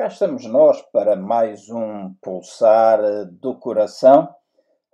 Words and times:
Cá 0.00 0.06
estamos 0.06 0.46
nós 0.46 0.80
para 0.80 1.14
mais 1.14 1.68
um 1.68 2.14
pulsar 2.22 3.02
do 3.32 3.54
coração 3.56 4.34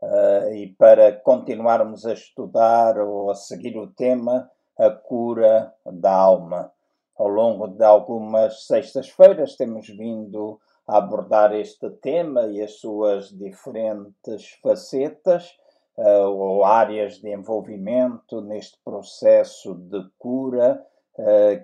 uh, 0.02 0.52
e 0.52 0.74
para 0.76 1.12
continuarmos 1.12 2.04
a 2.04 2.12
estudar 2.12 2.98
ou 2.98 3.30
a 3.30 3.36
seguir 3.36 3.78
o 3.78 3.86
tema 3.86 4.50
a 4.76 4.90
cura 4.90 5.72
da 5.86 6.12
alma. 6.12 6.72
Ao 7.16 7.28
longo 7.28 7.68
de 7.68 7.84
algumas 7.84 8.66
sextas-feiras 8.66 9.54
temos 9.54 9.86
vindo 9.86 10.60
a 10.88 10.96
abordar 10.96 11.54
este 11.54 11.88
tema 12.02 12.48
e 12.48 12.60
as 12.60 12.80
suas 12.80 13.28
diferentes 13.28 14.58
facetas 14.60 15.56
uh, 15.96 16.26
ou 16.26 16.64
áreas 16.64 17.20
de 17.20 17.32
envolvimento 17.32 18.40
neste 18.40 18.76
processo 18.84 19.72
de 19.72 20.04
cura 20.18 20.84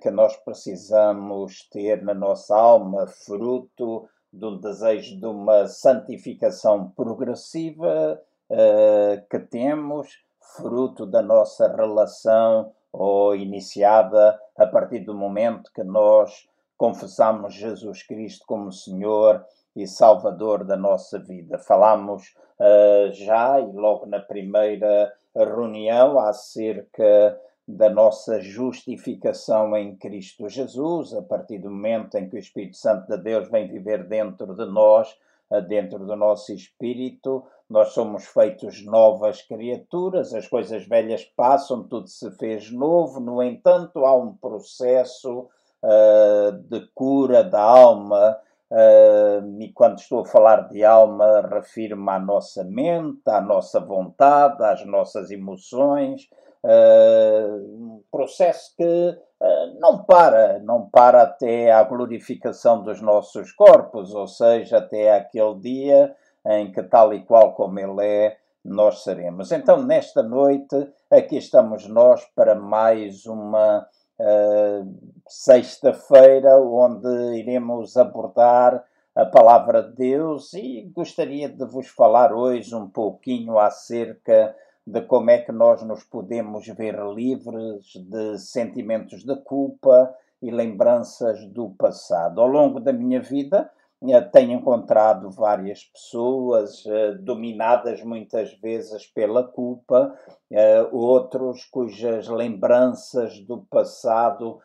que 0.01 0.11
nós 0.11 0.35
precisamos 0.37 1.69
ter 1.71 2.03
na 2.03 2.15
nossa 2.15 2.57
alma, 2.57 3.07
fruto 3.07 4.09
do 4.33 4.59
desejo 4.59 5.19
de 5.21 5.27
uma 5.27 5.69
santificação 5.69 6.91
progressiva 6.97 8.19
uh, 8.49 9.29
que 9.29 9.39
temos, 9.39 10.09
fruto 10.57 11.05
da 11.05 11.21
nossa 11.21 11.69
relação 11.69 12.73
ou 12.91 13.37
iniciada 13.37 14.39
a 14.57 14.67
partir 14.67 15.01
do 15.01 15.15
momento 15.15 15.71
que 15.75 15.85
nós 15.85 16.49
confessamos 16.79 17.55
Jesus 17.55 18.03
Cristo 18.03 18.45
como 18.47 18.73
Senhor 18.73 19.45
e 19.77 19.87
Salvador 19.87 20.65
da 20.65 20.77
nossa 20.77 21.19
vida. 21.19 21.59
Falamos 21.59 22.35
uh, 22.59 23.13
já 23.13 23.61
e 23.61 23.67
logo 23.73 24.07
na 24.07 24.19
primeira 24.19 25.13
reunião 25.35 26.19
acerca 26.19 27.39
da 27.77 27.89
nossa 27.89 28.41
justificação 28.41 29.77
em 29.77 29.97
Cristo 29.97 30.49
Jesus, 30.49 31.15
a 31.15 31.23
partir 31.23 31.59
do 31.59 31.71
momento 31.71 32.17
em 32.17 32.29
que 32.29 32.37
o 32.37 32.39
Espírito 32.39 32.77
Santo 32.77 33.09
de 33.09 33.17
Deus 33.23 33.49
vem 33.49 33.69
viver 33.69 34.07
dentro 34.07 34.55
de 34.55 34.67
nós, 34.67 35.17
uh, 35.51 35.63
dentro 35.63 35.99
do 36.01 36.15
nosso 36.15 36.53
espírito, 36.53 37.45
nós 37.69 37.89
somos 37.89 38.27
feitos 38.27 38.85
novas 38.85 39.41
criaturas, 39.43 40.35
as 40.35 40.47
coisas 40.47 40.87
velhas 40.87 41.25
passam, 41.25 41.83
tudo 41.83 42.09
se 42.09 42.31
fez 42.33 42.71
novo, 42.71 43.19
no 43.21 43.43
entanto, 43.43 44.05
há 44.05 44.15
um 44.15 44.35
processo 44.37 45.49
uh, 45.83 46.53
de 46.69 46.87
cura 46.95 47.43
da 47.43 47.61
alma 47.61 48.39
Uh, 48.73 49.61
e 49.61 49.71
quando 49.71 49.99
estou 49.99 50.21
a 50.21 50.25
falar 50.25 50.67
de 50.69 50.83
alma, 50.83 51.43
refiro-me 51.43 52.09
à 52.09 52.19
nossa 52.19 52.65
mente, 52.65 53.21
à 53.27 53.39
nossa 53.39 53.79
vontade, 53.79 54.65
às 54.65 54.83
nossas 54.87 55.31
emoções. 55.31 56.27
Uh, 56.65 57.57
um 57.57 58.03
processo 58.11 58.75
que 58.77 58.85
uh, 58.85 59.81
não 59.81 60.05
para, 60.05 60.61
não 60.61 60.89
para 60.89 61.23
até 61.23 61.73
à 61.73 61.83
glorificação 61.83 62.83
dos 62.83 63.01
nossos 63.01 63.51
corpos, 63.53 64.15
ou 64.15 64.29
seja, 64.29 64.79
até 64.79 65.17
aquele 65.17 65.59
dia 65.59 66.15
em 66.47 66.71
que, 66.71 66.83
tal 66.83 67.13
e 67.13 67.25
qual 67.25 67.53
como 67.55 67.79
Ele 67.79 68.07
é, 68.07 68.37
nós 68.65 69.03
seremos. 69.03 69.51
Então, 69.51 69.83
nesta 69.83 70.23
noite, 70.23 70.89
aqui 71.11 71.37
estamos 71.37 71.87
nós 71.89 72.25
para 72.35 72.55
mais 72.55 73.27
uma 73.27 73.87
uh, 74.21 75.13
sexta-feira, 75.27 76.59
onde 76.61 77.09
iremos 77.39 77.97
abordar 77.97 78.85
a 79.15 79.27
palavra 79.27 79.83
de 79.83 79.95
Deus 79.95 80.55
e 80.55 80.91
gostaria 80.95 81.49
de 81.49 81.65
vos 81.67 81.89
falar 81.89 82.33
hoje 82.33 82.75
um 82.75 82.89
pouquinho 82.89 83.59
acerca 83.59 84.55
de 84.87 85.01
como 85.03 85.31
é 85.31 85.39
que 85.39 85.53
nós 85.53 85.83
nos 85.83 86.05
podemos 86.05 86.67
ver 86.69 86.99
livres 87.15 87.93
de 87.95 88.39
sentimentos 88.39 89.25
de 89.25 89.37
culpa 89.37 90.15
e 90.41 90.51
lembranças 90.51 91.47
do 91.47 91.71
passado. 91.71 92.41
Ao 92.41 92.49
longo 92.49 92.81
da 92.81 92.93
minha 92.93 93.21
vida, 93.21 93.71
eh, 94.09 94.21
tenho 94.21 94.53
encontrado 94.53 95.31
várias 95.31 95.85
pessoas 95.85 96.85
uh, 96.87 97.17
dominadas 97.21 98.03
muitas 98.03 98.53
vezes 98.55 99.07
pela 99.07 99.45
culpa, 99.45 100.13
uh, 100.51 100.97
outros 100.97 101.65
cujas 101.67 102.27
lembranças 102.29 103.39
do 103.41 103.59
passado 103.59 104.59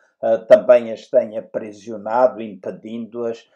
também 0.48 0.90
as 0.90 1.06
têm 1.06 1.38
aprisionado, 1.38 2.42
impedindo-as 2.42 3.48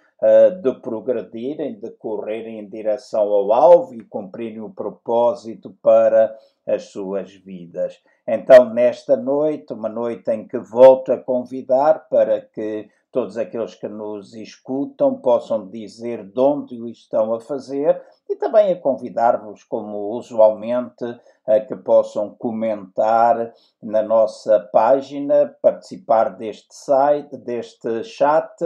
de 0.62 0.72
progredirem, 0.80 1.80
de 1.80 1.90
correrem 1.90 2.60
em 2.60 2.68
direção 2.68 3.22
ao 3.22 3.52
alvo 3.52 3.94
e 3.94 4.04
cumprirem 4.04 4.60
o 4.60 4.70
propósito 4.70 5.76
para 5.82 6.32
as 6.64 6.84
suas 6.90 7.34
vidas. 7.34 8.00
Então, 8.26 8.72
nesta 8.72 9.16
noite, 9.16 9.72
uma 9.72 9.88
noite 9.88 10.30
em 10.30 10.46
que 10.46 10.58
volto 10.58 11.12
a 11.12 11.18
convidar 11.18 12.08
para 12.08 12.40
que 12.40 12.88
todos 13.12 13.36
aqueles 13.36 13.74
que 13.74 13.86
nos 13.88 14.34
escutam 14.34 15.14
possam 15.16 15.68
dizer 15.68 16.24
de 16.24 16.40
onde 16.40 16.80
o 16.80 16.88
estão 16.88 17.34
a 17.34 17.40
fazer 17.40 18.02
e 18.28 18.34
também 18.36 18.72
a 18.72 18.80
convidar-vos, 18.80 19.62
como 19.64 20.16
usualmente, 20.16 21.04
a 21.46 21.60
que 21.60 21.76
possam 21.76 22.30
comentar 22.30 23.52
na 23.82 24.02
nossa 24.02 24.58
página, 24.72 25.54
participar 25.60 26.30
deste 26.36 26.74
site, 26.74 27.36
deste 27.36 28.02
chat, 28.04 28.56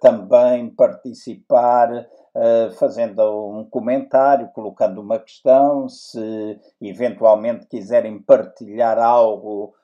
também 0.00 0.70
participar 0.70 2.08
fazendo 2.78 3.22
um 3.50 3.64
comentário, 3.64 4.50
colocando 4.54 5.00
uma 5.00 5.18
questão, 5.18 5.88
se 5.88 6.58
eventualmente 6.80 7.66
quiserem 7.66 8.20
partilhar 8.20 8.98
algo 8.98 9.74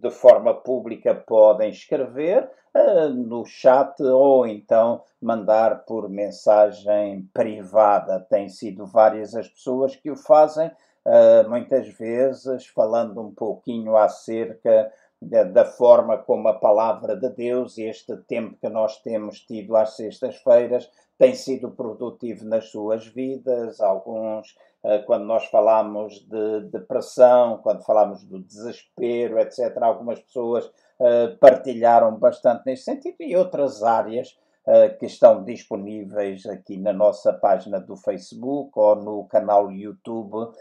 de 0.00 0.10
forma 0.10 0.54
pública, 0.54 1.14
podem 1.14 1.70
escrever 1.70 2.48
uh, 2.74 3.08
no 3.08 3.44
chat 3.44 4.02
ou 4.02 4.46
então 4.46 5.02
mandar 5.20 5.84
por 5.84 6.08
mensagem 6.08 7.28
privada. 7.32 8.20
Tem 8.28 8.48
sido 8.48 8.86
várias 8.86 9.34
as 9.34 9.48
pessoas 9.48 9.96
que 9.96 10.10
o 10.10 10.16
fazem, 10.16 10.68
uh, 10.68 11.48
muitas 11.48 11.88
vezes 11.88 12.66
falando 12.66 13.20
um 13.20 13.32
pouquinho 13.32 13.96
acerca 13.96 14.92
da, 15.24 15.44
da, 15.44 15.64
forma 15.64 16.18
como 16.18 16.48
a 16.48 16.54
palavra 16.54 17.16
de 17.16 17.28
Deus 17.30 17.78
e 17.78 17.84
este 17.84 18.16
tempo 18.28 18.56
que 18.60 18.68
nós 18.68 19.00
temos 19.02 19.40
tido 19.40 19.76
às 19.76 19.96
sextas-feiras 19.96 20.90
tem 21.18 21.34
sido 21.34 21.70
produtivo 21.70 22.44
nas 22.44 22.70
suas 22.70 23.06
vidas. 23.06 23.80
Alguns, 23.80 24.56
eh, 24.84 24.98
quando 25.00 25.24
nós 25.24 25.46
falamos 25.46 26.20
de 26.20 26.60
depressão, 26.70 27.58
quando 27.58 27.84
falamos 27.84 28.24
do 28.24 28.40
desespero, 28.40 29.38
etc., 29.38 29.76
algumas 29.80 30.20
pessoas 30.20 30.70
eh, 31.00 31.28
partilharam 31.40 32.16
bastante 32.16 32.62
nesse 32.66 32.84
sentido 32.84 33.16
e 33.20 33.36
outras 33.36 33.82
áreas 33.82 34.36
eh, 34.66 34.88
que 34.90 35.06
estão 35.06 35.44
disponíveis 35.44 36.46
aqui 36.46 36.78
na 36.78 36.92
nossa 36.92 37.32
página 37.32 37.78
do 37.78 37.96
Facebook 37.96 38.72
ou 38.74 38.96
no 38.96 39.24
canal 39.24 39.70
YouTube 39.70 40.52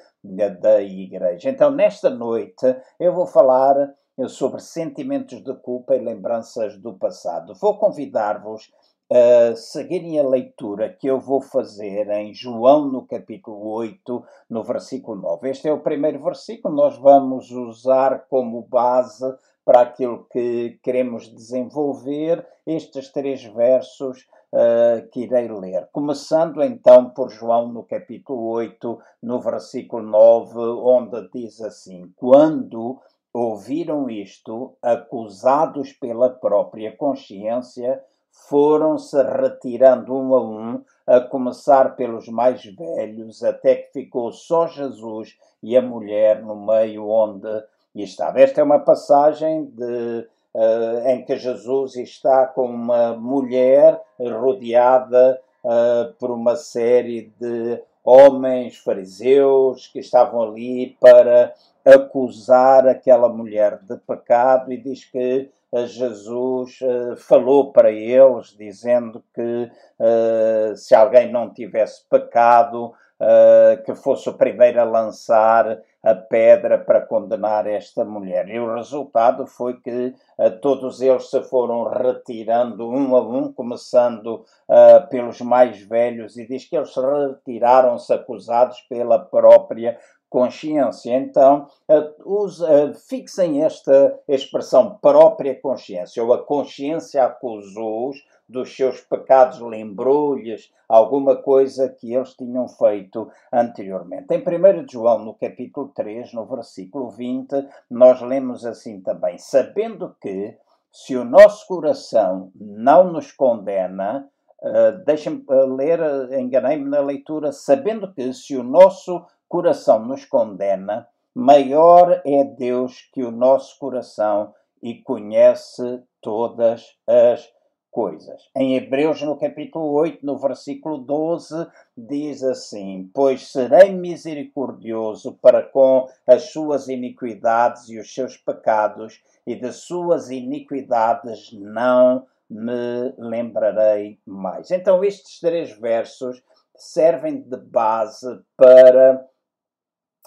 da 0.60 0.82
Igreja. 0.82 1.50
Então, 1.50 1.72
nesta 1.72 2.10
noite, 2.10 2.76
eu 3.00 3.14
vou 3.14 3.26
falar 3.26 3.94
sobre 4.28 4.62
sentimentos 4.62 5.44
de 5.44 5.54
culpa 5.56 5.96
e 5.96 6.00
lembranças 6.00 6.78
do 6.78 6.94
passado. 6.94 7.54
Vou 7.56 7.78
convidar-vos 7.78 8.72
a 9.12 9.56
seguirem 9.56 10.20
a 10.20 10.28
leitura 10.28 10.90
que 10.90 11.08
eu 11.08 11.20
vou 11.20 11.42
fazer 11.42 12.10
em 12.10 12.34
João, 12.34 12.88
no 12.88 13.06
capítulo 13.06 13.68
8, 13.70 14.24
no 14.50 14.64
versículo 14.64 15.22
9. 15.22 15.50
Este 15.50 15.68
é 15.68 15.74
o 15.74 15.82
primeiro 15.82 16.24
versículo, 16.24 16.76
nós 16.76 16.98
vamos 16.98 17.52
usar 17.52 18.26
como 18.30 18.62
base 18.62 19.26
para 19.66 19.82
aquilo 19.82 20.26
que 20.32 20.80
queremos 20.84 21.34
desenvolver 21.34 22.46
estes 22.66 23.10
três 23.10 23.44
versos 23.44 24.28
uh, 24.52 25.08
que 25.10 25.22
irei 25.22 25.48
ler. 25.48 25.88
Começando 25.92 26.62
então 26.64 27.10
por 27.10 27.30
João, 27.30 27.68
no 27.68 27.84
capítulo 27.84 28.50
8, 28.50 29.00
no 29.22 29.40
versículo 29.40 30.04
9, 30.04 30.60
onde 30.60 31.30
diz 31.34 31.62
assim: 31.62 32.12
Quando 32.16 33.00
ouviram 33.34 34.10
isto, 34.10 34.76
acusados 34.82 35.92
pela 35.94 36.30
própria 36.30 36.96
consciência, 36.96 38.02
foram-se 38.32 39.22
retirando 39.24 40.14
um 40.14 40.34
a 40.34 40.42
um, 40.42 40.82
a 41.06 41.20
começar 41.20 41.96
pelos 41.96 42.28
mais 42.28 42.64
velhos, 42.64 43.44
até 43.44 43.76
que 43.76 43.92
ficou 43.92 44.32
só 44.32 44.68
Jesus 44.68 45.38
e 45.62 45.76
a 45.76 45.82
mulher 45.82 46.42
no 46.42 46.56
meio 46.56 47.08
onde 47.10 47.64
estava. 47.96 48.40
Esta 48.40 48.62
é 48.62 48.64
uma 48.64 48.80
passagem 48.80 49.66
de, 49.66 50.28
uh, 50.54 51.08
em 51.08 51.24
que 51.26 51.36
Jesus 51.38 51.96
está 51.96 52.48
com 52.48 52.66
uma 52.66 53.16
mulher 53.16 54.00
rodeada 54.20 55.40
uh, 55.64 56.14
por 56.20 56.32
uma 56.32 56.56
série 56.56 57.32
de 57.40 57.82
homens 58.04 58.78
fariseus 58.78 59.88
que 59.88 60.00
estavam 60.00 60.42
ali 60.42 60.98
para 61.00 61.54
acusar 61.86 62.88
aquela 62.88 63.30
mulher 63.30 63.80
de 63.82 63.98
pecado 63.98 64.72
e 64.72 64.78
diz 64.78 65.06
que 65.06 65.50
eh, 65.74 65.86
Jesus 65.88 66.80
uh, 66.82 67.16
falou 67.18 67.72
para 67.72 67.92
eles, 67.92 68.56
dizendo 68.58 69.24
que 69.34 69.72
uh, 70.00 70.76
se 70.76 70.94
alguém 70.94 71.32
não 71.32 71.50
tivesse 71.50 72.04
pecado, 72.10 72.94
uh, 73.20 73.84
que 73.84 73.96
fosse 73.96 74.30
o 74.30 74.34
primeiro 74.34 74.80
a 74.80 74.84
lançar 74.84 75.80
a 76.04 76.14
pedra 76.14 76.78
para 76.78 77.00
condenar 77.02 77.66
esta 77.66 78.04
mulher. 78.04 78.50
E 78.50 78.60
o 78.60 78.76
resultado 78.76 79.48
foi 79.48 79.80
que 79.80 80.14
uh, 80.38 80.60
todos 80.62 81.02
eles 81.02 81.30
se 81.30 81.42
foram 81.44 81.86
retirando 81.86 82.90
um 82.90 83.16
a 83.16 83.22
um, 83.22 83.54
começando 83.54 84.44
uh, 84.68 85.08
pelos 85.10 85.40
mais 85.40 85.82
velhos, 85.82 86.38
e 86.38 86.46
diz 86.46 86.66
que 86.66 86.76
eles 86.76 86.94
retiraram-se 86.94 88.14
acusados 88.14 88.82
pela 88.82 89.18
própria 89.18 89.98
consciência. 90.30 91.16
Então, 91.16 91.68
uh, 91.88 92.94
fixem 93.08 93.64
esta 93.64 94.20
expressão 94.28 94.98
própria 95.02 95.56
consciência, 95.62 96.24
ou 96.24 96.34
a 96.34 96.44
consciência 96.44 97.24
acusou-os 97.24 98.18
dos 98.48 98.76
seus 98.76 99.02
pecados, 99.02 99.60
lembrou-lhes 99.60 100.72
alguma 100.88 101.36
coisa 101.36 101.90
que 101.90 102.14
eles 102.14 102.34
tinham 102.36 102.68
feito 102.68 103.30
anteriormente. 103.52 104.34
Em 104.34 104.40
1 104.40 104.88
João, 104.90 105.20
no 105.20 105.34
capítulo 105.34 105.90
3, 105.96 106.34
no 106.34 106.46
versículo 106.46 107.10
20, 107.10 107.68
nós 107.90 108.22
lemos 108.22 108.66
assim 108.66 109.02
também: 109.02 109.38
Sabendo 109.38 110.16
que, 110.22 110.58
se 110.92 111.16
o 111.16 111.24
nosso 111.24 111.66
coração 111.68 112.52
não 112.56 113.12
nos 113.12 113.32
condena, 113.32 114.30
uh, 114.62 115.04
deixem-me 115.06 115.44
ler, 115.76 116.00
enganei-me 116.40 116.88
na 116.88 117.00
leitura, 117.00 117.52
sabendo 117.52 118.14
que, 118.14 118.32
se 118.34 118.56
o 118.56 118.64
nosso 118.64 119.26
coração 119.48 120.00
nos 120.00 120.26
condena, 120.26 121.08
maior 121.34 122.22
é 122.26 122.44
Deus 122.44 123.10
que 123.14 123.24
o 123.24 123.32
nosso 123.32 123.80
coração 123.80 124.54
e 124.82 124.96
conhece 124.96 126.04
todas 126.22 126.98
as 127.08 127.50
coisas. 127.94 128.50
Em 128.58 128.76
Hebreus, 128.76 129.22
no 129.22 129.38
capítulo 129.38 129.92
8, 129.92 130.26
no 130.26 130.38
versículo 130.38 130.98
12, 130.98 131.68
diz 131.96 132.44
assim: 132.44 133.10
Pois 133.14 133.52
serei 133.52 133.92
misericordioso 133.92 135.38
para 135.42 135.62
com 135.62 136.10
as 136.28 136.52
suas 136.52 136.90
iniquidades 136.90 137.88
e 137.88 138.00
os 138.00 138.14
seus 138.14 138.36
pecados, 138.36 139.22
e 139.46 139.56
de 139.56 139.72
suas 139.72 140.30
iniquidades 140.32 141.54
não 141.54 142.26
me 142.50 143.14
lembrarei 143.18 144.20
mais. 144.26 144.72
Então, 144.72 145.04
estes 145.04 145.40
três 145.40 145.72
versos 145.72 146.42
servem 146.76 147.42
de 147.42 147.58
base 147.58 148.40
para 148.58 149.24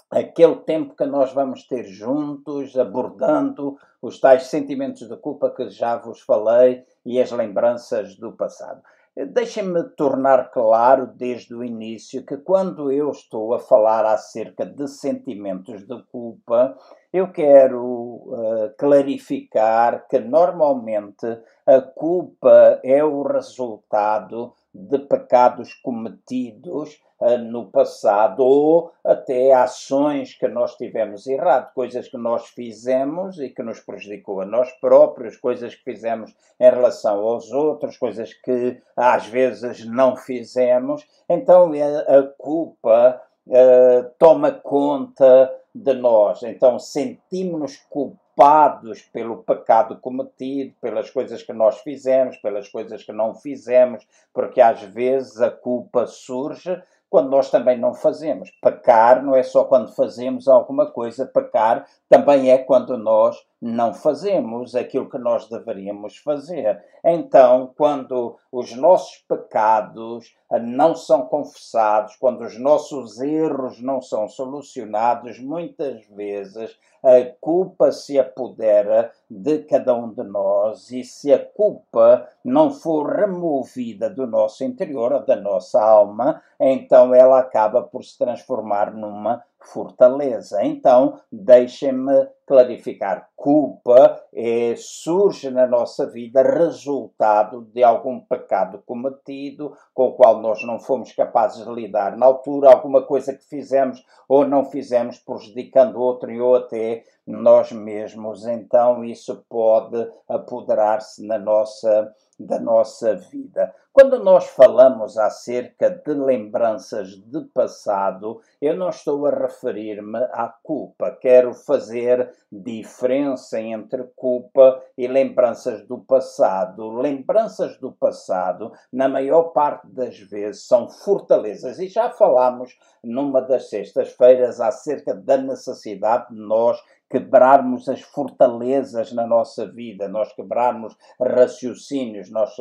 aquele 0.09 0.55
tempo 0.57 0.95
que 0.95 1.05
nós 1.05 1.33
vamos 1.33 1.67
ter 1.67 1.83
juntos, 1.85 2.77
abordando 2.77 3.77
os 4.01 4.19
tais 4.19 4.47
sentimentos 4.47 5.07
de 5.07 5.17
culpa 5.17 5.49
que 5.49 5.69
já 5.69 5.97
vos 5.97 6.21
falei 6.21 6.83
e 7.05 7.21
as 7.21 7.31
lembranças 7.31 8.15
do 8.15 8.31
passado. 8.31 8.81
Deixem-me 9.15 9.83
tornar 9.95 10.51
claro 10.51 11.07
desde 11.07 11.55
o 11.55 11.63
início 11.63 12.23
que 12.23 12.37
quando 12.37 12.91
eu 12.91 13.09
estou 13.09 13.51
a 13.55 13.59
falar 13.59 14.05
acerca 14.05 14.63
de 14.63 14.87
sentimentos 14.87 15.87
de 15.87 16.03
culpa, 16.11 16.77
eu 17.11 17.31
quero 17.31 17.83
uh, 17.83 18.75
clarificar 18.77 20.07
que 20.07 20.19
normalmente 20.19 21.25
a 21.65 21.81
culpa 21.81 22.79
é 22.83 23.03
o 23.03 23.23
resultado 23.23 24.53
de 24.71 24.99
pecados 24.99 25.73
cometidos 25.73 27.01
no 27.49 27.65
passado 27.65 28.43
ou 28.43 28.91
até 29.03 29.51
ações 29.53 30.33
que 30.33 30.47
nós 30.47 30.75
tivemos 30.75 31.25
errado, 31.25 31.73
coisas 31.73 32.07
que 32.07 32.17
nós 32.17 32.47
fizemos 32.49 33.39
e 33.39 33.49
que 33.49 33.63
nos 33.63 33.79
prejudicou 33.79 34.41
a 34.41 34.45
nós 34.45 34.71
próprios, 34.73 35.35
coisas 35.37 35.73
que 35.73 35.83
fizemos 35.83 36.33
em 36.59 36.69
relação 36.69 37.19
aos 37.19 37.51
outros, 37.51 37.97
coisas 37.97 38.33
que 38.33 38.79
às 38.95 39.25
vezes 39.27 39.85
não 39.85 40.15
fizemos. 40.15 41.05
Então 41.27 41.71
a, 41.73 42.17
a 42.19 42.23
culpa 42.37 43.21
uh, 43.47 44.11
toma 44.19 44.51
conta 44.51 45.51
de 45.73 45.93
nós. 45.93 46.43
Então 46.43 46.77
sentimos-nos 46.77 47.77
culpados 47.89 49.01
pelo 49.01 49.37
pecado 49.37 49.97
cometido, 49.97 50.75
pelas 50.79 51.09
coisas 51.09 51.41
que 51.41 51.53
nós 51.53 51.79
fizemos, 51.79 52.37
pelas 52.37 52.69
coisas 52.69 53.03
que 53.03 53.11
não 53.11 53.33
fizemos, 53.33 54.07
porque 54.31 54.61
às 54.61 54.81
vezes 54.81 55.41
a 55.41 55.49
culpa 55.49 56.05
surge 56.05 56.79
quando 57.09 57.29
nós 57.29 57.49
também 57.49 57.77
não 57.77 57.93
fazemos. 57.93 58.51
Pecar 58.61 59.23
não 59.23 59.35
é 59.35 59.43
só 59.43 59.63
quando 59.63 59.93
fazemos 59.95 60.47
alguma 60.47 60.91
coisa, 60.91 61.25
pecar 61.25 61.85
também 62.09 62.51
é 62.51 62.57
quando 62.57 62.97
nós 62.97 63.37
não 63.61 63.93
fazemos 63.93 64.75
aquilo 64.75 65.09
que 65.09 65.17
nós 65.17 65.49
deveríamos 65.49 66.17
fazer. 66.17 66.83
Então, 67.03 67.73
quando 67.75 68.37
os 68.51 68.75
nossos 68.75 69.17
pecados 69.27 70.35
não 70.61 70.95
são 70.95 71.25
confessados, 71.25 72.15
quando 72.15 72.41
os 72.41 72.57
nossos 72.59 73.19
erros 73.19 73.81
não 73.81 74.01
são 74.01 74.27
solucionados, 74.27 75.39
muitas 75.39 76.05
vezes 76.07 76.77
a 77.03 77.25
culpa 77.39 77.91
se 77.91 78.17
apodera 78.19 79.11
de 79.29 79.59
cada 79.59 79.93
um 79.93 80.13
de 80.13 80.23
nós 80.23 80.91
e 80.91 81.03
se 81.03 81.33
a 81.33 81.43
culpa 81.43 82.27
não 82.43 82.71
for 82.71 83.15
removida 83.15 84.09
do 84.09 84.25
nosso 84.25 84.63
interior, 84.63 85.25
da 85.25 85.35
nossa 85.35 85.81
alma, 85.81 86.41
então 86.59 87.13
ela 87.13 87.39
acaba 87.39 87.81
por 87.81 88.03
se 88.03 88.17
transformar 88.17 88.93
numa 88.93 89.43
fortaleza. 89.59 90.63
Então, 90.63 91.19
deixem-me 91.31 92.27
clarificar. 92.45 93.29
Culpa 93.35 94.21
é, 94.33 94.73
surge 94.77 95.49
na 95.49 95.67
nossa 95.67 96.09
vida 96.09 96.41
resultado 96.41 97.61
de 97.73 97.83
algum 97.83 98.19
pecado 98.19 98.81
cometido 98.85 99.75
com 99.93 100.07
o 100.07 100.13
qual 100.13 100.41
nós 100.41 100.63
não 100.63 100.79
fomos 100.79 101.11
capazes 101.11 101.65
de 101.65 101.73
lidar 101.73 102.15
na 102.15 102.25
altura, 102.25 102.69
alguma 102.69 103.01
coisa 103.01 103.33
que 103.33 103.43
fizemos 103.43 104.03
ou 104.27 104.47
não 104.47 104.65
fizemos 104.65 105.19
prejudicando 105.19 105.99
outro 105.99 106.31
e 106.31 106.39
ou 106.39 106.55
até 106.55 107.03
nós 107.25 107.71
mesmos. 107.71 108.45
Então, 108.45 109.03
isso 109.03 109.45
pode 109.49 110.09
apoderar-se 110.27 111.25
na 111.25 111.37
nossa 111.37 112.13
da 112.39 112.59
nossa 112.59 113.15
vida. 113.15 113.73
Quando 113.91 114.23
nós 114.23 114.45
falamos 114.49 115.17
acerca 115.17 115.89
de 115.89 116.13
lembranças 116.13 117.09
de 117.09 117.41
passado, 117.45 118.39
eu 118.61 118.77
não 118.77 118.89
estou 118.89 119.25
a 119.25 119.31
referir-me 119.31 120.19
à 120.33 120.53
culpa. 120.61 121.17
Quero 121.19 121.51
fazer 121.55 122.31
diferença 122.51 123.59
entre 123.59 124.03
culpa 124.15 124.79
e 124.95 125.07
lembranças 125.07 125.81
do 125.87 125.97
passado. 125.97 126.89
Lembranças 126.89 127.79
do 127.79 127.91
passado, 127.91 128.71
na 128.93 129.09
maior 129.09 129.45
parte 129.45 129.87
das 129.87 130.19
vezes, 130.19 130.67
são 130.67 130.87
fortalezas. 130.87 131.79
E 131.79 131.87
já 131.87 132.11
falámos 132.11 132.77
numa 133.03 133.41
das 133.41 133.67
sextas-feiras 133.67 134.61
acerca 134.61 135.15
da 135.15 135.37
necessidade 135.37 136.29
de 136.29 136.39
nós 136.39 136.79
quebrarmos 137.09 137.87
as 137.87 138.01
fortalezas 138.01 139.11
na 139.13 139.25
nossa 139.25 139.65
vida, 139.65 140.07
nós 140.07 140.33
quebrarmos 140.33 140.95
raciocínios, 141.19 142.29
nós 142.29 142.55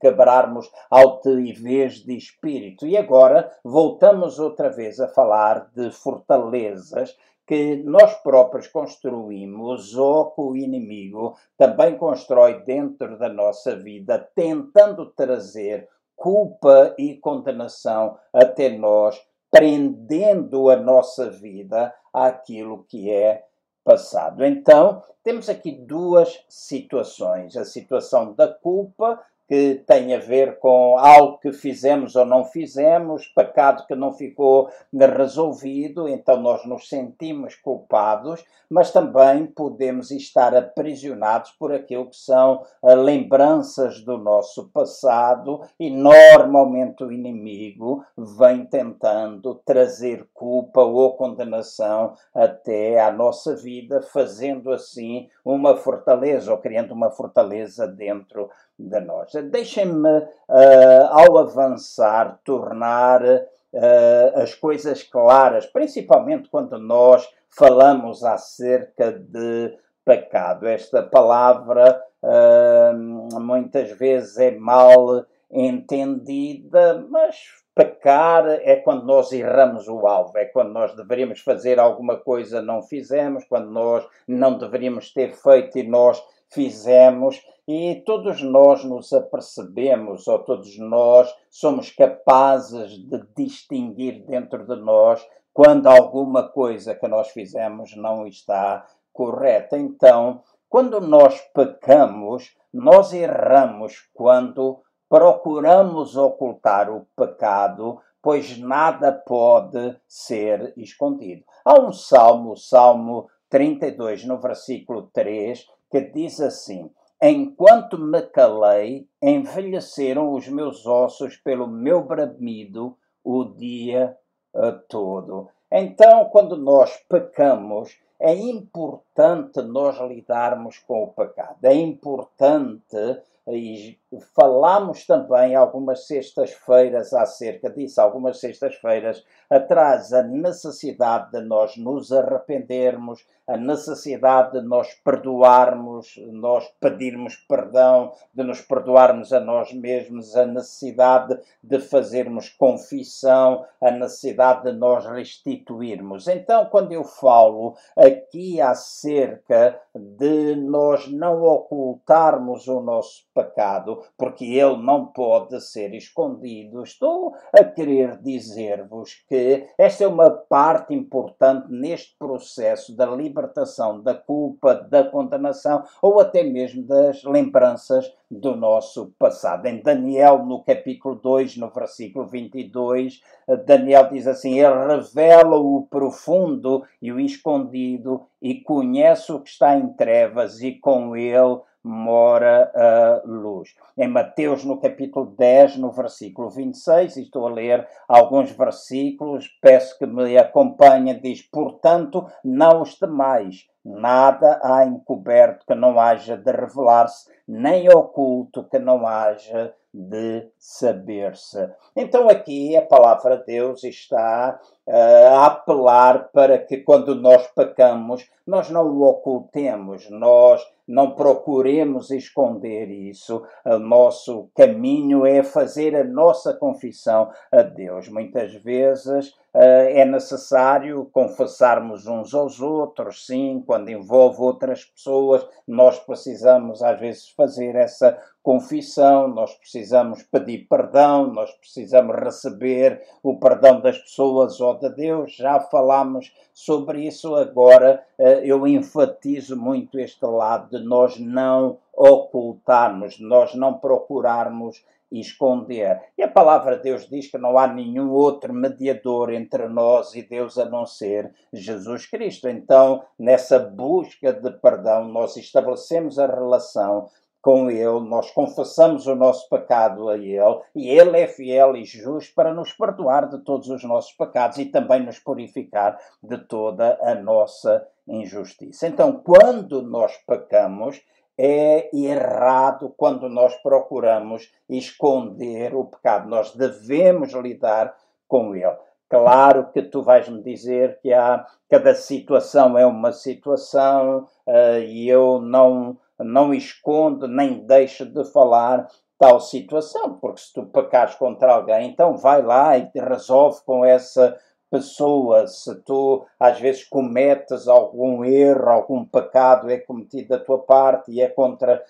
quebrarmos 0.00 0.70
altivez 0.90 2.04
de 2.04 2.16
espírito. 2.16 2.86
E 2.86 2.96
agora 2.96 3.50
voltamos 3.64 4.38
outra 4.38 4.68
vez 4.68 5.00
a 5.00 5.08
falar 5.08 5.70
de 5.74 5.90
fortalezas 5.90 7.16
que 7.46 7.76
nós 7.84 8.12
próprios 8.22 8.66
construímos 8.66 9.94
ou 9.94 10.32
que 10.32 10.40
o 10.40 10.56
inimigo 10.56 11.36
também 11.56 11.96
constrói 11.96 12.64
dentro 12.64 13.16
da 13.16 13.28
nossa 13.28 13.76
vida, 13.76 14.28
tentando 14.34 15.06
trazer 15.06 15.88
culpa 16.16 16.94
e 16.98 17.14
condenação 17.14 18.18
até 18.32 18.70
nós, 18.70 19.20
prendendo 19.50 20.68
a 20.68 20.76
nossa 20.76 21.30
vida 21.30 21.94
àquilo 22.12 22.84
que 22.88 23.10
é 23.10 23.44
passado. 23.86 24.44
Então, 24.44 25.00
temos 25.22 25.48
aqui 25.48 25.70
duas 25.70 26.44
situações: 26.48 27.56
a 27.56 27.64
situação 27.64 28.34
da 28.34 28.48
culpa 28.48 29.22
que 29.48 29.82
tem 29.86 30.14
a 30.14 30.18
ver 30.18 30.58
com 30.58 30.98
algo 30.98 31.38
que 31.38 31.52
fizemos 31.52 32.16
ou 32.16 32.24
não 32.24 32.44
fizemos, 32.44 33.26
pecado 33.28 33.86
que 33.86 33.94
não 33.94 34.12
ficou 34.12 34.68
resolvido, 34.92 36.08
então 36.08 36.40
nós 36.40 36.64
nos 36.66 36.88
sentimos 36.88 37.54
culpados, 37.54 38.44
mas 38.68 38.90
também 38.90 39.46
podemos 39.46 40.10
estar 40.10 40.54
aprisionados 40.54 41.52
por 41.52 41.72
aquilo 41.72 42.10
que 42.10 42.16
são 42.16 42.64
eh, 42.82 42.94
lembranças 42.94 44.00
do 44.00 44.18
nosso 44.18 44.68
passado 44.70 45.60
e 45.78 45.88
normalmente 45.90 47.04
o 47.04 47.12
inimigo 47.12 48.04
vem 48.16 48.64
tentando 48.64 49.54
trazer 49.64 50.26
culpa 50.34 50.82
ou 50.82 51.16
condenação 51.16 52.14
até 52.34 53.00
à 53.00 53.12
nossa 53.12 53.54
vida, 53.54 54.02
fazendo 54.02 54.72
assim 54.72 55.28
uma 55.44 55.76
fortaleza 55.76 56.50
ou 56.50 56.58
criando 56.58 56.92
uma 56.92 57.10
fortaleza 57.10 57.86
dentro 57.86 58.50
de 58.78 59.00
nós. 59.00 59.32
Deixem-me, 59.50 60.18
uh, 60.18 61.06
ao 61.10 61.38
avançar, 61.38 62.38
tornar 62.44 63.24
uh, 63.24 64.40
as 64.40 64.54
coisas 64.54 65.02
claras, 65.02 65.66
principalmente 65.66 66.48
quando 66.48 66.78
nós 66.78 67.28
falamos 67.50 68.22
acerca 68.24 69.12
de 69.12 69.76
pecado. 70.04 70.66
Esta 70.66 71.02
palavra 71.02 72.00
uh, 72.22 73.40
muitas 73.40 73.90
vezes 73.92 74.38
é 74.38 74.50
mal 74.52 75.24
entendida, 75.50 77.04
mas 77.08 77.36
pecar 77.74 78.46
é 78.48 78.76
quando 78.76 79.04
nós 79.04 79.30
erramos 79.32 79.86
o 79.86 80.06
alvo, 80.06 80.36
é 80.38 80.46
quando 80.46 80.72
nós 80.72 80.94
deveríamos 80.96 81.40
fazer 81.40 81.78
alguma 81.78 82.16
coisa 82.16 82.62
não 82.62 82.82
fizemos, 82.82 83.44
quando 83.44 83.70
nós 83.70 84.06
não 84.26 84.56
deveríamos 84.56 85.12
ter 85.12 85.34
feito 85.34 85.78
e 85.78 85.82
nós 85.82 86.22
fizemos, 86.50 87.40
e 87.68 88.02
todos 88.06 88.42
nós 88.42 88.84
nos 88.84 89.12
apercebemos, 89.12 90.28
ou 90.28 90.38
todos 90.38 90.78
nós 90.78 91.32
somos 91.50 91.90
capazes 91.90 92.92
de 92.92 93.22
distinguir 93.36 94.24
dentro 94.24 94.64
de 94.66 94.76
nós 94.76 95.26
quando 95.52 95.86
alguma 95.86 96.48
coisa 96.48 96.94
que 96.94 97.08
nós 97.08 97.30
fizemos 97.30 97.96
não 97.96 98.26
está 98.26 98.86
correta. 99.12 99.76
Então, 99.76 100.42
quando 100.68 101.00
nós 101.00 101.40
pecamos, 101.54 102.54
nós 102.72 103.12
erramos 103.12 104.08
quando 104.12 104.82
procuramos 105.08 106.16
ocultar 106.16 106.90
o 106.90 107.06
pecado, 107.16 108.00
pois 108.20 108.58
nada 108.58 109.12
pode 109.12 109.96
ser 110.06 110.74
escondido. 110.76 111.44
Há 111.64 111.80
um 111.80 111.92
salmo, 111.92 112.52
o 112.52 112.56
Salmo 112.56 113.28
32, 113.48 114.24
no 114.24 114.38
versículo 114.38 115.08
3, 115.12 115.64
que 115.96 116.12
diz 116.12 116.40
assim: 116.40 116.90
Enquanto 117.22 117.98
me 117.98 118.20
calei, 118.22 119.08
envelheceram 119.22 120.32
os 120.34 120.46
meus 120.48 120.86
ossos 120.86 121.36
pelo 121.36 121.66
meu 121.66 122.02
bramido 122.02 122.96
o 123.24 123.44
dia 123.44 124.16
uh, 124.54 124.72
todo. 124.88 125.48
Então, 125.72 126.26
quando 126.26 126.56
nós 126.56 126.96
pecamos, 127.08 127.98
é 128.20 128.34
importante 128.34 129.62
nós 129.62 129.98
lidarmos 130.00 130.78
com 130.78 131.04
o 131.04 131.08
pecado. 131.08 131.64
É 131.64 131.74
importante 131.74 133.20
e 133.48 133.98
falámos 134.34 135.06
também 135.06 135.54
algumas 135.54 136.06
sextas-feiras 136.06 137.12
acerca 137.12 137.70
disso, 137.70 138.00
algumas 138.00 138.40
sextas-feiras 138.40 139.24
atrás, 139.48 140.12
a 140.12 140.22
necessidade 140.22 141.30
de 141.30 141.40
nós 141.42 141.76
nos 141.76 142.10
arrependermos, 142.12 143.24
a 143.46 143.56
necessidade 143.56 144.58
de 144.58 144.66
nós 144.66 144.92
perdoarmos, 145.04 146.16
nós 146.32 146.68
pedirmos 146.80 147.36
perdão, 147.48 148.12
de 148.34 148.42
nos 148.42 148.60
perdoarmos 148.60 149.32
a 149.32 149.38
nós 149.38 149.72
mesmos, 149.72 150.36
a 150.36 150.44
necessidade 150.44 151.38
de 151.62 151.78
fazermos 151.78 152.48
confissão, 152.48 153.64
a 153.80 153.92
necessidade 153.92 154.64
de 154.64 154.72
nós 154.72 155.06
restituirmos. 155.06 156.26
Então, 156.26 156.66
quando 156.66 156.90
eu 156.90 157.04
falo 157.04 157.76
aqui 157.96 158.60
acerca 158.60 159.80
de 159.94 160.56
nós 160.56 161.06
não 161.06 161.40
ocultarmos 161.44 162.66
o 162.66 162.80
nosso 162.80 163.24
pecado, 163.36 164.02
porque 164.16 164.46
ele 164.46 164.78
não 164.78 165.04
pode 165.04 165.60
ser 165.60 165.92
escondido. 165.94 166.82
Estou 166.82 167.34
a 167.52 167.62
querer 167.62 168.16
dizer-vos 168.22 169.22
que 169.28 169.68
esta 169.76 170.04
é 170.04 170.06
uma 170.06 170.30
parte 170.30 170.94
importante 170.94 171.70
neste 171.70 172.16
processo 172.18 172.96
da 172.96 173.04
libertação 173.04 174.00
da 174.00 174.14
culpa, 174.14 174.74
da 174.74 175.04
condenação 175.04 175.84
ou 176.00 176.18
até 176.18 176.42
mesmo 176.42 176.82
das 176.82 177.22
lembranças 177.24 178.10
do 178.30 178.56
nosso 178.56 179.12
passado. 179.18 179.66
Em 179.66 179.80
Daniel, 179.80 180.44
no 180.44 180.62
capítulo 180.62 181.14
2, 181.14 181.58
no 181.58 181.70
versículo 181.70 182.26
22, 182.26 183.20
Daniel 183.64 184.08
diz 184.10 184.26
assim: 184.26 184.58
Ele 184.58 184.96
revela 184.96 185.56
o 185.56 185.86
profundo 185.88 186.84
e 187.00 187.12
o 187.12 187.20
escondido 187.20 188.26
e 188.40 188.56
conhece 188.56 189.32
o 189.32 189.40
que 189.40 189.50
está 189.50 189.76
em 189.76 189.88
trevas, 189.88 190.60
e 190.60 190.72
com 190.72 191.16
ele 191.16 191.60
mora 191.86 192.70
a 192.74 193.22
luz. 193.24 193.74
Em 193.96 194.08
Mateus, 194.08 194.64
no 194.64 194.80
capítulo 194.80 195.26
10, 195.26 195.76
no 195.76 195.92
versículo 195.92 196.50
26, 196.50 197.16
estou 197.16 197.46
a 197.46 197.50
ler 197.50 197.86
alguns 198.08 198.50
versículos, 198.50 199.48
peço 199.62 199.96
que 199.98 200.06
me 200.06 200.36
acompanhem, 200.36 201.20
diz: 201.20 201.42
Portanto, 201.42 202.26
não 202.44 202.82
os 202.82 202.98
temais, 202.98 203.66
nada 203.84 204.60
há 204.62 204.84
encoberto 204.84 205.64
que 205.64 205.74
não 205.74 205.98
haja 206.00 206.36
de 206.36 206.50
revelar-se, 206.50 207.30
nem 207.46 207.88
oculto 207.88 208.64
que 208.64 208.78
não 208.78 209.06
haja 209.06 209.72
de 209.94 210.50
saber-se. 210.58 211.70
Então, 211.94 212.28
aqui 212.28 212.76
a 212.76 212.82
palavra 212.82 213.38
de 213.38 213.46
Deus 213.46 213.82
está 213.84 214.60
a 214.88 215.46
apelar 215.46 216.30
para 216.32 216.58
que 216.58 216.78
quando 216.78 217.14
nós 217.14 217.46
pecamos, 217.48 218.28
nós 218.46 218.70
não 218.70 218.86
o 218.86 219.02
ocultemos, 219.02 220.08
nós 220.08 220.62
não 220.86 221.10
procuremos 221.10 222.10
esconder 222.10 222.88
isso. 222.88 223.42
O 223.64 223.78
nosso 223.78 224.48
caminho 224.54 225.26
é 225.26 225.42
fazer 225.42 225.96
a 225.96 226.04
nossa 226.04 226.54
confissão 226.54 227.30
a 227.50 227.62
Deus. 227.62 228.08
Muitas 228.08 228.54
vezes 228.54 229.30
uh, 229.52 229.58
é 229.90 230.04
necessário 230.04 231.08
confessarmos 231.12 232.06
uns 232.06 232.32
aos 232.32 232.60
outros, 232.60 233.26
sim, 233.26 233.62
quando 233.66 233.90
envolve 233.90 234.40
outras 234.40 234.84
pessoas, 234.84 235.44
nós 235.66 235.98
precisamos 235.98 236.82
às 236.82 237.00
vezes 237.00 237.30
fazer 237.30 237.74
essa 237.74 238.16
confissão, 238.40 239.26
nós 239.26 239.52
precisamos 239.54 240.22
pedir 240.22 240.68
perdão, 240.68 241.26
nós 241.32 241.50
precisamos 241.54 242.14
receber 242.14 243.02
o 243.20 243.40
perdão 243.40 243.80
das 243.80 243.98
pessoas 243.98 244.60
ou 244.60 244.75
de 244.78 244.88
Deus. 244.90 245.34
Já 245.36 245.60
falámos 245.60 246.32
sobre 246.52 247.06
isso 247.06 247.34
agora. 247.34 248.04
Eh, 248.18 248.42
eu 248.44 248.66
enfatizo 248.66 249.56
muito 249.56 249.98
este 249.98 250.24
lado 250.24 250.78
de 250.78 250.84
nós 250.84 251.18
não 251.18 251.78
ocultarmos, 251.92 253.18
nós 253.18 253.54
não 253.54 253.74
procurarmos 253.74 254.84
esconder. 255.10 256.00
E 256.18 256.22
a 256.22 256.28
palavra 256.28 256.76
de 256.76 256.82
Deus 256.82 257.08
diz 257.08 257.28
que 257.30 257.38
não 257.38 257.56
há 257.56 257.66
nenhum 257.66 258.10
outro 258.10 258.52
mediador 258.52 259.32
entre 259.32 259.68
nós 259.68 260.14
e 260.14 260.22
Deus 260.22 260.58
a 260.58 260.64
não 260.64 260.84
ser 260.84 261.32
Jesus 261.52 262.06
Cristo. 262.06 262.48
Então, 262.48 263.04
nessa 263.18 263.58
busca 263.58 264.32
de 264.32 264.50
perdão, 264.50 265.08
nós 265.08 265.36
estabelecemos 265.36 266.18
a 266.18 266.26
relação 266.26 267.08
com 267.46 267.70
Ele, 267.70 268.00
nós 268.00 268.32
confessamos 268.32 269.06
o 269.06 269.14
nosso 269.14 269.48
pecado 269.48 270.08
a 270.08 270.16
Ele 270.16 270.58
e 270.74 270.90
Ele 270.90 271.16
é 271.16 271.28
fiel 271.28 271.76
e 271.76 271.84
justo 271.84 272.34
para 272.34 272.52
nos 272.52 272.72
perdoar 272.72 273.28
de 273.28 273.38
todos 273.44 273.68
os 273.68 273.84
nossos 273.84 274.10
pecados 274.14 274.58
e 274.58 274.64
também 274.64 275.06
nos 275.06 275.20
purificar 275.20 275.96
de 276.20 276.38
toda 276.38 276.98
a 277.00 277.14
nossa 277.14 277.86
injustiça. 278.04 278.88
Então, 278.88 279.22
quando 279.24 279.80
nós 279.80 280.16
pecamos, 280.26 281.00
é 281.38 281.88
errado 281.96 282.92
quando 282.96 283.28
nós 283.28 283.54
procuramos 283.62 284.52
esconder 284.68 285.72
o 285.72 285.84
pecado. 285.84 286.28
Nós 286.28 286.52
devemos 286.52 287.32
lidar 287.32 287.94
com 288.26 288.56
ele. 288.56 288.76
Claro 289.08 289.70
que 289.70 289.82
tu 289.82 290.02
vais 290.02 290.28
me 290.28 290.42
dizer 290.42 290.98
que 291.00 291.12
há, 291.12 291.46
cada 291.70 291.94
situação 291.94 292.76
é 292.76 292.84
uma 292.84 293.12
situação 293.12 294.26
uh, 294.44 294.80
e 294.84 295.08
eu 295.08 295.40
não 295.40 295.96
não 296.18 296.54
esconde 296.54 297.26
nem 297.26 297.66
deixa 297.66 298.04
de 298.04 298.24
falar 298.32 298.88
tal 299.18 299.40
situação, 299.40 300.14
porque 300.14 300.40
se 300.40 300.52
tu 300.52 300.66
pecares 300.66 301.14
contra 301.14 301.52
alguém, 301.52 301.88
então 301.88 302.16
vai 302.16 302.42
lá 302.42 302.76
e 302.76 302.90
resolve 302.94 303.60
com 303.64 303.84
essa 303.84 304.36
pessoa. 304.70 305.46
Se 305.46 305.74
tu 305.82 306.26
às 306.38 306.60
vezes 306.60 306.84
cometes 306.84 307.68
algum 307.68 308.24
erro, 308.24 308.68
algum 308.68 309.04
pecado 309.04 309.70
é 309.70 309.78
cometido 309.78 310.28
da 310.28 310.38
tua 310.38 310.58
parte 310.58 311.10
e 311.10 311.20
é 311.20 311.28
contra 311.28 311.82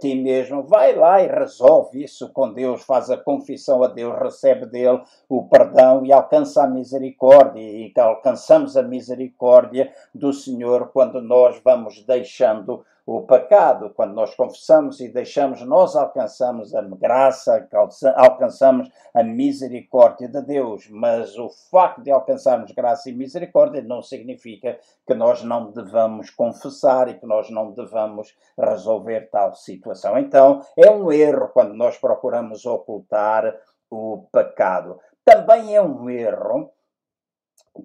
ti 0.00 0.14
mesmo, 0.14 0.62
vai 0.64 0.94
lá 0.94 1.22
e 1.22 1.26
resolve 1.26 2.02
isso 2.02 2.30
com 2.32 2.52
Deus, 2.52 2.82
faz 2.82 3.10
a 3.10 3.16
confissão 3.16 3.82
a 3.82 3.88
Deus, 3.88 4.18
recebe 4.18 4.66
dele 4.66 5.02
o 5.28 5.44
perdão 5.48 6.04
e 6.04 6.12
alcança 6.12 6.64
a 6.64 6.68
misericórdia. 6.68 7.60
E 7.60 7.92
alcançamos 7.96 8.76
a 8.76 8.82
misericórdia 8.82 9.92
do 10.14 10.32
Senhor 10.32 10.90
quando 10.92 11.22
nós 11.22 11.60
vamos 11.64 12.04
deixando 12.04 12.84
o 13.06 13.22
pecado. 13.22 13.90
Quando 13.90 14.14
nós 14.14 14.34
confessamos 14.34 15.00
e 15.00 15.08
deixamos, 15.08 15.62
nós 15.62 15.94
alcançamos 15.94 16.74
a 16.74 16.82
graça, 16.82 17.68
alcançamos 18.16 18.90
a 19.14 19.22
misericórdia 19.22 20.28
de 20.28 20.40
Deus. 20.42 20.88
Mas 20.88 21.36
o 21.38 21.48
facto 21.70 22.02
de 22.02 22.10
alcançarmos 22.10 22.72
graça 22.72 23.10
e 23.10 23.14
misericórdia 23.14 23.82
não 23.82 24.02
significa 24.02 24.78
que 25.06 25.14
nós 25.14 25.42
não 25.42 25.70
devamos 25.70 26.30
confessar 26.30 27.08
e 27.08 27.14
que 27.14 27.26
nós 27.26 27.50
não 27.50 27.72
devamos 27.72 28.34
resolver 28.58 29.28
tal 29.30 29.54
situação. 29.54 30.18
Então, 30.18 30.62
é 30.76 30.90
um 30.90 31.12
erro 31.12 31.48
quando 31.48 31.74
nós 31.74 31.98
procuramos 31.98 32.64
ocultar 32.64 33.54
o 33.90 34.26
pecado. 34.32 34.98
Também 35.24 35.74
é 35.74 35.82
um 35.82 36.08
erro 36.08 36.70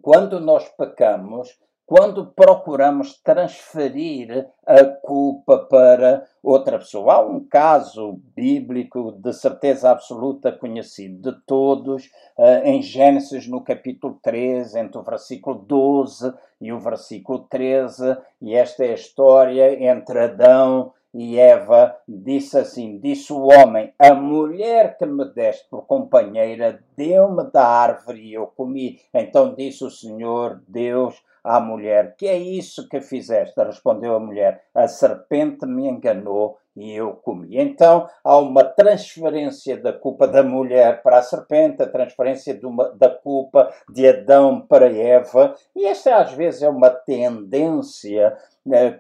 quando 0.02 0.40
nós 0.40 0.68
pecamos 0.70 1.58
quando 1.90 2.28
procuramos 2.28 3.20
transferir 3.24 4.48
a 4.64 4.86
culpa 4.86 5.58
para 5.58 6.24
outra 6.44 6.78
pessoa. 6.78 7.16
Há 7.16 7.26
um 7.26 7.44
caso 7.44 8.22
bíblico 8.36 9.12
de 9.14 9.34
certeza 9.34 9.90
absoluta 9.90 10.52
conhecido 10.52 11.32
de 11.32 11.42
todos, 11.48 12.08
eh, 12.38 12.70
em 12.70 12.80
Gênesis, 12.84 13.48
no 13.48 13.62
capítulo 13.62 14.20
13, 14.22 14.80
entre 14.80 15.00
o 15.00 15.04
versículo 15.04 15.56
12 15.68 16.32
e 16.62 16.72
o 16.72 16.80
versículo 16.80 17.40
13, 17.50 18.18
e 18.40 18.54
esta 18.54 18.86
é 18.86 18.92
a 18.92 18.94
história 18.94 19.84
entre 19.84 20.20
Adão 20.20 20.94
e 21.12 21.40
Eva 21.40 21.96
disse 22.08 22.56
assim: 22.56 23.00
Disse 23.00 23.34
o 23.34 23.48
homem, 23.48 23.92
a 23.98 24.14
mulher 24.14 24.96
que 24.96 25.08
me 25.08 25.26
deste 25.26 25.68
por 25.68 25.88
companheira 25.88 26.84
deu-me 26.96 27.50
da 27.52 27.66
árvore 27.66 28.22
e 28.22 28.34
eu 28.36 28.46
comi. 28.46 29.00
Então 29.12 29.56
disse 29.56 29.84
o 29.84 29.90
Senhor 29.90 30.62
Deus 30.68 31.20
à 31.50 31.60
mulher: 31.60 32.16
Que 32.16 32.28
é 32.28 32.38
isso 32.38 32.88
que 32.88 33.02
fizeste? 33.02 33.60
Respondeu 33.60 34.16
a 34.16 34.20
mulher: 34.20 34.62
A 34.74 34.88
serpente 34.88 35.66
me 35.66 35.88
enganou 35.88 36.60
e 36.78 36.96
eu 36.96 37.14
comi. 37.14 37.58
Então 37.58 38.08
há 38.24 38.38
uma 38.38 38.64
transferência 38.64 39.76
da 39.76 39.92
culpa 39.92 40.28
da 40.28 40.44
mulher 40.44 41.02
para 41.02 41.18
a 41.18 41.24
serpente, 41.24 41.82
a 41.82 41.90
transferência 41.90 42.58
uma, 42.64 42.92
da 42.92 43.10
culpa 43.10 43.74
de 43.92 44.08
Adão 44.08 44.62
para 44.62 44.94
Eva, 44.94 45.56
e 45.76 45.86
esta 45.86 46.18
às 46.18 46.34
vezes 46.34 46.62
é 46.62 46.70
uma 46.70 46.92
tendência 46.92 48.38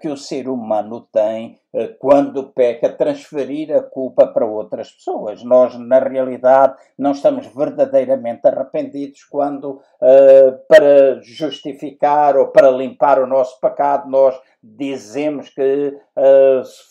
que 0.01 0.08
o 0.08 0.18
ser 0.18 0.48
humano 0.48 1.01
tem 1.12 1.60
eh, 1.72 1.89
quando 2.00 2.51
peca, 2.51 2.89
transferir 2.89 3.75
a 3.75 3.84
culpa 3.84 4.25
para 4.25 4.46
outras 4.46 4.92
pessoas. 4.92 5.44
Nós, 5.44 5.78
na 5.78 6.00
realidade, 6.00 6.75
não 6.98 7.12
estamos 7.12 7.46
verdadeiramente 7.48 8.48
arrependidos 8.48 9.24
quando, 9.25 9.80
eh, 10.01 10.51
para 10.68 11.22
justificar 11.22 12.38
ou 12.38 12.48
para 12.48 12.72
limpar 12.72 13.22
o 13.22 13.28
nosso 13.28 13.60
pecado, 13.60 14.10
nós 14.10 14.39
dizemos 14.62 15.50
que 15.50 15.98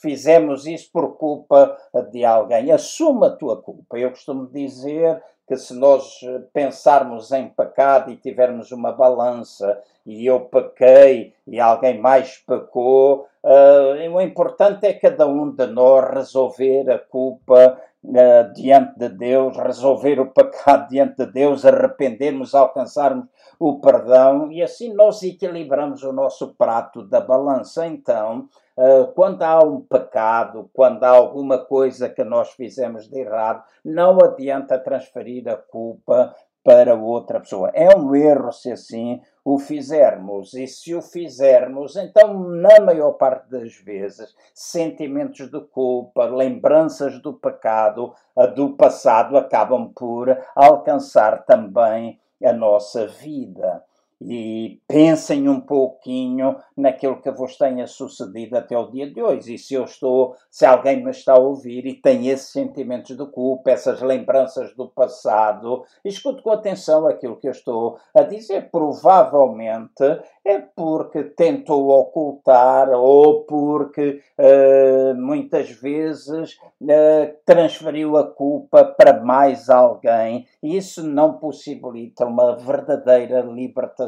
fizemos 0.00 0.66
isso 0.66 0.90
por 0.90 1.18
culpa 1.18 1.76
de 2.10 2.24
alguém. 2.24 2.72
Assuma 2.72 3.26
a 3.26 3.36
tua 3.36 3.60
culpa. 3.60 3.98
Eu 3.98 4.08
costumo 4.08 4.46
dizer 4.46 5.22
que 5.46 5.54
se 5.54 5.74
nós 5.74 6.20
pensarmos 6.52 7.30
em 7.30 7.48
pecado 7.48 8.10
e 8.10 8.16
tivermos 8.16 8.72
uma 8.72 8.90
balança 8.90 9.82
e 10.08 10.26
eu 10.26 10.40
pequei 10.40 11.34
e 11.46 11.60
alguém 11.60 12.00
mais 12.00 12.38
pecou, 12.38 13.26
uh, 13.44 14.14
o 14.14 14.20
importante 14.22 14.86
é 14.86 14.94
cada 14.94 15.26
um 15.26 15.54
de 15.54 15.66
nós 15.66 16.08
resolver 16.14 16.90
a 16.90 16.98
culpa 16.98 17.78
uh, 18.02 18.52
diante 18.54 18.98
de 18.98 19.10
Deus, 19.10 19.54
resolver 19.58 20.18
o 20.18 20.32
pecado 20.32 20.88
diante 20.88 21.26
de 21.26 21.30
Deus, 21.30 21.66
arrependermos, 21.66 22.54
alcançarmos 22.54 23.26
o 23.60 23.80
perdão 23.80 24.50
e 24.50 24.62
assim 24.62 24.94
nós 24.94 25.22
equilibramos 25.22 26.02
o 26.02 26.12
nosso 26.12 26.54
prato 26.54 27.02
da 27.02 27.20
balança. 27.20 27.86
Então, 27.86 28.48
ah, 28.78 29.10
quando 29.12 29.42
há 29.42 29.58
um 29.58 29.80
pecado, 29.80 30.70
quando 30.72 31.02
há 31.02 31.08
alguma 31.08 31.58
coisa 31.58 32.08
que 32.08 32.22
nós 32.22 32.52
fizemos 32.52 33.08
de 33.08 33.18
errado, 33.18 33.64
não 33.84 34.18
adianta 34.22 34.78
transferir 34.78 35.48
a 35.48 35.56
culpa 35.56 36.32
para 36.62 36.94
outra 36.94 37.40
pessoa. 37.40 37.70
É 37.74 37.96
um 37.96 38.14
erro 38.14 38.52
se 38.52 38.70
assim 38.70 39.20
o 39.50 39.58
fizermos. 39.58 40.52
E 40.52 40.66
se 40.66 40.94
o 40.94 41.00
fizermos, 41.00 41.96
então, 41.96 42.38
na 42.38 42.80
maior 42.80 43.12
parte 43.12 43.48
das 43.48 43.76
vezes, 43.76 44.34
sentimentos 44.52 45.50
de 45.50 45.58
culpa, 45.60 46.26
lembranças 46.26 47.18
do 47.22 47.32
pecado, 47.32 48.12
do 48.54 48.76
passado, 48.76 49.38
acabam 49.38 49.90
por 49.94 50.36
alcançar 50.54 51.46
também 51.46 52.20
a 52.44 52.52
nossa 52.52 53.06
vida 53.06 53.82
e 54.20 54.80
pensem 54.88 55.48
um 55.48 55.60
pouquinho 55.60 56.56
naquilo 56.76 57.20
que 57.20 57.30
vos 57.30 57.56
tenha 57.56 57.86
sucedido 57.86 58.56
até 58.56 58.76
o 58.76 58.90
dia 58.90 59.08
de 59.08 59.22
hoje. 59.22 59.54
E 59.54 59.58
se 59.58 59.74
eu 59.74 59.84
estou, 59.84 60.34
se 60.50 60.66
alguém 60.66 61.02
me 61.02 61.10
está 61.10 61.34
a 61.34 61.38
ouvir 61.38 61.86
e 61.86 61.94
tem 61.94 62.28
esses 62.28 62.50
sentimentos 62.50 63.16
de 63.16 63.26
culpa, 63.26 63.70
essas 63.70 64.00
lembranças 64.00 64.74
do 64.74 64.88
passado, 64.88 65.84
escute 66.04 66.42
com 66.42 66.50
atenção 66.50 67.06
aquilo 67.06 67.36
que 67.36 67.46
eu 67.46 67.52
estou 67.52 67.98
a 68.14 68.22
dizer. 68.22 68.70
Provavelmente 68.70 70.02
é 70.44 70.58
porque 70.58 71.22
tentou 71.22 71.88
ocultar 71.88 72.90
ou 72.90 73.44
porque 73.44 74.20
uh, 74.38 75.14
muitas 75.14 75.70
vezes 75.70 76.58
uh, 76.80 77.36
transferiu 77.44 78.16
a 78.16 78.24
culpa 78.24 78.84
para 78.84 79.20
mais 79.20 79.70
alguém. 79.70 80.46
Isso 80.62 81.06
não 81.06 81.34
possibilita 81.34 82.24
uma 82.24 82.56
verdadeira 82.56 83.42
libertação 83.42 84.07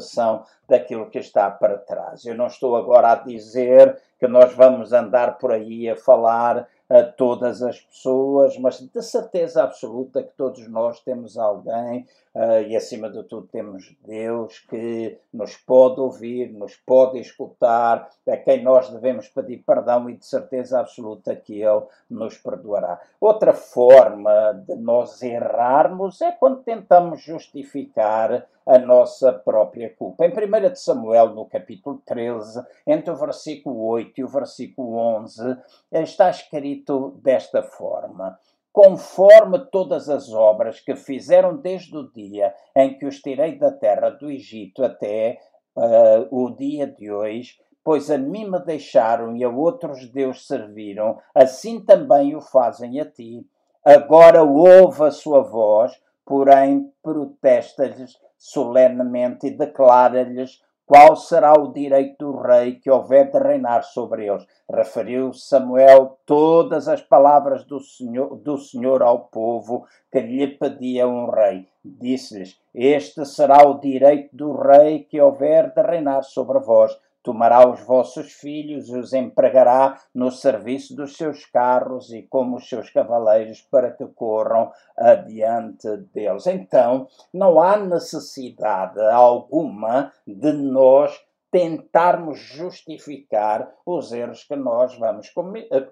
daquilo 0.68 1.10
que 1.10 1.18
está 1.18 1.50
para 1.50 1.78
trás. 1.78 2.24
Eu 2.24 2.34
não 2.34 2.46
estou 2.46 2.76
agora 2.76 3.12
a 3.12 3.16
dizer 3.16 4.00
que 4.18 4.28
nós 4.28 4.54
vamos 4.54 4.92
andar 4.92 5.38
por 5.38 5.52
aí 5.52 5.88
a 5.88 5.96
falar 5.96 6.68
a 6.90 7.04
todas 7.04 7.62
as 7.62 7.80
pessoas, 7.80 8.58
mas 8.58 8.80
de 8.80 9.02
certeza 9.02 9.62
absoluta 9.62 10.24
que 10.24 10.32
todos 10.36 10.66
nós 10.66 10.98
temos 10.98 11.38
alguém 11.38 12.04
uh, 12.34 12.62
e, 12.66 12.74
acima 12.74 13.08
de 13.08 13.22
tudo, 13.22 13.46
temos 13.46 13.96
Deus 14.04 14.58
que 14.68 15.16
nos 15.32 15.56
pode 15.56 16.00
ouvir, 16.00 16.52
nos 16.52 16.74
pode 16.74 17.20
escutar, 17.20 18.10
a 18.28 18.36
quem 18.36 18.64
nós 18.64 18.90
devemos 18.90 19.28
pedir 19.28 19.58
perdão 19.58 20.10
e 20.10 20.16
de 20.16 20.26
certeza 20.26 20.80
absoluta 20.80 21.36
que 21.36 21.62
Ele 21.62 21.82
nos 22.10 22.36
perdoará. 22.36 23.00
Outra 23.20 23.52
forma 23.52 24.52
de 24.66 24.74
nós 24.74 25.22
errarmos 25.22 26.20
é 26.20 26.32
quando 26.32 26.64
tentamos 26.64 27.22
justificar 27.22 28.48
a 28.70 28.78
nossa 28.78 29.32
própria 29.32 29.92
culpa. 29.96 30.24
Em 30.24 30.30
1 30.30 30.74
Samuel, 30.76 31.34
no 31.34 31.44
capítulo 31.44 32.00
13, 32.06 32.64
entre 32.86 33.10
o 33.12 33.16
versículo 33.16 33.84
8 33.88 34.20
e 34.20 34.24
o 34.24 34.28
versículo 34.28 34.96
11, 34.96 35.56
está 35.90 36.30
escrito 36.30 37.18
desta 37.20 37.64
forma: 37.64 38.38
Conforme 38.72 39.58
todas 39.72 40.08
as 40.08 40.32
obras 40.32 40.78
que 40.78 40.94
fizeram 40.94 41.56
desde 41.56 41.96
o 41.96 42.12
dia 42.12 42.54
em 42.76 42.96
que 42.96 43.06
os 43.06 43.20
tirei 43.20 43.58
da 43.58 43.72
terra 43.72 44.10
do 44.10 44.30
Egito 44.30 44.84
até 44.84 45.40
uh, 45.74 46.28
o 46.30 46.50
dia 46.50 46.86
de 46.86 47.10
hoje, 47.10 47.58
pois 47.82 48.08
a 48.08 48.16
mim 48.16 48.48
me 48.48 48.60
deixaram 48.60 49.36
e 49.36 49.42
a 49.42 49.48
outros 49.48 50.08
deuses 50.12 50.46
serviram, 50.46 51.18
assim 51.34 51.84
também 51.84 52.36
o 52.36 52.40
fazem 52.40 53.00
a 53.00 53.04
ti. 53.04 53.44
Agora 53.84 54.44
ouve 54.44 55.02
a 55.02 55.10
sua 55.10 55.40
voz, 55.40 56.00
porém 56.24 56.92
protesta-lhes 57.02 58.16
solenemente 58.40 59.46
e 59.46 59.50
declara-lhes 59.50 60.62
qual 60.86 61.14
será 61.14 61.52
o 61.52 61.72
direito 61.72 62.16
do 62.18 62.36
rei 62.40 62.80
que 62.80 62.90
houver 62.90 63.30
de 63.30 63.38
reinar 63.38 63.84
sobre 63.84 64.26
eles. 64.26 64.44
Referiu 64.68 65.32
Samuel 65.32 66.18
todas 66.26 66.88
as 66.88 67.00
palavras 67.00 67.64
do 67.64 67.78
Senhor, 67.78 68.34
do 68.36 68.58
Senhor 68.58 69.00
ao 69.02 69.28
povo 69.28 69.86
que 70.10 70.18
lhe 70.18 70.48
pedia 70.48 71.06
um 71.06 71.30
rei. 71.30 71.68
Disse-lhes: 71.84 72.58
Este 72.74 73.24
será 73.24 73.68
o 73.68 73.78
direito 73.78 74.34
do 74.34 74.52
rei 74.52 75.04
que 75.04 75.20
houver 75.20 75.72
de 75.72 75.82
reinar 75.82 76.24
sobre 76.24 76.58
vós 76.58 76.98
Tomará 77.22 77.68
os 77.68 77.80
vossos 77.80 78.32
filhos 78.32 78.88
e 78.88 78.96
os 78.96 79.12
empregará 79.12 79.98
no 80.14 80.30
serviço 80.30 80.96
dos 80.96 81.16
seus 81.16 81.44
carros 81.44 82.12
e 82.12 82.22
como 82.22 82.56
os 82.56 82.68
seus 82.68 82.88
cavaleiros 82.90 83.60
para 83.60 83.90
que 83.90 84.06
corram 84.06 84.72
adiante 84.96 85.96
deles. 86.12 86.46
Então, 86.46 87.06
não 87.32 87.60
há 87.60 87.76
necessidade 87.76 89.00
alguma 89.00 90.12
de 90.26 90.52
nós 90.52 91.20
tentarmos 91.50 92.38
justificar 92.38 93.72
os 93.84 94.12
erros 94.12 94.44
que 94.44 94.54
nós 94.54 94.96
vamos 94.96 95.32
eh, 95.70 95.88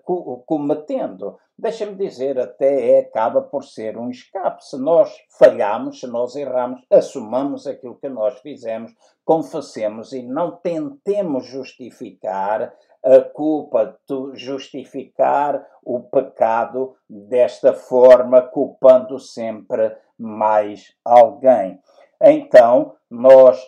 cometendo. 0.47 1.39
Deixa-me 1.59 1.97
dizer, 1.97 2.39
até 2.39 2.93
é, 2.93 3.01
acaba 3.01 3.43
por 3.43 3.65
ser 3.65 3.99
um 3.99 4.09
escape. 4.09 4.65
Se 4.65 4.79
nós 4.79 5.13
falhamos, 5.37 5.99
se 5.99 6.07
nós 6.07 6.37
erramos, 6.37 6.81
assumamos 6.89 7.67
aquilo 7.67 7.99
que 7.99 8.09
nós 8.09 8.39
fizemos, 8.41 8.95
confessemos 9.25 10.13
e 10.13 10.23
não 10.23 10.53
tentemos 10.53 11.47
justificar 11.47 12.73
a 13.05 13.21
culpa, 13.21 13.99
justificar 14.35 15.67
o 15.85 16.01
pecado 16.01 16.95
desta 17.09 17.73
forma, 17.73 18.43
culpando 18.43 19.19
sempre 19.19 19.97
mais 20.17 20.95
alguém. 21.05 21.81
Então, 22.21 22.95
nós 23.11 23.61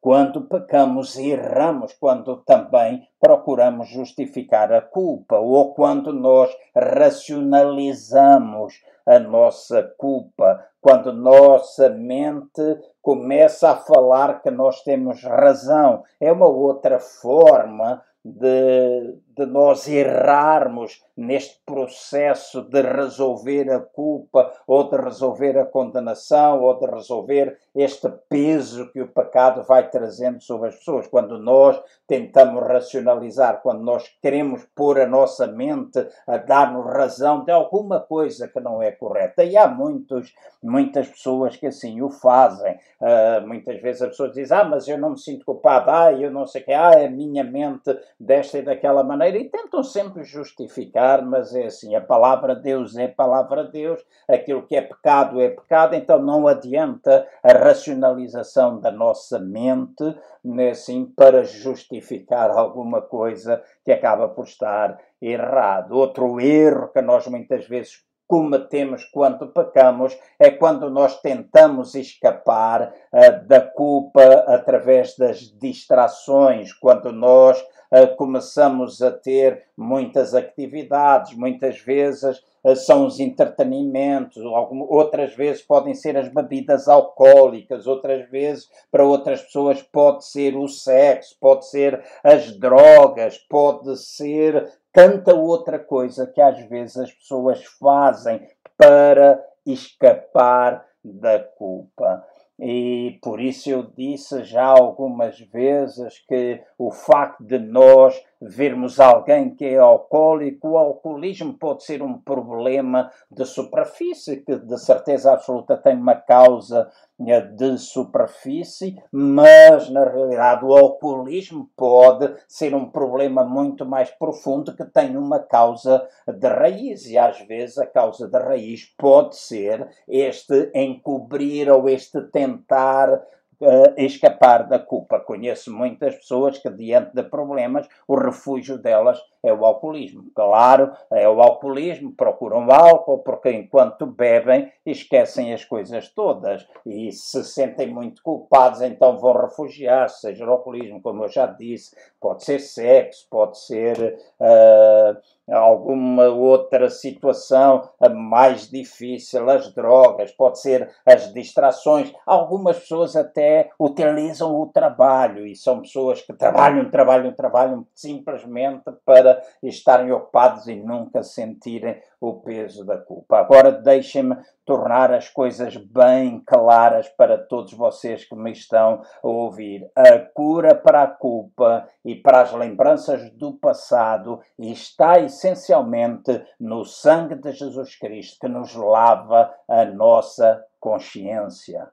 quando 0.00 0.42
pecamos 0.42 1.16
e 1.16 1.30
erramos, 1.30 1.92
quando 1.92 2.36
também 2.38 3.06
procuramos 3.20 3.88
justificar 3.88 4.72
a 4.72 4.80
culpa, 4.80 5.36
ou 5.36 5.74
quando 5.74 6.12
nós 6.12 6.50
racionalizamos 6.74 8.82
a 9.06 9.18
nossa 9.18 9.82
culpa, 9.98 10.64
quando 10.80 11.12
nossa 11.12 11.90
mente 11.90 12.78
começa 13.02 13.70
a 13.70 13.76
falar 13.76 14.42
que 14.42 14.50
nós 14.50 14.82
temos 14.82 15.22
razão. 15.22 16.02
É 16.18 16.32
uma 16.32 16.46
outra 16.46 16.98
forma 16.98 18.02
de, 18.24 19.14
de 19.36 19.46
nós 19.46 19.88
errarmos 19.88 21.02
neste 21.16 21.60
processo 21.66 22.62
de 22.62 22.80
resolver 22.80 23.70
a 23.70 23.80
culpa, 23.80 24.52
ou 24.66 24.88
de 24.88 24.96
resolver 24.96 25.58
a 25.58 25.66
condenação, 25.66 26.62
ou 26.62 26.78
de 26.78 26.86
resolver 26.86 27.58
este 27.74 28.08
peso 28.28 28.90
que 28.90 29.00
o 29.00 29.08
pecado 29.08 29.62
vai 29.64 29.88
trazendo 29.90 30.40
sobre 30.42 30.68
as 30.68 30.76
pessoas. 30.76 31.06
Quando 31.06 31.38
nós 31.38 31.80
tentamos 32.06 32.62
racionalizar, 32.62 33.60
quando 33.62 33.82
nós 33.82 34.08
queremos 34.22 34.66
pôr 34.74 35.00
a 35.00 35.06
nossa 35.06 35.46
mente 35.46 36.06
a 36.26 36.38
dar-nos 36.38 36.86
razão 36.86 37.44
de 37.44 37.52
alguma 37.52 38.00
coisa 38.00 38.48
que 38.48 38.60
não 38.60 38.82
é 38.82 38.90
correta. 38.90 39.44
E 39.44 39.56
há 39.56 39.68
muitos, 39.68 40.34
muitas 40.62 41.08
pessoas 41.08 41.56
que 41.56 41.66
assim 41.66 42.00
o 42.00 42.10
fazem. 42.10 42.78
Uh, 43.00 43.46
muitas 43.46 43.80
vezes 43.80 44.02
as 44.02 44.08
pessoas 44.10 44.32
dizem, 44.32 44.56
ah, 44.56 44.64
mas 44.64 44.88
eu 44.88 44.98
não 44.98 45.10
me 45.10 45.18
sinto 45.18 45.44
culpado, 45.44 45.90
ah, 45.90 46.12
eu 46.12 46.30
não 46.30 46.46
sei 46.46 46.62
o 46.62 46.64
que, 46.64 46.72
ah, 46.72 47.06
a 47.06 47.10
minha 47.10 47.44
mente 47.44 47.96
desta 48.20 48.58
e 48.58 48.62
daquela 48.62 49.02
maneira 49.02 49.38
e 49.38 49.48
tentam 49.48 49.82
sempre 49.82 50.22
justificar, 50.24 51.24
mas 51.24 51.54
é 51.54 51.64
assim, 51.64 51.94
a 51.94 52.02
palavra 52.02 52.54
de 52.54 52.62
Deus 52.62 52.94
é 52.98 53.08
palavra 53.08 53.64
de 53.64 53.72
Deus, 53.72 54.04
aquilo 54.28 54.66
que 54.66 54.76
é 54.76 54.82
pecado 54.82 55.40
é 55.40 55.48
pecado, 55.48 55.94
então 55.94 56.20
não 56.20 56.46
adianta 56.46 57.26
a 57.42 57.52
racionalização 57.52 58.78
da 58.78 58.90
nossa 58.90 59.38
mente, 59.38 60.14
né, 60.44 60.70
assim, 60.70 61.06
para 61.06 61.44
justificar 61.44 62.50
alguma 62.50 63.00
coisa 63.00 63.62
que 63.84 63.90
acaba 63.90 64.28
por 64.28 64.44
estar 64.44 64.98
errado. 65.20 65.92
Outro 65.92 66.38
erro 66.40 66.88
que 66.88 67.00
nós 67.00 67.26
muitas 67.26 67.66
vezes 67.66 68.04
cometemos 68.30 69.04
quando 69.06 69.48
pecamos 69.48 70.16
é 70.38 70.52
quando 70.52 70.88
nós 70.88 71.20
tentamos 71.20 71.96
escapar 71.96 72.94
uh, 73.12 73.44
da 73.48 73.60
culpa 73.60 74.22
através 74.46 75.16
das 75.16 75.40
distrações, 75.40 76.72
quando 76.72 77.10
nós 77.10 77.60
uh, 77.60 78.14
começamos 78.16 79.02
a 79.02 79.10
ter 79.10 79.64
muitas 79.76 80.32
atividades, 80.32 81.36
muitas 81.36 81.80
vezes 81.80 82.40
são 82.74 83.06
os 83.06 83.18
entretenimentos, 83.18 84.42
outras 84.88 85.34
vezes 85.34 85.62
podem 85.62 85.94
ser 85.94 86.16
as 86.16 86.28
bebidas 86.28 86.88
alcoólicas, 86.88 87.86
outras 87.86 88.28
vezes 88.30 88.68
para 88.90 89.04
outras 89.04 89.42
pessoas 89.42 89.82
pode 89.82 90.26
ser 90.26 90.56
o 90.56 90.68
sexo, 90.68 91.36
pode 91.40 91.68
ser 91.68 92.02
as 92.22 92.56
drogas, 92.56 93.38
pode 93.38 93.96
ser 93.96 94.70
tanta 94.92 95.34
outra 95.34 95.78
coisa 95.78 96.26
que 96.26 96.40
às 96.40 96.60
vezes 96.68 96.96
as 96.96 97.12
pessoas 97.12 97.64
fazem 97.78 98.46
para 98.76 99.42
escapar 99.66 100.84
da 101.04 101.38
culpa. 101.38 102.24
E 102.58 103.18
por 103.22 103.40
isso 103.40 103.70
eu 103.70 103.82
disse 103.82 104.44
já 104.44 104.66
algumas 104.66 105.40
vezes 105.40 106.18
que 106.28 106.62
o 106.78 106.90
facto 106.90 107.42
de 107.42 107.58
nós 107.58 108.22
vermos 108.40 108.98
alguém 108.98 109.54
que 109.54 109.64
é 109.66 109.76
alcoólico, 109.76 110.70
o 110.70 110.78
alcoolismo 110.78 111.54
pode 111.54 111.84
ser 111.84 112.02
um 112.02 112.18
problema 112.18 113.10
de 113.30 113.44
superfície, 113.44 114.38
que 114.38 114.56
de 114.56 114.78
certeza 114.78 115.32
absoluta 115.32 115.76
tem 115.76 115.96
uma 115.96 116.14
causa 116.14 116.90
eh, 117.26 117.40
de 117.40 117.76
superfície, 117.76 118.96
mas 119.12 119.90
na 119.90 120.04
realidade 120.04 120.64
o 120.64 120.74
alcoolismo 120.74 121.68
pode 121.76 122.34
ser 122.48 122.74
um 122.74 122.90
problema 122.90 123.44
muito 123.44 123.84
mais 123.84 124.10
profundo 124.10 124.74
que 124.74 124.84
tem 124.84 125.16
uma 125.16 125.38
causa 125.38 126.08
de 126.26 126.48
raiz 126.48 127.06
e 127.06 127.18
às 127.18 127.38
vezes 127.42 127.76
a 127.76 127.86
causa 127.86 128.26
de 128.26 128.38
raiz 128.38 128.86
pode 128.96 129.36
ser 129.36 129.86
este 130.08 130.70
encobrir 130.74 131.70
ou 131.70 131.88
este 131.88 132.22
tentar 132.22 133.20
uh, 133.60 133.94
escapar 133.96 134.66
da 134.66 134.78
culpa. 134.78 135.20
Conheço 135.20 135.72
muitas 135.72 136.16
pessoas 136.16 136.58
que, 136.58 136.70
diante 136.70 137.14
de 137.14 137.22
problemas, 137.22 137.88
o 138.06 138.16
refúgio 138.16 138.78
delas 138.78 139.20
é 139.42 139.52
o 139.52 139.64
alcoolismo. 139.64 140.24
Claro, 140.34 140.92
é 141.10 141.28
o 141.28 141.40
alcoolismo, 141.40 142.12
procuram 142.12 142.70
álcool, 142.70 143.18
porque 143.18 143.50
enquanto 143.50 144.06
bebem 144.06 144.72
esquecem 144.84 145.52
as 145.52 145.64
coisas 145.64 146.08
todas 146.08 146.66
e 146.86 147.10
se 147.12 147.44
sentem 147.44 147.88
muito 147.88 148.22
culpados, 148.22 148.80
então 148.82 149.18
vão 149.18 149.32
refugiar-se, 149.32 150.20
seja 150.20 150.46
o 150.46 150.50
alcoolismo, 150.50 151.00
como 151.00 151.24
eu 151.24 151.28
já 151.28 151.46
disse, 151.46 151.94
pode 152.20 152.44
ser 152.44 152.58
sexo, 152.58 153.26
pode 153.30 153.58
ser. 153.58 154.18
Uh, 154.40 155.16
alguma 155.52 156.28
outra 156.28 156.88
situação 156.88 157.88
mais 158.14 158.68
difícil, 158.68 159.48
as 159.50 159.72
drogas, 159.74 160.30
pode 160.32 160.60
ser 160.60 160.90
as 161.04 161.32
distrações. 161.32 162.12
Algumas 162.24 162.78
pessoas 162.78 163.16
até 163.16 163.70
utilizam 163.78 164.54
o 164.60 164.66
trabalho 164.66 165.46
e 165.46 165.56
são 165.56 165.80
pessoas 165.80 166.22
que 166.22 166.32
trabalham, 166.32 166.90
trabalham, 166.90 167.32
trabalham 167.32 167.86
simplesmente 167.94 168.84
para 169.04 169.29
estarem 169.62 170.10
ocupados 170.12 170.66
e 170.66 170.76
nunca 170.76 171.22
sentirem 171.22 172.00
o 172.20 172.34
peso 172.34 172.84
da 172.84 172.98
culpa. 172.98 173.38
Agora 173.38 173.72
deixem-me 173.72 174.36
tornar 174.64 175.12
as 175.12 175.28
coisas 175.28 175.76
bem 175.76 176.40
claras 176.46 177.08
para 177.08 177.38
todos 177.38 177.72
vocês 177.72 178.24
que 178.24 178.36
me 178.36 178.52
estão 178.52 179.02
a 179.22 179.26
ouvir. 179.26 179.90
A 179.96 180.18
cura 180.18 180.74
para 180.74 181.02
a 181.02 181.08
culpa 181.08 181.88
e 182.04 182.14
para 182.14 182.42
as 182.42 182.52
lembranças 182.52 183.30
do 183.32 183.54
passado 183.54 184.40
está 184.58 185.18
essencialmente 185.18 186.44
no 186.58 186.84
sangue 186.84 187.34
de 187.34 187.52
Jesus 187.52 187.96
Cristo 187.96 188.38
que 188.40 188.48
nos 188.48 188.74
lava 188.74 189.52
a 189.68 189.84
nossa 189.84 190.64
consciência. 190.78 191.88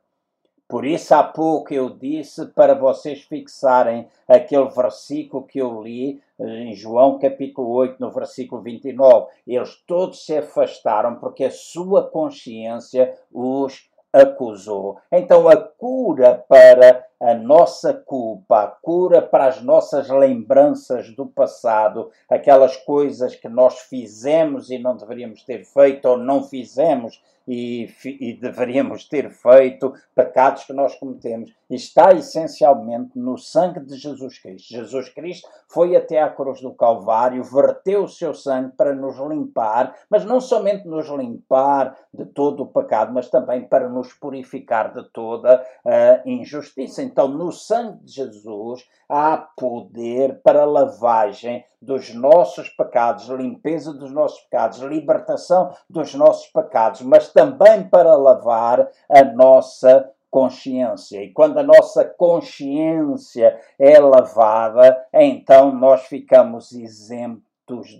Por 0.67 0.85
isso, 0.85 1.15
há 1.15 1.23
pouco 1.23 1.73
eu 1.73 1.89
disse 1.89 2.45
para 2.47 2.75
vocês 2.75 3.21
fixarem 3.21 4.09
aquele 4.27 4.69
versículo 4.69 5.47
que 5.47 5.59
eu 5.59 5.81
li 5.81 6.21
em 6.39 6.73
João 6.73 7.19
capítulo 7.19 7.69
8, 7.69 7.97
no 7.99 8.11
versículo 8.11 8.61
29. 8.61 9.27
Eles 9.45 9.75
todos 9.87 10.25
se 10.25 10.37
afastaram 10.37 11.15
porque 11.15 11.45
a 11.45 11.51
sua 11.51 12.03
consciência 12.03 13.17
os 13.31 13.89
acusou. 14.11 14.99
Então, 15.11 15.47
a 15.47 15.55
cura 15.55 16.43
para 16.47 17.05
a 17.19 17.33
nossa 17.33 17.93
culpa, 17.93 18.63
a 18.63 18.67
cura 18.67 19.21
para 19.21 19.47
as 19.47 19.61
nossas 19.61 20.09
lembranças 20.09 21.09
do 21.15 21.25
passado, 21.25 22.11
aquelas 22.29 22.77
coisas 22.77 23.35
que 23.35 23.49
nós 23.49 23.79
fizemos 23.79 24.69
e 24.69 24.77
não 24.77 24.95
deveríamos 24.95 25.43
ter 25.43 25.63
feito 25.65 26.07
ou 26.07 26.17
não 26.17 26.43
fizemos 26.43 27.21
e, 27.47 27.89
e, 28.03 28.33
deveríamos 28.33 29.07
ter 29.07 29.29
feito, 29.29 29.93
pecados 30.13 30.65
que 30.65 30.73
nós 30.73 30.95
cometemos, 30.95 31.53
está 31.69 32.13
essencialmente 32.13 33.17
no 33.17 33.37
sangue 33.37 33.79
de 33.79 33.95
Jesus 33.95 34.39
Cristo. 34.39 34.73
Jesus 34.73 35.09
Cristo 35.09 35.47
foi 35.69 35.95
até 35.95 36.21
à 36.21 36.29
cruz 36.29 36.61
do 36.61 36.73
Calvário, 36.73 37.43
verteu 37.43 38.03
o 38.03 38.09
seu 38.09 38.33
sangue 38.33 38.75
para 38.75 38.93
nos 38.93 39.17
limpar, 39.17 39.95
mas 40.09 40.25
não 40.25 40.41
somente 40.41 40.87
nos 40.87 41.07
limpar 41.07 41.97
de 42.13 42.25
todo 42.25 42.63
o 42.63 42.67
pecado, 42.67 43.13
mas 43.13 43.29
também 43.29 43.61
para 43.61 43.87
nos 43.87 44.13
purificar 44.13 44.93
de 44.93 45.03
toda 45.09 45.65
a 45.85 46.21
injustiça. 46.25 47.01
Então, 47.01 47.27
no 47.27 47.51
sangue 47.51 48.03
de 48.03 48.11
Jesus 48.11 48.85
há 49.09 49.37
poder 49.37 50.41
para 50.41 50.65
lavagem 50.65 51.63
dos 51.81 52.13
nossos 52.13 52.69
pecados, 52.69 53.27
limpeza 53.29 53.93
dos 53.93 54.11
nossos 54.11 54.39
pecados, 54.41 54.79
libertação 54.79 55.71
dos 55.89 56.13
nossos 56.15 56.47
pecados, 56.47 57.01
mas 57.01 57.31
também 57.31 57.87
para 57.87 58.15
lavar 58.15 58.89
a 59.09 59.23
nossa 59.23 60.09
consciência. 60.29 61.23
E 61.23 61.31
quando 61.31 61.57
a 61.57 61.63
nossa 61.63 62.03
consciência 62.05 63.59
é 63.79 63.99
lavada, 63.99 65.05
então 65.13 65.71
nós 65.71 66.05
ficamos 66.05 66.71
isentos 66.71 67.47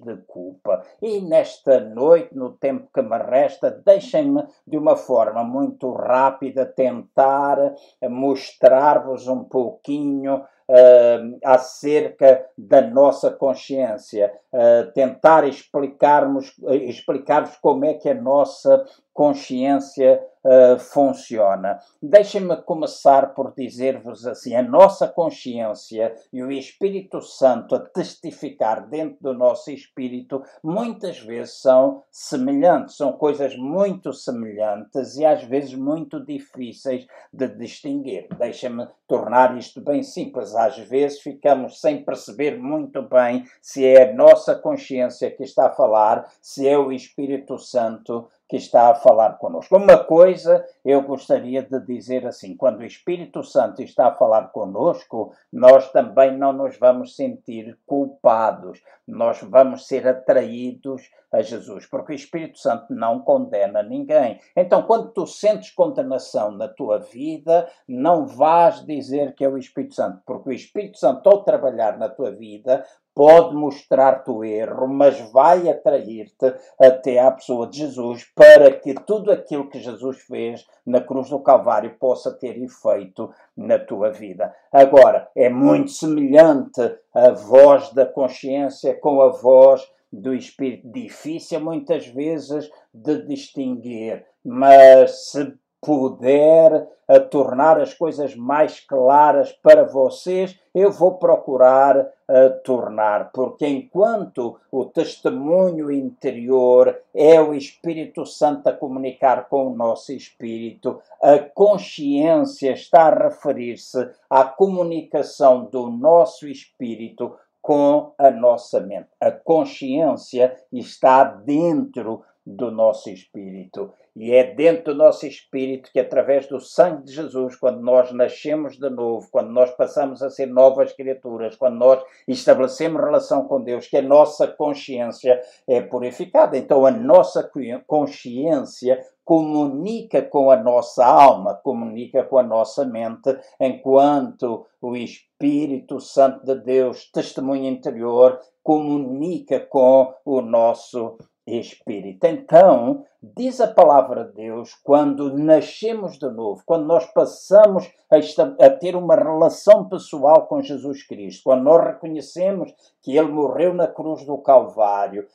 de 0.04 0.16
culpa. 0.28 0.82
E 1.02 1.20
nesta 1.20 1.80
noite, 1.80 2.36
no 2.36 2.54
tempo 2.54 2.90
que 2.94 3.02
me 3.02 3.18
resta, 3.18 3.70
deixem-me 3.70 4.44
de 4.66 4.78
uma 4.78 4.96
forma 4.96 5.44
muito 5.44 5.92
rápida 5.92 6.66
tentar 6.66 7.74
mostrar-vos 8.04 9.28
um 9.28 9.44
pouquinho 9.44 10.44
uh, 10.70 11.38
acerca 11.44 12.46
da 12.58 12.82
nossa 12.82 13.32
consciência, 13.32 14.32
uh, 14.54 14.92
tentar 14.94 15.48
explicarmos, 15.48 16.54
explicar-vos 16.70 17.56
como 17.58 17.86
é 17.86 17.94
que 17.94 18.10
a 18.10 18.16
nossa 18.16 18.86
consciência 19.18 20.24
uh, 20.46 20.78
funciona. 20.78 21.80
Deixem-me 22.00 22.56
começar 22.58 23.34
por 23.34 23.52
dizer-vos 23.56 24.28
assim: 24.28 24.56
a 24.56 24.62
nossa 24.62 25.08
consciência 25.08 26.14
e 26.32 26.44
o 26.44 26.52
Espírito 26.52 27.20
Santo 27.20 27.74
a 27.74 27.80
testificar 27.80 28.88
dentro 28.88 29.18
do 29.20 29.34
nosso 29.34 29.72
espírito 29.72 30.44
muitas 30.64 31.20
vezes 31.20 31.60
são 31.60 32.04
semelhantes, 32.12 32.96
são 32.96 33.12
coisas 33.14 33.58
muito 33.58 34.14
semelhantes 34.14 35.18
e 35.18 35.26
às 35.26 35.44
vezes 35.44 35.74
muito 35.74 36.24
difíceis 36.24 37.08
de 37.34 37.48
distinguir. 37.48 38.28
Deixem-me 38.38 38.88
tornar 39.08 39.58
isto 39.58 39.82
bem 39.82 40.04
simples. 40.04 40.54
Às 40.54 40.78
vezes 40.78 41.22
ficamos 41.22 41.82
sem 41.82 42.04
perceber 42.04 42.60
muito 42.60 43.02
bem 43.02 43.46
se 43.62 43.84
é 43.84 44.12
a 44.12 44.14
nossa 44.14 44.54
consciência 44.54 45.32
que 45.32 45.44
está 45.44 45.68
a 45.68 45.74
falar, 45.74 46.32
se 46.40 46.68
é 46.68 46.78
o 46.78 46.92
Espírito 46.92 47.58
Santo 47.58 48.28
que 48.48 48.56
está 48.56 48.90
a 48.90 48.96
falar 48.96 49.38
conosco. 49.38 49.76
Uma 49.76 49.98
coisa 49.98 50.66
eu 50.84 51.02
gostaria 51.02 51.62
de 51.62 51.80
dizer 51.82 52.26
assim: 52.26 52.56
quando 52.56 52.80
o 52.80 52.86
Espírito 52.86 53.44
Santo 53.44 53.82
está 53.82 54.08
a 54.08 54.14
falar 54.14 54.50
conosco, 54.50 55.34
nós 55.52 55.92
também 55.92 56.38
não 56.38 56.54
nos 56.54 56.78
vamos 56.78 57.16
sentir 57.16 57.78
culpados, 57.86 58.82
nós 59.08 59.42
vamos 59.42 59.88
ser 59.88 60.08
atraídos 60.08 61.10
a 61.32 61.42
Jesus, 61.42 61.86
porque 61.86 62.14
o 62.14 62.16
Espírito 62.16 62.58
Santo 62.58 62.94
não 62.94 63.20
condena 63.20 63.84
ninguém. 63.84 64.40
Então, 64.56 64.84
quando 64.84 65.12
tu 65.12 65.28
sentes 65.28 65.72
condenação 65.72 66.52
na 66.52 66.70
tua 66.70 67.00
vida, 67.00 67.70
não 67.88 68.26
vás 68.26 68.86
dizer 68.86 69.36
que 69.36 69.44
é 69.44 69.50
o 69.50 69.58
Espírito 69.58 69.96
Santo, 69.96 70.22
porque 70.26 70.50
o 70.50 70.54
Espírito 70.54 70.98
Santo, 70.98 71.28
ao 71.28 71.44
trabalhar 71.44 71.98
na 71.98 72.08
tua 72.08 72.32
vida, 72.32 72.86
pode 73.18 73.56
mostrar-te 73.56 74.30
o 74.30 74.44
erro, 74.44 74.88
mas 74.88 75.20
vai 75.32 75.68
atrair-te 75.68 76.54
até 76.80 77.18
à 77.18 77.32
pessoa 77.32 77.66
de 77.66 77.80
Jesus 77.80 78.24
para 78.36 78.70
que 78.70 78.94
tudo 78.94 79.32
aquilo 79.32 79.68
que 79.72 79.80
Jesus 79.80 80.20
fez 80.20 80.68
na 80.86 81.02
cruz 81.02 81.32
do 81.32 81.40
Calvário 81.40 81.96
possa 82.00 82.32
ter 82.32 82.62
efeito 82.62 83.34
na 83.58 83.80
tua 83.80 84.12
vida. 84.12 84.54
Agora, 84.72 85.28
é 85.36 85.50
muito 85.50 85.90
semelhante 85.90 86.80
a 87.12 87.32
voz 87.32 87.92
da 87.92 88.06
consciência 88.06 88.94
com 88.94 89.20
a 89.20 89.30
voz 89.30 89.82
do 90.14 90.32
Espírito. 90.36 90.88
Difícil 90.88 91.60
muitas 91.60 92.06
vezes 92.06 92.70
de 92.94 93.26
distinguir, 93.26 94.24
mas 94.46 95.32
se 95.32 95.56
puder 95.82 96.88
tornar 97.32 97.80
as 97.80 97.96
coisas 97.96 98.36
mais 98.36 98.80
claras 98.80 99.52
para 99.54 99.86
vocês, 99.86 100.60
eu 100.76 100.92
vou 100.92 101.18
procurar 101.18 102.06
a 102.28 102.50
tornar, 102.50 103.32
porque 103.32 103.66
enquanto 103.66 104.60
o 104.70 104.86
testemunho 104.86 105.90
interior 105.90 107.00
é 107.14 107.40
o 107.40 107.54
Espírito 107.54 108.26
Santo 108.26 108.68
a 108.68 108.74
comunicar 108.74 109.48
com 109.48 109.68
o 109.68 109.76
nosso 109.76 110.12
espírito, 110.12 111.02
a 111.22 111.40
consciência 111.40 112.74
está 112.74 113.08
a 113.08 113.28
referir-se 113.30 114.10
à 114.30 114.44
comunicação 114.44 115.66
do 115.66 115.90
nosso 115.90 116.48
espírito 116.48 117.36
com 117.62 118.14
a 118.18 118.30
nossa 118.32 118.80
mente. 118.80 119.10
A 119.20 119.32
consciência 119.32 120.56
está 120.72 121.24
dentro 121.24 122.24
do 122.48 122.72
nosso 122.72 123.10
espírito. 123.10 123.92
E 124.16 124.32
é 124.32 124.56
dentro 124.56 124.94
do 124.94 124.98
nosso 124.98 125.28
espírito 125.28 125.92
que, 125.92 126.00
através 126.00 126.48
do 126.48 126.62
sangue 126.62 127.04
de 127.04 127.14
Jesus, 127.14 127.58
quando 127.58 127.82
nós 127.82 128.12
nascemos 128.14 128.78
de 128.78 128.90
novo, 128.90 129.28
quando 129.30 129.52
nós 129.52 129.70
passamos 129.72 130.24
a 130.24 130.30
ser 130.30 130.46
novas 130.46 130.94
criaturas, 130.94 131.58
quando 131.58 131.76
nós 131.76 132.02
estabelecemos 132.26 133.02
relação 133.02 133.46
com 133.46 133.62
Deus, 133.62 133.88
que 133.88 133.98
a 133.98 134.02
nossa 134.02 134.48
consciência 134.48 135.42
é 135.68 135.82
purificada. 135.82 136.58
Então, 136.58 136.86
a 136.86 136.92
nossa 136.92 137.52
consciência 137.86 139.04
comunica 139.26 140.22
com 140.22 140.50
a 140.50 140.56
nossa 140.56 141.06
alma, 141.06 141.54
comunica 141.56 142.24
com 142.24 142.38
a 142.38 142.44
nossa 142.44 142.86
mente, 142.86 143.38
enquanto 143.60 144.66
o 144.82 144.96
Espírito 144.96 146.00
Santo 146.00 146.46
de 146.46 146.56
Deus, 146.56 147.12
testemunho 147.12 147.66
interior, 147.66 148.40
comunica 148.64 149.60
com 149.60 150.14
o 150.24 150.42
nosso 150.42 151.18
espírito. 151.48 152.26
Então, 152.26 153.06
diz 153.24 153.62
a 153.62 153.68
palavra 153.68 154.26
de 154.26 154.34
Deus, 154.34 154.76
quando 154.84 155.38
nascemos 155.38 156.20
de 156.20 156.30
novo, 156.30 156.62
quando 156.66 156.86
nós 156.86 157.06
passamos 157.14 157.90
a, 158.12 158.66
a, 158.66 158.70
ter 158.70 158.96
uma 158.96 159.16
relação 159.16 159.88
pessoal 159.88 160.46
com 160.48 160.62
Jesus 160.62 161.04
Cristo, 161.08 161.44
quando 161.46 161.64
nós 161.64 161.86
reconhecemos 161.86 162.74
que 163.02 163.18
Ele 163.18 163.30
morreu 163.30 163.74
na 163.74 163.88
cruz 163.88 164.26
do 164.26 164.38
Calvário, 164.38 165.26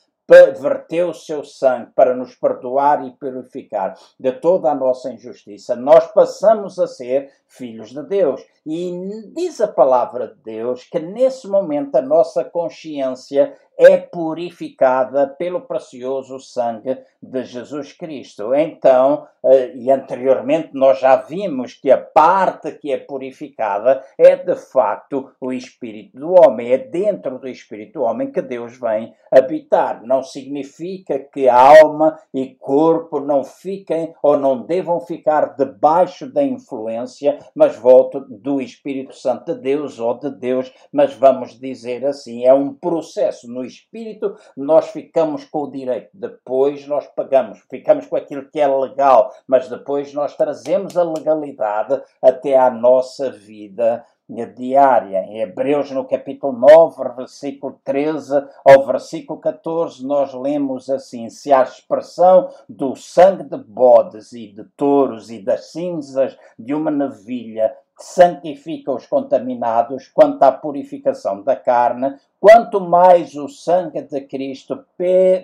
verteu 0.59 1.11
o 1.11 1.15
seu 1.15 1.45
sangue 1.45 1.91
para 1.95 2.15
nos 2.15 2.35
perdoar 2.35 3.07
e 3.07 3.11
purificar 3.11 3.95
de 4.19 4.33
toda 4.33 4.71
a 4.71 4.75
nossa 4.75 5.13
injustiça, 5.13 5.77
nós 5.77 6.07
passamos 6.13 6.79
a 6.79 6.87
ser 6.87 7.31
filhos 7.47 7.91
de 7.91 8.03
Deus. 8.05 8.43
E 8.65 8.93
diz 9.35 9.61
a 9.61 9.69
palavra 9.69 10.29
de 10.29 10.41
Deus 10.43 10.85
que 10.85 10.99
nesse 10.99 11.49
momento 11.49 11.97
a 11.97 12.03
nossa 12.03 12.45
consciência 12.45 13.55
é 13.79 13.97
purificada 13.97 15.27
pelo 15.27 15.63
precioso 15.63 16.39
sangue 16.39 16.99
de 17.23 17.45
Jesus 17.45 17.93
Cristo. 17.93 18.55
Então, 18.55 19.27
eh, 19.45 19.73
e 19.75 19.91
anteriormente 19.91 20.71
nós 20.73 21.01
já 21.01 21.17
vimos 21.17 21.75
que 21.75 21.91
a 21.91 21.99
parte 21.99 22.73
que 22.73 22.93
é 22.93 22.99
purificada 22.99 24.05
é 24.19 24.37
de 24.37 24.57
facto 24.57 25.31
o 25.41 25.53
espírito 25.53 26.19
do 26.19 26.33
homem, 26.33 26.73
é 26.73 26.79
dentro 26.79 27.39
do 27.39 27.49
espírito 27.49 28.01
do 28.01 28.03
homem 28.03 28.31
que 28.31 28.43
Deus 28.43 28.79
vem 28.79 29.15
habitar. 29.31 30.03
Não 30.05 30.23
significa 30.23 31.19
que 31.19 31.49
alma 31.49 32.19
e 32.35 32.55
corpo 32.57 33.21
não 33.21 33.45
fiquem 33.45 34.15
ou 34.23 34.37
não 34.37 34.63
devam 34.63 35.01
ficar 35.01 35.57
debaixo 35.57 36.31
da 36.31 36.43
influência, 36.43 37.39
mas 37.55 37.77
volto 37.77 38.21
do 38.21 38.61
Espírito 38.61 39.15
Santo 39.15 39.55
de 39.55 39.61
Deus 39.61 39.99
ou 39.99 40.19
de 40.19 40.31
Deus, 40.31 40.73
mas 40.93 41.15
vamos 41.15 41.59
dizer 41.59 42.05
assim, 42.05 42.45
é 42.45 42.53
um 42.53 42.75
processo 42.75 43.49
no 43.49 43.62
espírito, 43.65 44.37
nós 44.57 44.89
ficamos 44.91 45.45
com 45.45 45.65
o 45.65 45.71
direito, 45.71 46.11
depois 46.15 46.87
nós 46.87 47.07
pagamos, 47.09 47.61
ficamos 47.71 48.07
com 48.07 48.17
aquilo 48.17 48.49
que 48.51 48.61
é 48.61 48.67
legal, 48.67 49.33
mas 49.47 49.69
depois 49.69 50.13
nós 50.13 50.37
trazemos 50.37 50.97
a 50.97 51.03
legalidade 51.03 52.01
até 52.23 52.57
à 52.57 52.71
nossa 52.71 53.31
vida 53.31 54.05
diária. 54.55 55.19
Em 55.25 55.41
Hebreus, 55.41 55.91
no 55.91 56.05
capítulo 56.05 56.53
9, 56.53 57.15
versículo 57.17 57.79
13 57.85 58.45
ao 58.65 58.87
versículo 58.87 59.41
14, 59.41 60.05
nós 60.07 60.33
lemos 60.33 60.89
assim: 60.89 61.29
Se 61.29 61.53
a 61.53 61.63
expressão 61.63 62.49
do 62.69 62.95
sangue 62.97 63.45
de 63.45 63.59
bodes 63.59 64.33
e 64.33 64.49
de 64.49 64.65
touros 64.77 65.31
e 65.31 65.39
das 65.39 65.73
cinzas 65.73 66.37
de 66.59 66.75
uma 66.75 66.91
navilha 66.91 67.75
santifica 68.03 68.91
os 68.91 69.07
contaminados 69.07 70.09
quanto 70.09 70.43
à 70.43 70.51
purificação 70.51 71.41
da 71.41 71.55
carne, 71.55 72.17
quanto 72.41 72.81
mais 72.81 73.37
o 73.37 73.49
sangue 73.49 74.03
de 74.03 74.21
Cristo, 74.23 74.85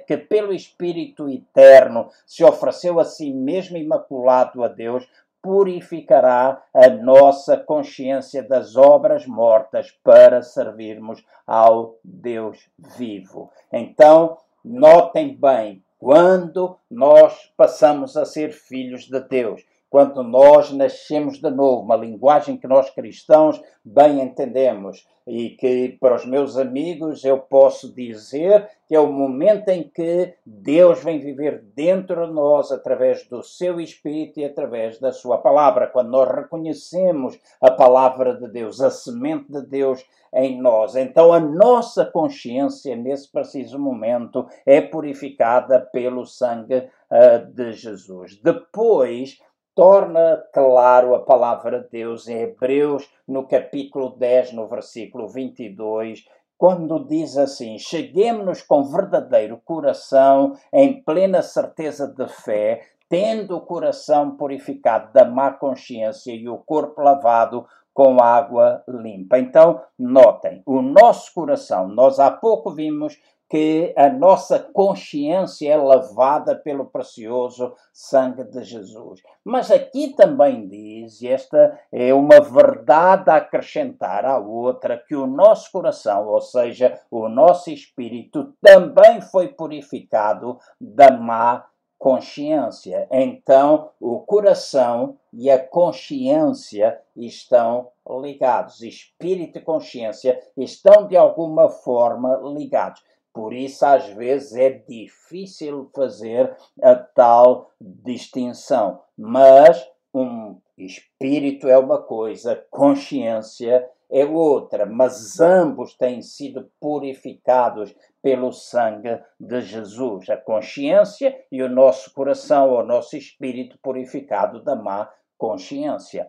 que 0.06 0.16
pelo 0.16 0.52
Espírito 0.52 1.28
eterno 1.28 2.10
se 2.26 2.42
ofereceu 2.42 2.98
a 2.98 3.04
si 3.04 3.32
mesmo 3.32 3.76
imaculado 3.76 4.64
a 4.64 4.68
Deus, 4.68 5.08
purificará 5.40 6.60
a 6.74 6.88
nossa 6.88 7.56
consciência 7.56 8.42
das 8.42 8.74
obras 8.74 9.24
mortas 9.24 9.96
para 10.02 10.42
servirmos 10.42 11.24
ao 11.46 11.94
Deus 12.02 12.68
vivo. 12.76 13.52
Então, 13.72 14.36
notem 14.64 15.32
bem, 15.36 15.80
quando 15.96 16.76
nós 16.90 17.52
passamos 17.56 18.16
a 18.16 18.24
ser 18.24 18.52
filhos 18.52 19.04
de 19.04 19.20
Deus, 19.20 19.64
quando 19.90 20.22
nós 20.22 20.70
nascemos 20.72 21.38
de 21.38 21.50
novo, 21.50 21.82
uma 21.82 21.96
linguagem 21.96 22.56
que 22.56 22.66
nós 22.66 22.90
cristãos 22.90 23.60
bem 23.84 24.20
entendemos 24.20 25.06
e 25.26 25.50
que 25.50 25.96
para 26.00 26.14
os 26.14 26.24
meus 26.24 26.56
amigos 26.56 27.24
eu 27.24 27.38
posso 27.38 27.94
dizer 27.94 28.68
que 28.86 28.94
é 28.94 29.00
o 29.00 29.12
momento 29.12 29.68
em 29.68 29.82
que 29.82 30.34
Deus 30.44 31.04
vem 31.04 31.20
viver 31.20 31.62
dentro 31.74 32.26
de 32.26 32.32
nós 32.32 32.72
através 32.72 33.26
do 33.28 33.42
seu 33.42 33.78
Espírito 33.78 34.40
e 34.40 34.44
através 34.44 34.98
da 34.98 35.12
sua 35.12 35.36
palavra. 35.38 35.86
Quando 35.86 36.10
nós 36.10 36.30
reconhecemos 36.30 37.38
a 37.60 37.70
palavra 37.70 38.34
de 38.34 38.48
Deus, 38.48 38.80
a 38.80 38.90
semente 38.90 39.52
de 39.52 39.62
Deus 39.66 40.02
em 40.32 40.60
nós, 40.60 40.96
então 40.96 41.32
a 41.32 41.40
nossa 41.40 42.04
consciência 42.06 42.96
nesse 42.96 43.30
preciso 43.30 43.78
momento 43.78 44.46
é 44.64 44.80
purificada 44.80 45.80
pelo 45.80 46.24
sangue 46.24 46.88
uh, 47.10 47.46
de 47.54 47.72
Jesus. 47.72 48.38
Depois 48.42 49.38
torna 49.78 50.44
claro 50.52 51.14
a 51.14 51.20
palavra 51.20 51.82
de 51.82 51.88
Deus 51.90 52.26
em 52.26 52.40
Hebreus, 52.40 53.08
no 53.28 53.46
capítulo 53.46 54.10
10, 54.10 54.52
no 54.54 54.66
versículo 54.66 55.28
22, 55.28 56.24
quando 56.56 57.06
diz 57.06 57.38
assim: 57.38 57.78
Cheguemos-nos 57.78 58.60
com 58.60 58.82
verdadeiro 58.82 59.62
coração, 59.64 60.56
em 60.72 61.00
plena 61.00 61.42
certeza 61.42 62.08
de 62.08 62.26
fé, 62.26 62.82
tendo 63.08 63.56
o 63.56 63.60
coração 63.60 64.36
purificado 64.36 65.12
da 65.12 65.24
má 65.24 65.52
consciência 65.52 66.32
e 66.32 66.48
o 66.48 66.58
corpo 66.58 67.00
lavado 67.00 67.64
com 67.94 68.20
água 68.20 68.82
limpa. 68.88 69.38
Então, 69.38 69.80
notem, 69.96 70.60
o 70.66 70.82
nosso 70.82 71.32
coração, 71.32 71.86
nós 71.86 72.18
há 72.18 72.32
pouco 72.32 72.72
vimos 72.72 73.16
que 73.48 73.94
a 73.96 74.10
nossa 74.10 74.58
consciência 74.58 75.72
é 75.72 75.76
lavada 75.76 76.54
pelo 76.54 76.84
precioso 76.84 77.74
sangue 77.92 78.44
de 78.44 78.62
Jesus. 78.62 79.22
Mas 79.42 79.70
aqui 79.70 80.14
também 80.14 80.68
diz, 80.68 81.22
e 81.22 81.28
esta 81.28 81.80
é 81.90 82.12
uma 82.12 82.40
verdade 82.40 83.30
a 83.30 83.36
acrescentar 83.36 84.26
à 84.26 84.38
outra, 84.38 85.02
que 85.08 85.16
o 85.16 85.26
nosso 85.26 85.72
coração, 85.72 86.28
ou 86.28 86.40
seja, 86.40 87.00
o 87.10 87.28
nosso 87.28 87.70
espírito, 87.70 88.52
também 88.60 89.22
foi 89.22 89.48
purificado 89.48 90.58
da 90.78 91.10
má 91.10 91.64
consciência. 91.98 93.08
Então, 93.10 93.90
o 94.00 94.20
coração 94.20 95.16
e 95.32 95.50
a 95.50 95.58
consciência 95.58 97.00
estão 97.16 97.88
ligados. 98.22 98.82
Espírito 98.82 99.58
e 99.58 99.62
consciência 99.62 100.40
estão 100.56 101.06
de 101.06 101.16
alguma 101.16 101.68
forma 101.68 102.40
ligados. 102.56 103.02
Por 103.38 103.52
isso, 103.52 103.86
às 103.86 104.04
vezes, 104.08 104.56
é 104.56 104.68
difícil 104.68 105.88
fazer 105.94 106.56
a 106.82 106.96
tal 106.96 107.70
distinção. 107.80 109.00
Mas 109.16 109.80
um 110.12 110.60
espírito 110.76 111.68
é 111.68 111.78
uma 111.78 112.02
coisa, 112.02 112.66
consciência 112.68 113.88
é 114.10 114.24
outra, 114.24 114.86
mas 114.86 115.38
ambos 115.38 115.94
têm 115.94 116.20
sido 116.20 116.68
purificados 116.80 117.94
pelo 118.20 118.50
sangue 118.50 119.20
de 119.38 119.60
Jesus. 119.60 120.28
A 120.30 120.36
consciência 120.36 121.32
e 121.52 121.62
o 121.62 121.68
nosso 121.68 122.12
coração, 122.12 122.72
o 122.72 122.82
nosso 122.82 123.16
espírito 123.16 123.78
purificado 123.80 124.64
da 124.64 124.74
má 124.74 125.08
consciência. 125.38 126.28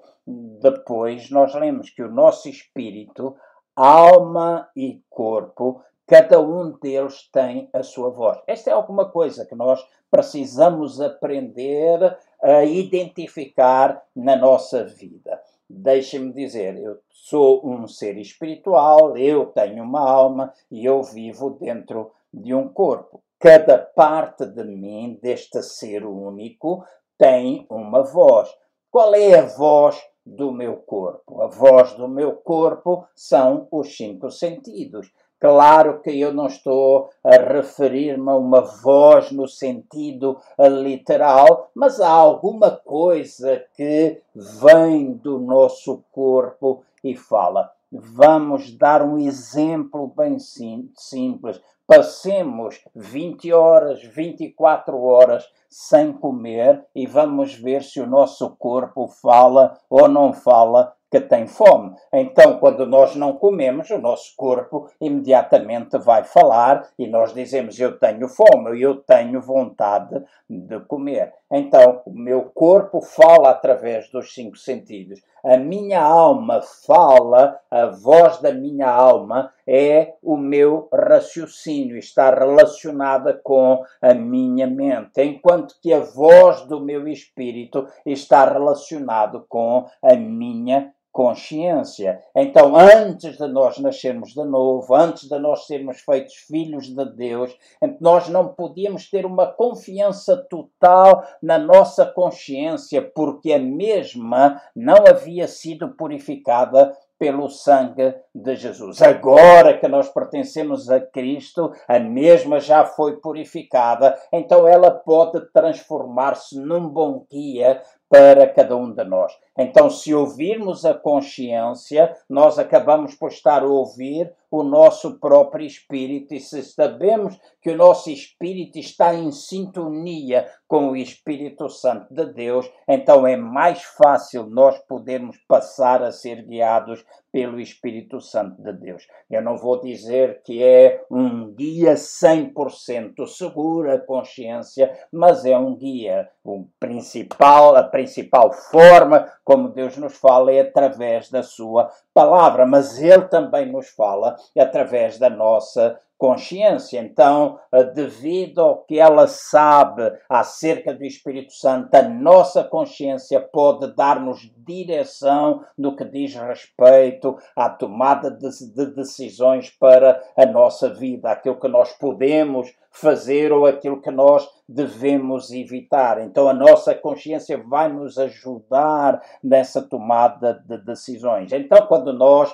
Depois 0.61 1.31
nós 1.31 1.55
lemos 1.55 1.89
que 1.89 2.03
o 2.03 2.11
nosso 2.11 2.47
espírito, 2.47 3.35
alma 3.75 4.69
e 4.75 5.01
corpo 5.09 5.81
Cada 6.09 6.41
um 6.41 6.71
deles 6.71 7.29
tem 7.31 7.69
a 7.71 7.83
sua 7.83 8.09
voz. 8.09 8.39
Esta 8.47 8.71
é 8.71 8.73
alguma 8.73 9.07
coisa 9.11 9.45
que 9.45 9.53
nós 9.53 9.79
precisamos 10.09 10.99
aprender 10.99 12.17
a 12.41 12.63
identificar 12.63 14.01
na 14.15 14.35
nossa 14.35 14.85
vida. 14.85 15.39
Deixem-me 15.69 16.33
dizer, 16.33 16.79
eu 16.79 16.97
sou 17.11 17.61
um 17.63 17.87
ser 17.87 18.17
espiritual, 18.17 19.15
eu 19.15 19.45
tenho 19.45 19.83
uma 19.83 20.01
alma 20.01 20.51
e 20.71 20.83
eu 20.83 21.03
vivo 21.03 21.51
dentro 21.51 22.11
de 22.33 22.55
um 22.55 22.67
corpo. 22.67 23.21
Cada 23.37 23.77
parte 23.77 24.47
de 24.47 24.63
mim, 24.63 25.19
deste 25.21 25.61
ser 25.61 26.03
único, 26.03 26.83
tem 27.19 27.67
uma 27.69 28.01
voz. 28.01 28.49
Qual 28.89 29.13
é 29.13 29.37
a 29.37 29.45
voz 29.45 30.01
do 30.25 30.51
meu 30.51 30.77
corpo? 30.77 31.39
A 31.43 31.45
voz 31.45 31.93
do 31.93 32.07
meu 32.07 32.33
corpo 32.37 33.05
são 33.13 33.67
os 33.71 33.95
cinco 33.95 34.31
sentidos. 34.31 35.13
Claro 35.39 36.01
que 36.01 36.19
eu 36.19 36.33
não 36.33 36.47
estou 36.47 37.09
a 37.23 37.37
referir-me 37.37 38.29
a 38.29 38.35
uma 38.35 38.59
voz 38.59 39.31
no 39.31 39.47
sentido 39.47 40.37
literal, 40.59 41.71
mas 41.73 42.01
há 42.01 42.09
alguma 42.09 42.71
coisa 42.71 43.63
que 43.73 44.21
vem 44.35 45.13
do 45.13 45.39
nosso 45.39 46.03
corpo 46.11 46.83
e 47.01 47.15
fala. 47.15 47.71
Vamos 47.89 48.75
dar 48.77 49.01
um 49.01 49.17
exemplo 49.17 50.11
bem 50.15 50.37
sim, 50.37 50.91
simples. 50.93 51.59
Passemos 51.87 52.83
20 52.93 53.53
horas, 53.53 54.03
24 54.03 55.01
horas 55.01 55.49
sem 55.69 56.11
comer 56.11 56.83
e 56.95 57.05
vamos 57.05 57.53
ver 57.53 57.83
se 57.83 58.01
o 58.01 58.07
nosso 58.07 58.55
corpo 58.57 59.07
fala 59.07 59.77
ou 59.89 60.07
não 60.07 60.33
fala 60.33 60.93
que 61.11 61.19
tem 61.19 61.47
fome. 61.47 61.95
Então, 62.13 62.59
quando 62.59 62.85
nós 62.85 63.15
não 63.15 63.33
comemos, 63.33 63.89
o 63.89 63.97
nosso 63.97 64.33
corpo 64.37 64.89
imediatamente 65.01 65.97
vai 65.97 66.23
falar 66.23 66.87
e 66.97 67.07
nós 67.07 67.33
dizemos: 67.33 67.79
Eu 67.79 67.97
tenho 67.97 68.27
fome, 68.27 68.79
eu 68.81 68.95
tenho 68.95 69.41
vontade 69.41 70.23
de 70.49 70.79
comer. 70.81 71.33
Então, 71.51 72.01
o 72.05 72.11
meu 72.11 72.43
corpo 72.53 73.01
fala 73.01 73.49
através 73.49 74.09
dos 74.11 74.33
cinco 74.33 74.55
sentidos. 74.55 75.19
A 75.43 75.57
minha 75.57 76.01
alma 76.01 76.61
fala, 76.61 77.57
a 77.71 77.85
voz 77.85 78.39
da 78.41 78.51
minha 78.51 78.89
alma 78.89 79.53
é 79.65 80.15
o 80.21 80.35
meu 80.35 80.89
raciocínio, 80.93 81.97
está 81.97 82.29
relacionada 82.29 83.39
com 83.41 83.81
a 84.01 84.13
minha 84.13 84.67
mente, 84.67 85.23
enquanto 85.23 85.58
que 85.81 85.93
a 85.93 85.99
voz 85.99 86.61
do 86.67 86.79
meu 86.79 87.07
espírito 87.07 87.87
está 88.05 88.45
relacionado 88.45 89.45
com 89.47 89.85
a 90.03 90.15
minha 90.15 90.93
consciência. 91.11 92.21
Então, 92.35 92.75
antes 92.75 93.37
de 93.37 93.47
nós 93.47 93.77
nascermos 93.79 94.29
de 94.29 94.43
novo, 94.45 94.93
antes 94.95 95.27
de 95.27 95.39
nós 95.39 95.65
sermos 95.65 95.99
feitos 96.01 96.35
filhos 96.35 96.87
de 96.87 97.05
Deus, 97.15 97.55
nós 97.99 98.29
não 98.29 98.49
podíamos 98.49 99.09
ter 99.09 99.25
uma 99.25 99.47
confiança 99.47 100.37
total 100.37 101.23
na 101.41 101.57
nossa 101.57 102.05
consciência, 102.05 103.01
porque 103.01 103.51
a 103.51 103.59
mesma 103.59 104.61
não 104.75 104.97
havia 105.07 105.47
sido 105.47 105.89
purificada 105.89 106.95
pelo 107.19 107.49
sangue 107.49 108.15
de 108.33 108.55
Jesus. 108.55 109.01
Agora 109.01 109.77
que 109.77 109.87
nós 109.87 110.07
pertencemos 110.07 110.89
a 110.89 111.01
Cristo, 111.01 111.71
a 111.87 111.99
mesma 111.99 112.59
já 112.61 112.85
foi 112.85 113.17
purificada, 113.17 114.17
então 114.31 114.65
ela 114.65 114.89
pode 114.89 115.41
transformar-se 115.51 116.57
num 116.57 116.87
bom 116.87 117.25
guia 117.29 117.81
para 118.09 118.47
cada 118.47 118.75
um 118.75 118.91
de 118.91 119.03
nós. 119.03 119.31
Então, 119.55 119.89
se 119.89 120.13
ouvirmos 120.15 120.83
a 120.83 120.95
consciência, 120.95 122.15
nós 122.27 122.57
acabamos 122.57 123.13
por 123.13 123.29
estar 123.29 123.61
a 123.61 123.67
ouvir 123.67 124.33
o 124.49 124.63
nosso 124.63 125.19
próprio 125.19 125.65
espírito, 125.65 126.33
e 126.33 126.39
se 126.39 126.63
sabemos 126.63 127.39
que 127.61 127.69
o 127.69 127.77
nosso 127.77 128.09
espírito 128.09 128.79
está 128.79 129.13
em 129.13 129.31
sintonia 129.31 130.49
com 130.67 130.89
o 130.89 130.95
Espírito 130.95 131.69
Santo 131.69 132.11
de 132.11 132.25
Deus, 132.25 132.69
então 132.87 133.27
é 133.27 133.37
mais 133.37 133.83
fácil 133.83 134.47
nós 134.47 134.79
podermos 134.87 135.37
passar 135.47 136.01
a 136.01 136.11
ser 136.11 136.43
guiados 136.47 137.05
pelo 137.31 137.59
Espírito 137.59 138.19
Santo 138.19 138.61
de 138.61 138.73
Deus. 138.73 139.07
Eu 139.29 139.41
não 139.41 139.57
vou 139.57 139.79
dizer 139.79 140.41
que 140.43 140.63
é 140.63 141.03
um 141.11 141.53
guia 141.53 141.93
100% 141.93 143.25
seguro 143.27 143.91
a 143.91 143.99
consciência, 143.99 144.91
mas 145.11 145.45
é 145.45 145.57
um 145.57 145.75
guia. 145.75 146.29
O 146.43 146.67
principal, 146.79 147.75
a 147.75 147.83
principal 147.83 148.51
forma 148.51 149.31
como 149.43 149.69
Deus 149.69 149.97
nos 149.97 150.15
fala 150.17 150.51
é 150.51 150.61
através 150.61 151.29
da 151.29 151.43
sua 151.43 151.89
palavra, 152.13 152.65
mas 152.65 153.01
ele 153.01 153.25
também 153.27 153.71
nos 153.71 153.89
fala 153.89 154.35
através 154.57 155.19
da 155.19 155.29
nossa 155.29 155.99
consciência. 156.19 156.99
Então, 156.99 157.57
eh, 157.71 157.85
devido 157.85 158.59
ao 158.59 158.83
que 158.83 158.99
ela 158.99 159.25
sabe 159.25 160.11
acerca 160.29 160.93
do 160.93 161.05
Espírito 161.05 161.53
Santo, 161.53 161.95
a 161.95 162.01
nossa 162.03 162.61
consciência 162.61 163.39
pode 163.39 163.95
dar-nos 163.95 164.51
direção 164.57 165.63
no 165.77 165.95
que 165.95 166.03
diz 166.03 166.35
respeito 166.35 167.37
à 167.55 167.69
tomada 167.69 168.29
de, 168.29 168.49
de 168.75 168.93
decisões 168.93 169.69
para 169.69 170.21
a 170.35 170.45
nossa 170.45 170.93
vida, 170.93 171.31
aquilo 171.31 171.59
que 171.59 171.69
nós 171.69 171.93
podemos 171.93 172.71
fazer 172.91 173.53
ou 173.53 173.65
aquilo 173.65 174.01
que 174.01 174.11
nós 174.11 174.45
devemos 174.67 175.51
evitar. 175.51 176.21
Então 176.21 176.49
a 176.49 176.53
nossa 176.53 176.93
consciência 176.93 177.57
vai 177.57 177.87
nos 177.87 178.17
ajudar 178.17 179.21
nessa 179.41 179.81
tomada 179.81 180.61
de 180.67 180.77
decisões. 180.79 181.51
Então 181.53 181.87
quando 181.87 182.11
nós 182.11 182.53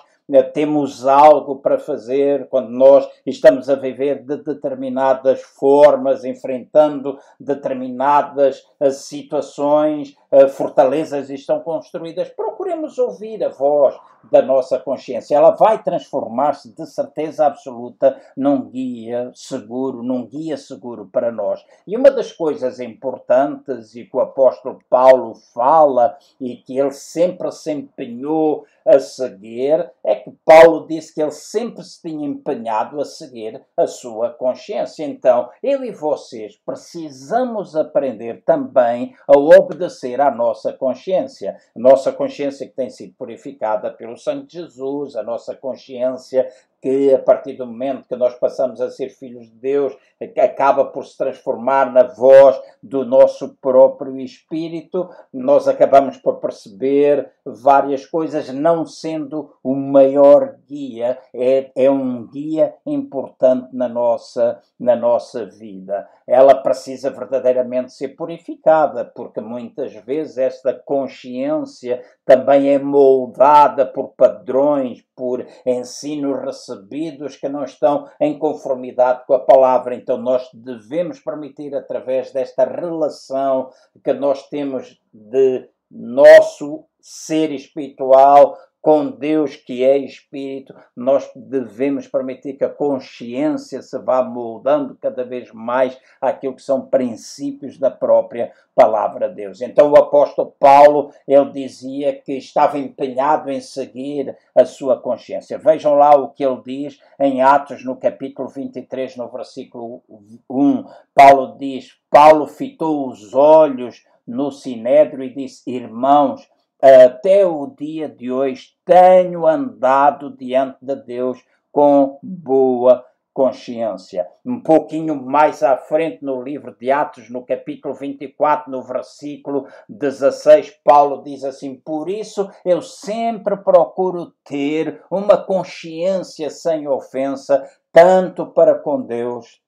temos 0.54 1.06
algo 1.06 1.58
para 1.58 1.78
fazer, 1.78 2.48
quando 2.50 2.70
nós 2.70 3.08
estamos 3.26 3.70
a 3.70 3.76
viver 3.76 4.24
de 4.24 4.38
determinadas 4.38 5.42
formas, 5.42 6.24
enfrentando 6.24 7.20
determinadas 7.40 8.66
uh, 8.80 8.90
situações, 8.92 10.16
uh, 10.32 10.50
fortalezas 10.50 11.30
estão 11.30 11.60
construídas, 11.60 12.30
procuremos 12.30 12.98
ouvir 12.98 13.44
a 13.44 13.50
voz 13.50 13.96
da 14.32 14.42
nossa 14.42 14.80
consciência. 14.80 15.36
Ela 15.36 15.52
vai 15.52 15.82
transformar-se 15.82 16.74
de 16.74 16.86
certeza 16.86 17.46
absoluta 17.46 18.20
num 18.36 18.70
guia 18.70 19.32
seguro, 19.34 20.04
num 20.04 20.26
guia 20.26 20.58
seguro 20.58 21.10
para 21.12 21.32
nós. 21.32 21.66
E 21.86 21.96
uma 21.98 22.12
das 22.12 22.32
coisas 22.32 22.80
importantes 22.80 23.96
e 23.96 24.06
que 24.06 24.16
o 24.16 24.22
apóstolo 24.22 24.80
Paulo 24.90 25.36
fala 25.54 26.18
e 26.40 26.56
que 26.58 26.78
ele 26.78 26.92
sempre 26.92 27.52
se 27.52 27.72
empenhou 27.72 28.66
a 28.86 29.00
seguir 29.00 29.92
é 30.04 30.16
que 30.16 30.32
Paulo 30.46 30.86
disse 30.88 31.14
que 31.14 31.22
ele 31.22 31.32
sempre 31.32 31.84
se 31.84 32.02
tinha 32.02 32.28
empenhado 32.28 33.02
a 33.02 33.06
seguir 33.06 33.60
a 33.76 33.88
sua 33.88 34.30
consciência. 34.30 35.04
Então, 35.04 35.50
eu 35.64 35.84
e 35.84 35.92
vocês 35.92 36.56
precisamos 36.64 37.76
aprender 37.76 38.44
também 38.46 39.16
a 39.28 39.38
obedecer 39.38 40.22
à 40.22 40.30
nossa 40.30 40.72
consciência. 40.72 41.58
Nossa 41.76 42.12
consciência 42.12 42.68
que 42.68 42.76
tem 42.76 42.90
sido 42.90 43.16
purificada 43.18 43.90
pelo 43.90 44.15
sangue 44.18 44.46
de 44.48 44.54
Jesus, 44.54 45.16
a 45.16 45.24
nossa 45.24 45.56
consciência 45.56 46.48
que 46.86 47.12
a 47.12 47.18
partir 47.18 47.54
do 47.54 47.66
momento 47.66 48.08
que 48.08 48.16
nós 48.16 48.36
passamos 48.36 48.80
a 48.80 48.92
ser 48.92 49.10
filhos 49.10 49.48
de 49.48 49.56
Deus, 49.56 49.98
acaba 50.38 50.86
por 50.86 51.04
se 51.04 51.18
transformar 51.18 51.92
na 51.92 52.04
voz 52.04 52.62
do 52.82 53.04
nosso 53.04 53.58
próprio 53.60 54.20
espírito, 54.20 55.10
nós 55.34 55.68
acabamos 55.68 56.18
por 56.18 56.36
perceber 56.36 57.32
várias 57.44 58.06
coisas, 58.06 58.54
não 58.54 58.86
sendo 58.86 59.52
o 59.64 59.76
maior 59.76 60.58
guia, 60.68 61.18
é, 61.34 61.72
é 61.76 61.90
um 61.90 62.28
guia 62.28 62.76
importante 62.86 63.76
na 63.76 63.90
nossa, 63.90 64.62
na 64.80 64.96
nossa 64.96 65.46
vida. 65.46 66.08
Ela 66.28 66.56
precisa 66.56 67.10
verdadeiramente 67.10 67.94
ser 67.94 68.10
purificada, 68.10 69.06
porque 69.06 69.42
muitas 69.42 69.94
vezes 69.94 70.38
esta 70.38 70.74
consciência 70.74 72.04
também 72.26 72.70
é 72.70 72.80
moldada 72.80 73.86
por 73.86 74.10
padrões, 74.10 75.05
por 75.16 75.46
ensinos 75.66 76.42
recebidos 76.42 77.38
que 77.38 77.48
não 77.48 77.64
estão 77.64 78.10
em 78.20 78.38
conformidade 78.38 79.26
com 79.26 79.34
a 79.34 79.40
palavra. 79.40 79.96
Então, 79.96 80.18
nós 80.18 80.50
devemos 80.54 81.20
permitir, 81.20 81.74
através 81.74 82.32
desta 82.32 82.66
relação 82.66 83.70
que 84.04 84.14
nós 84.14 84.48
temos 84.50 85.00
de 85.14 85.70
nosso 85.90 86.86
ser 87.00 87.52
espiritual 87.52 88.58
com 88.86 89.10
Deus 89.10 89.56
que 89.56 89.84
é 89.84 89.98
Espírito, 89.98 90.76
nós 90.96 91.28
devemos 91.36 92.08
permitir 92.08 92.54
que 92.54 92.64
a 92.64 92.70
consciência 92.70 93.82
se 93.82 93.98
vá 93.98 94.24
moldando 94.24 94.96
cada 95.02 95.24
vez 95.24 95.52
mais 95.52 96.00
àquilo 96.22 96.56
que 96.56 96.62
são 96.62 96.86
princípios 96.86 97.80
da 97.80 97.90
própria 97.90 98.52
palavra 98.76 99.28
de 99.28 99.38
Deus. 99.38 99.60
Então 99.60 99.90
o 99.90 99.98
apóstolo 99.98 100.54
Paulo, 100.60 101.10
ele 101.28 101.50
dizia 101.50 102.14
que 102.14 102.34
estava 102.34 102.78
empenhado 102.78 103.50
em 103.50 103.60
seguir 103.60 104.38
a 104.54 104.66
sua 104.66 105.02
consciência. 105.02 105.58
Vejam 105.58 105.96
lá 105.96 106.16
o 106.16 106.30
que 106.30 106.46
ele 106.46 106.62
diz 106.64 107.00
em 107.20 107.42
Atos, 107.42 107.84
no 107.84 107.96
capítulo 107.96 108.48
23, 108.50 109.18
no 109.18 109.28
versículo 109.30 110.04
1. 110.48 110.86
Paulo 111.12 111.58
diz, 111.58 111.98
Paulo 112.08 112.46
fitou 112.46 113.10
os 113.10 113.34
olhos 113.34 114.06
no 114.28 114.52
sinédrio 114.52 115.24
e 115.24 115.34
disse, 115.34 115.64
irmãos, 115.66 116.48
até 116.82 117.46
o 117.46 117.68
dia 117.68 118.08
de 118.08 118.32
hoje 118.32 118.70
tenho 118.86 119.48
andado 119.48 120.36
diante 120.36 120.78
de 120.82 120.96
Deus 120.96 121.44
com 121.72 122.20
boa 122.22 123.06
consciência. 123.36 124.26
Um 124.46 124.62
pouquinho 124.62 125.14
mais 125.14 125.62
à 125.62 125.76
frente 125.76 126.24
no 126.24 126.42
livro 126.42 126.74
de 126.80 126.90
Atos, 126.90 127.30
no 127.30 127.46
capítulo 127.46 127.94
24, 127.94 128.72
no 128.72 128.82
versículo 128.82 129.68
16, 129.90 130.80
Paulo 130.86 131.22
diz 131.22 131.44
assim: 131.44 131.76
Por 131.76 132.10
isso 132.10 132.50
eu 132.64 132.82
sempre 132.82 133.58
procuro 133.58 134.32
ter 134.46 135.04
uma 135.12 135.38
consciência 135.38 136.50
sem 136.50 136.88
ofensa, 136.88 137.70
tanto 137.92 138.46
para 138.48 138.76
com 138.76 139.02
Deus 139.02 139.60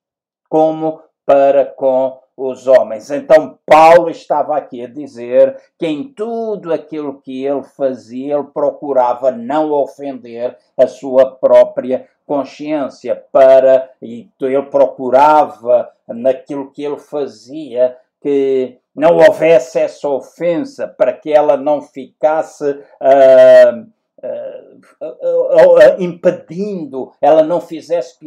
como 0.49 1.01
para 1.26 1.66
com 1.66 2.18
os 2.38 2.67
homens. 2.67 3.09
Então, 3.09 3.57
Paulo 3.65 4.11
estava 4.11 4.55
aqui 4.55 4.83
a 4.83 4.88
dizer 4.88 5.57
que 5.77 5.88
em 5.88 6.03
tudo 6.03 6.71
aquilo 6.71 7.19
que 7.19 7.43
ele 7.43 7.63
fazia, 7.63 8.35
ele 8.35 8.47
procurava 8.53 9.31
não 9.31 9.71
ofender 9.71 10.55
a 10.77 10.85
sua 10.85 11.31
própria 11.31 12.07
consciência 12.27 13.15
para 13.31 13.89
e 14.01 14.29
ele 14.41 14.61
procurava 14.63 15.89
naquilo 16.07 16.71
que 16.71 16.83
ele 16.83 16.99
fazia 16.99 17.97
que 18.21 18.77
não 18.93 19.15
houvesse 19.17 19.79
essa 19.79 20.07
ofensa 20.09 20.88
para 20.88 21.13
que 21.13 21.31
ela 21.31 21.55
não 21.55 21.81
ficasse 21.81 22.65
uh, 22.69 23.88
uh, 24.23 25.07
uh, 25.07 26.01
impedindo, 26.01 27.11
ela 27.21 27.43
não 27.43 27.61
fizesse 27.61 28.17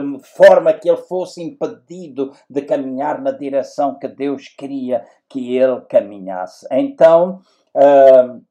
de 0.00 0.18
forma 0.24 0.72
que 0.72 0.88
ele 0.88 0.96
fosse 0.96 1.42
impedido 1.42 2.32
de 2.50 2.62
caminhar 2.62 3.20
na 3.20 3.30
direção 3.30 3.98
que 3.98 4.08
Deus 4.08 4.48
queria 4.48 5.04
que 5.28 5.56
ele 5.56 5.80
caminhasse. 5.82 6.66
Então, 6.72 7.40
uh, 7.76 8.42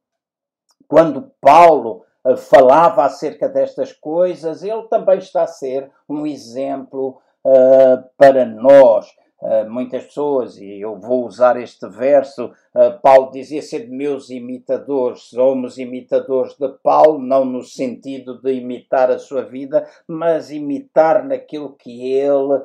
quando 0.88 1.32
Paulo 1.42 2.06
uh, 2.26 2.38
falava 2.38 3.04
acerca 3.04 3.50
destas 3.50 3.92
coisas, 3.92 4.64
ele 4.64 4.84
também 4.84 5.18
está 5.18 5.44
a 5.44 5.48
ser 5.48 5.92
um 6.08 6.26
exemplo 6.26 7.22
uh, 7.46 8.04
para 8.18 8.46
nós. 8.46 9.08
Uh, 9.44 9.70
muitas 9.70 10.06
pessoas, 10.06 10.58
e 10.58 10.80
eu 10.80 10.98
vou 10.98 11.26
usar 11.26 11.62
este 11.62 11.86
verso, 11.90 12.46
uh, 12.46 12.98
Paulo 13.02 13.30
dizia 13.30 13.62
ser 13.62 13.88
de 13.88 13.92
meus 13.92 14.30
imitadores, 14.30 15.24
somos 15.24 15.78
imitadores 15.78 16.56
de 16.56 16.70
Paulo, 16.82 17.20
não 17.20 17.44
no 17.44 17.62
sentido 17.62 18.42
de 18.42 18.54
imitar 18.54 19.12
a 19.12 19.20
sua 19.20 19.42
vida, 19.42 19.86
mas 20.08 20.50
imitar 20.50 21.26
naquilo 21.26 21.76
que 21.76 22.10
ele 22.14 22.54
uh, 22.54 22.64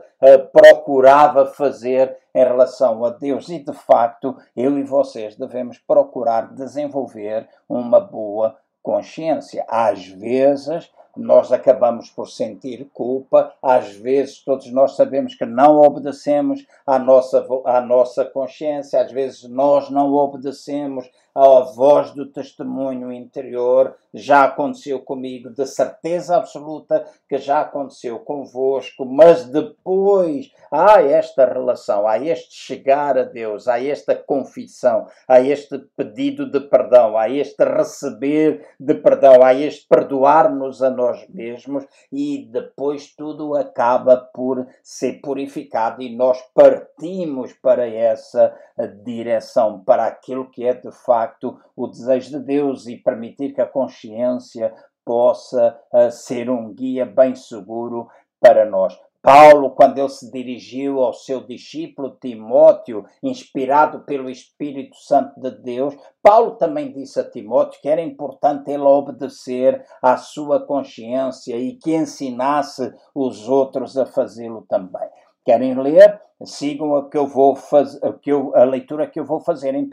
procurava 0.52 1.46
fazer 1.46 2.16
em 2.32 2.44
relação 2.44 3.04
a 3.04 3.10
Deus. 3.10 3.48
E 3.48 3.58
de 3.58 3.72
facto, 3.72 4.36
eu 4.56 4.78
e 4.78 4.84
vocês 4.84 5.34
devemos 5.34 5.78
procurar 5.78 6.54
desenvolver 6.54 7.48
uma 7.68 7.98
boa 7.98 8.56
consciência. 8.80 9.66
Às 9.68 10.06
vezes, 10.06 10.88
nós 11.18 11.52
acabamos 11.52 12.10
por 12.10 12.28
sentir 12.28 12.88
culpa, 12.92 13.52
às 13.62 13.96
vezes 13.96 14.42
todos 14.44 14.70
nós 14.72 14.96
sabemos 14.96 15.34
que 15.34 15.44
não 15.44 15.80
obedecemos 15.80 16.64
à 16.86 16.98
nossa, 16.98 17.46
à 17.64 17.80
nossa 17.80 18.24
consciência, 18.24 19.00
às 19.00 19.10
vezes 19.10 19.42
nós 19.44 19.90
não 19.90 20.12
obedecemos 20.12 21.10
à 21.38 21.60
voz 21.60 22.10
do 22.10 22.26
testemunho 22.26 23.12
interior. 23.12 23.94
Já 24.12 24.44
aconteceu 24.44 24.98
comigo, 25.00 25.50
de 25.50 25.66
certeza 25.66 26.36
absoluta 26.36 27.04
que 27.28 27.38
já 27.38 27.60
aconteceu 27.60 28.18
convosco, 28.18 29.04
mas 29.04 29.44
depois 29.44 30.50
há 30.72 31.00
esta 31.02 31.44
relação, 31.44 32.08
há 32.08 32.18
este 32.18 32.54
chegar 32.54 33.16
a 33.16 33.22
Deus, 33.22 33.68
há 33.68 33.80
esta 33.80 34.16
confissão, 34.16 35.06
há 35.28 35.40
este 35.40 35.78
pedido 35.96 36.50
de 36.50 36.58
perdão, 36.58 37.16
há 37.16 37.28
este 37.28 37.62
receber 37.64 38.66
de 38.80 38.94
perdão, 38.94 39.44
há 39.44 39.54
este 39.54 39.86
perdoar-nos 39.86 40.82
a 40.82 40.90
nós 40.90 41.28
mesmos 41.28 41.84
e 42.10 42.48
depois 42.50 43.14
tudo 43.14 43.54
acaba 43.54 44.16
por 44.16 44.66
ser 44.82 45.20
purificado 45.20 46.02
e 46.02 46.16
nós 46.16 46.40
partimos 46.54 47.52
para 47.52 47.86
essa 47.86 48.56
direção, 49.04 49.80
para 49.84 50.06
aquilo 50.06 50.50
que 50.50 50.64
é 50.64 50.72
de 50.72 50.90
facto 50.90 51.27
facto 51.28 51.58
o 51.76 51.86
desejo 51.86 52.38
de 52.38 52.44
Deus 52.44 52.86
e 52.86 52.96
permitir 52.96 53.52
que 53.52 53.60
a 53.60 53.66
consciência 53.66 54.72
possa 55.04 55.78
uh, 55.92 56.10
ser 56.10 56.50
um 56.50 56.72
guia 56.72 57.04
bem 57.04 57.34
seguro 57.34 58.08
para 58.40 58.68
nós. 58.68 58.98
Paulo, 59.20 59.72
quando 59.72 59.98
ele 59.98 60.08
se 60.08 60.30
dirigiu 60.30 61.00
ao 61.00 61.12
seu 61.12 61.44
discípulo 61.44 62.16
Timóteo, 62.20 63.04
inspirado 63.22 64.04
pelo 64.04 64.30
Espírito 64.30 64.96
Santo 64.96 65.40
de 65.40 65.50
Deus, 65.50 65.94
Paulo 66.22 66.52
também 66.52 66.92
disse 66.92 67.18
a 67.18 67.28
Timóteo 67.28 67.80
que 67.82 67.88
era 67.88 68.00
importante 68.00 68.70
ele 68.70 68.84
obedecer 68.84 69.84
à 70.00 70.16
sua 70.16 70.64
consciência 70.64 71.56
e 71.56 71.76
que 71.76 71.94
ensinasse 71.94 72.92
os 73.14 73.48
outros 73.48 73.98
a 73.98 74.06
fazê-lo 74.06 74.64
também. 74.68 75.08
Querem 75.48 75.80
ler? 75.80 76.20
Sigam 76.44 76.94
a, 76.94 77.08
que 77.08 77.16
eu 77.16 77.26
vou 77.26 77.56
faz, 77.56 77.96
a, 78.02 78.12
que 78.12 78.30
eu, 78.30 78.54
a 78.54 78.64
leitura 78.64 79.08
que 79.08 79.18
eu 79.18 79.24
vou 79.24 79.40
fazer 79.40 79.74
em 79.74 79.84
1 79.84 79.88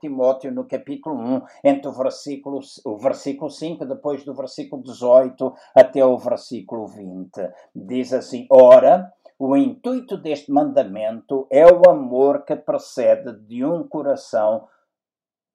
Timóteo, 0.00 0.52
no 0.52 0.68
capítulo 0.68 1.16
1, 1.16 1.42
entre 1.64 1.88
o 1.88 1.92
versículo, 1.92 2.60
o 2.84 2.96
versículo 2.96 3.50
5, 3.50 3.86
depois 3.86 4.24
do 4.24 4.32
versículo 4.32 4.84
18 4.84 5.52
até 5.74 6.06
o 6.06 6.16
versículo 6.16 6.86
20. 6.86 7.32
Diz 7.74 8.12
assim: 8.12 8.46
Ora, 8.48 9.12
o 9.36 9.56
intuito 9.56 10.16
deste 10.16 10.52
mandamento 10.52 11.44
é 11.50 11.66
o 11.66 11.90
amor 11.90 12.44
que 12.44 12.54
procede 12.54 13.36
de 13.48 13.64
um 13.64 13.82
coração 13.82 14.68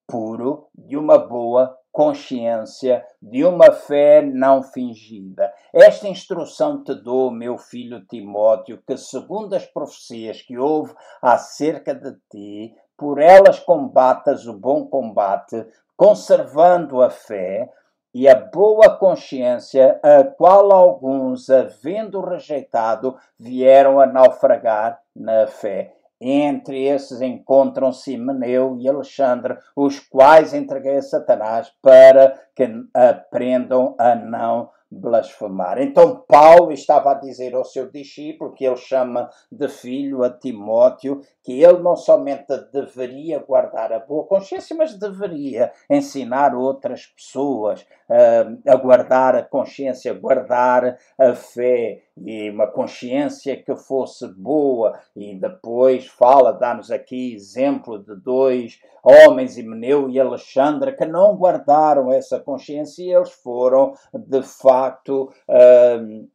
puro, 0.05 0.67
de 0.77 0.97
uma 0.97 1.17
boa 1.17 1.77
consciência, 1.95 3.05
de 3.21 3.45
uma 3.45 3.71
fé 3.71 4.21
não 4.21 4.61
fingida. 4.61 5.49
Esta 5.73 6.09
instrução 6.09 6.83
te 6.83 6.93
dou, 6.93 7.31
meu 7.31 7.57
filho 7.57 8.05
Timóteo, 8.05 8.83
que 8.85 8.97
segundo 8.97 9.55
as 9.55 9.65
profecias 9.65 10.41
que 10.41 10.57
houve 10.57 10.93
acerca 11.21 11.95
de 11.95 12.13
ti, 12.29 12.75
por 12.97 13.21
elas 13.21 13.59
combatas 13.59 14.45
o 14.45 14.51
bom 14.51 14.85
combate, 14.87 15.65
conservando 15.95 17.01
a 17.01 17.09
fé 17.09 17.71
e 18.13 18.27
a 18.27 18.35
boa 18.35 18.97
consciência, 18.97 19.97
a 20.03 20.21
qual 20.25 20.73
alguns, 20.73 21.49
havendo 21.49 22.19
rejeitado, 22.19 23.17
vieram 23.39 24.01
a 24.01 24.05
naufragar 24.05 24.99
na 25.15 25.47
fé. 25.47 25.93
Entre 26.19 26.85
esses 26.85 27.21
encontram-se 27.21 28.17
Meneu 28.17 28.77
e 28.79 28.87
Alexandre, 28.87 29.57
os 29.75 29.99
quais 29.99 30.53
entreguei 30.53 30.97
a 30.97 31.01
Satanás 31.01 31.71
para 31.81 32.39
que 32.55 32.67
aprendam 32.93 33.95
a 33.99 34.15
não 34.15 34.69
blasfemar. 34.89 35.81
Então 35.81 36.23
Paulo 36.27 36.71
estava 36.71 37.11
a 37.11 37.15
dizer 37.15 37.53
ao 37.53 37.65
seu 37.65 37.91
discípulo, 37.91 38.53
que 38.53 38.65
ele 38.65 38.77
chama 38.77 39.29
de 39.51 39.67
filho, 39.67 40.23
a 40.23 40.29
Timóteo, 40.29 41.21
que 41.43 41.61
ele 41.61 41.79
não 41.79 41.95
somente 41.95 42.45
deveria 42.71 43.39
guardar 43.39 43.91
a 43.91 43.99
boa 43.99 44.25
consciência, 44.25 44.75
mas 44.75 44.97
deveria 44.97 45.71
ensinar 45.89 46.55
outras 46.55 47.07
pessoas 47.07 47.81
uh, 48.09 48.71
a 48.71 48.75
guardar 48.75 49.35
a 49.35 49.43
consciência, 49.43 50.13
guardar 50.13 50.97
a 51.19 51.33
fé 51.33 52.01
e 52.17 52.49
uma 52.49 52.67
consciência 52.67 53.55
que 53.61 53.75
fosse 53.75 54.27
boa. 54.27 54.99
E 55.15 55.35
depois 55.35 56.07
fala, 56.07 56.51
dá-nos 56.51 56.91
aqui 56.91 57.33
exemplo 57.33 57.99
de 57.99 58.15
dois 58.15 58.79
homens, 59.03 59.57
Himeneu 59.57 60.09
e 60.09 60.19
Alexandre, 60.19 60.95
que 60.95 61.05
não 61.05 61.35
guardaram 61.35 62.11
essa 62.11 62.39
consciência 62.39 63.03
e 63.03 63.13
eles 63.13 63.31
foram, 63.31 63.93
de 64.13 64.41
facto, 64.41 65.31
uh, 65.47 66.27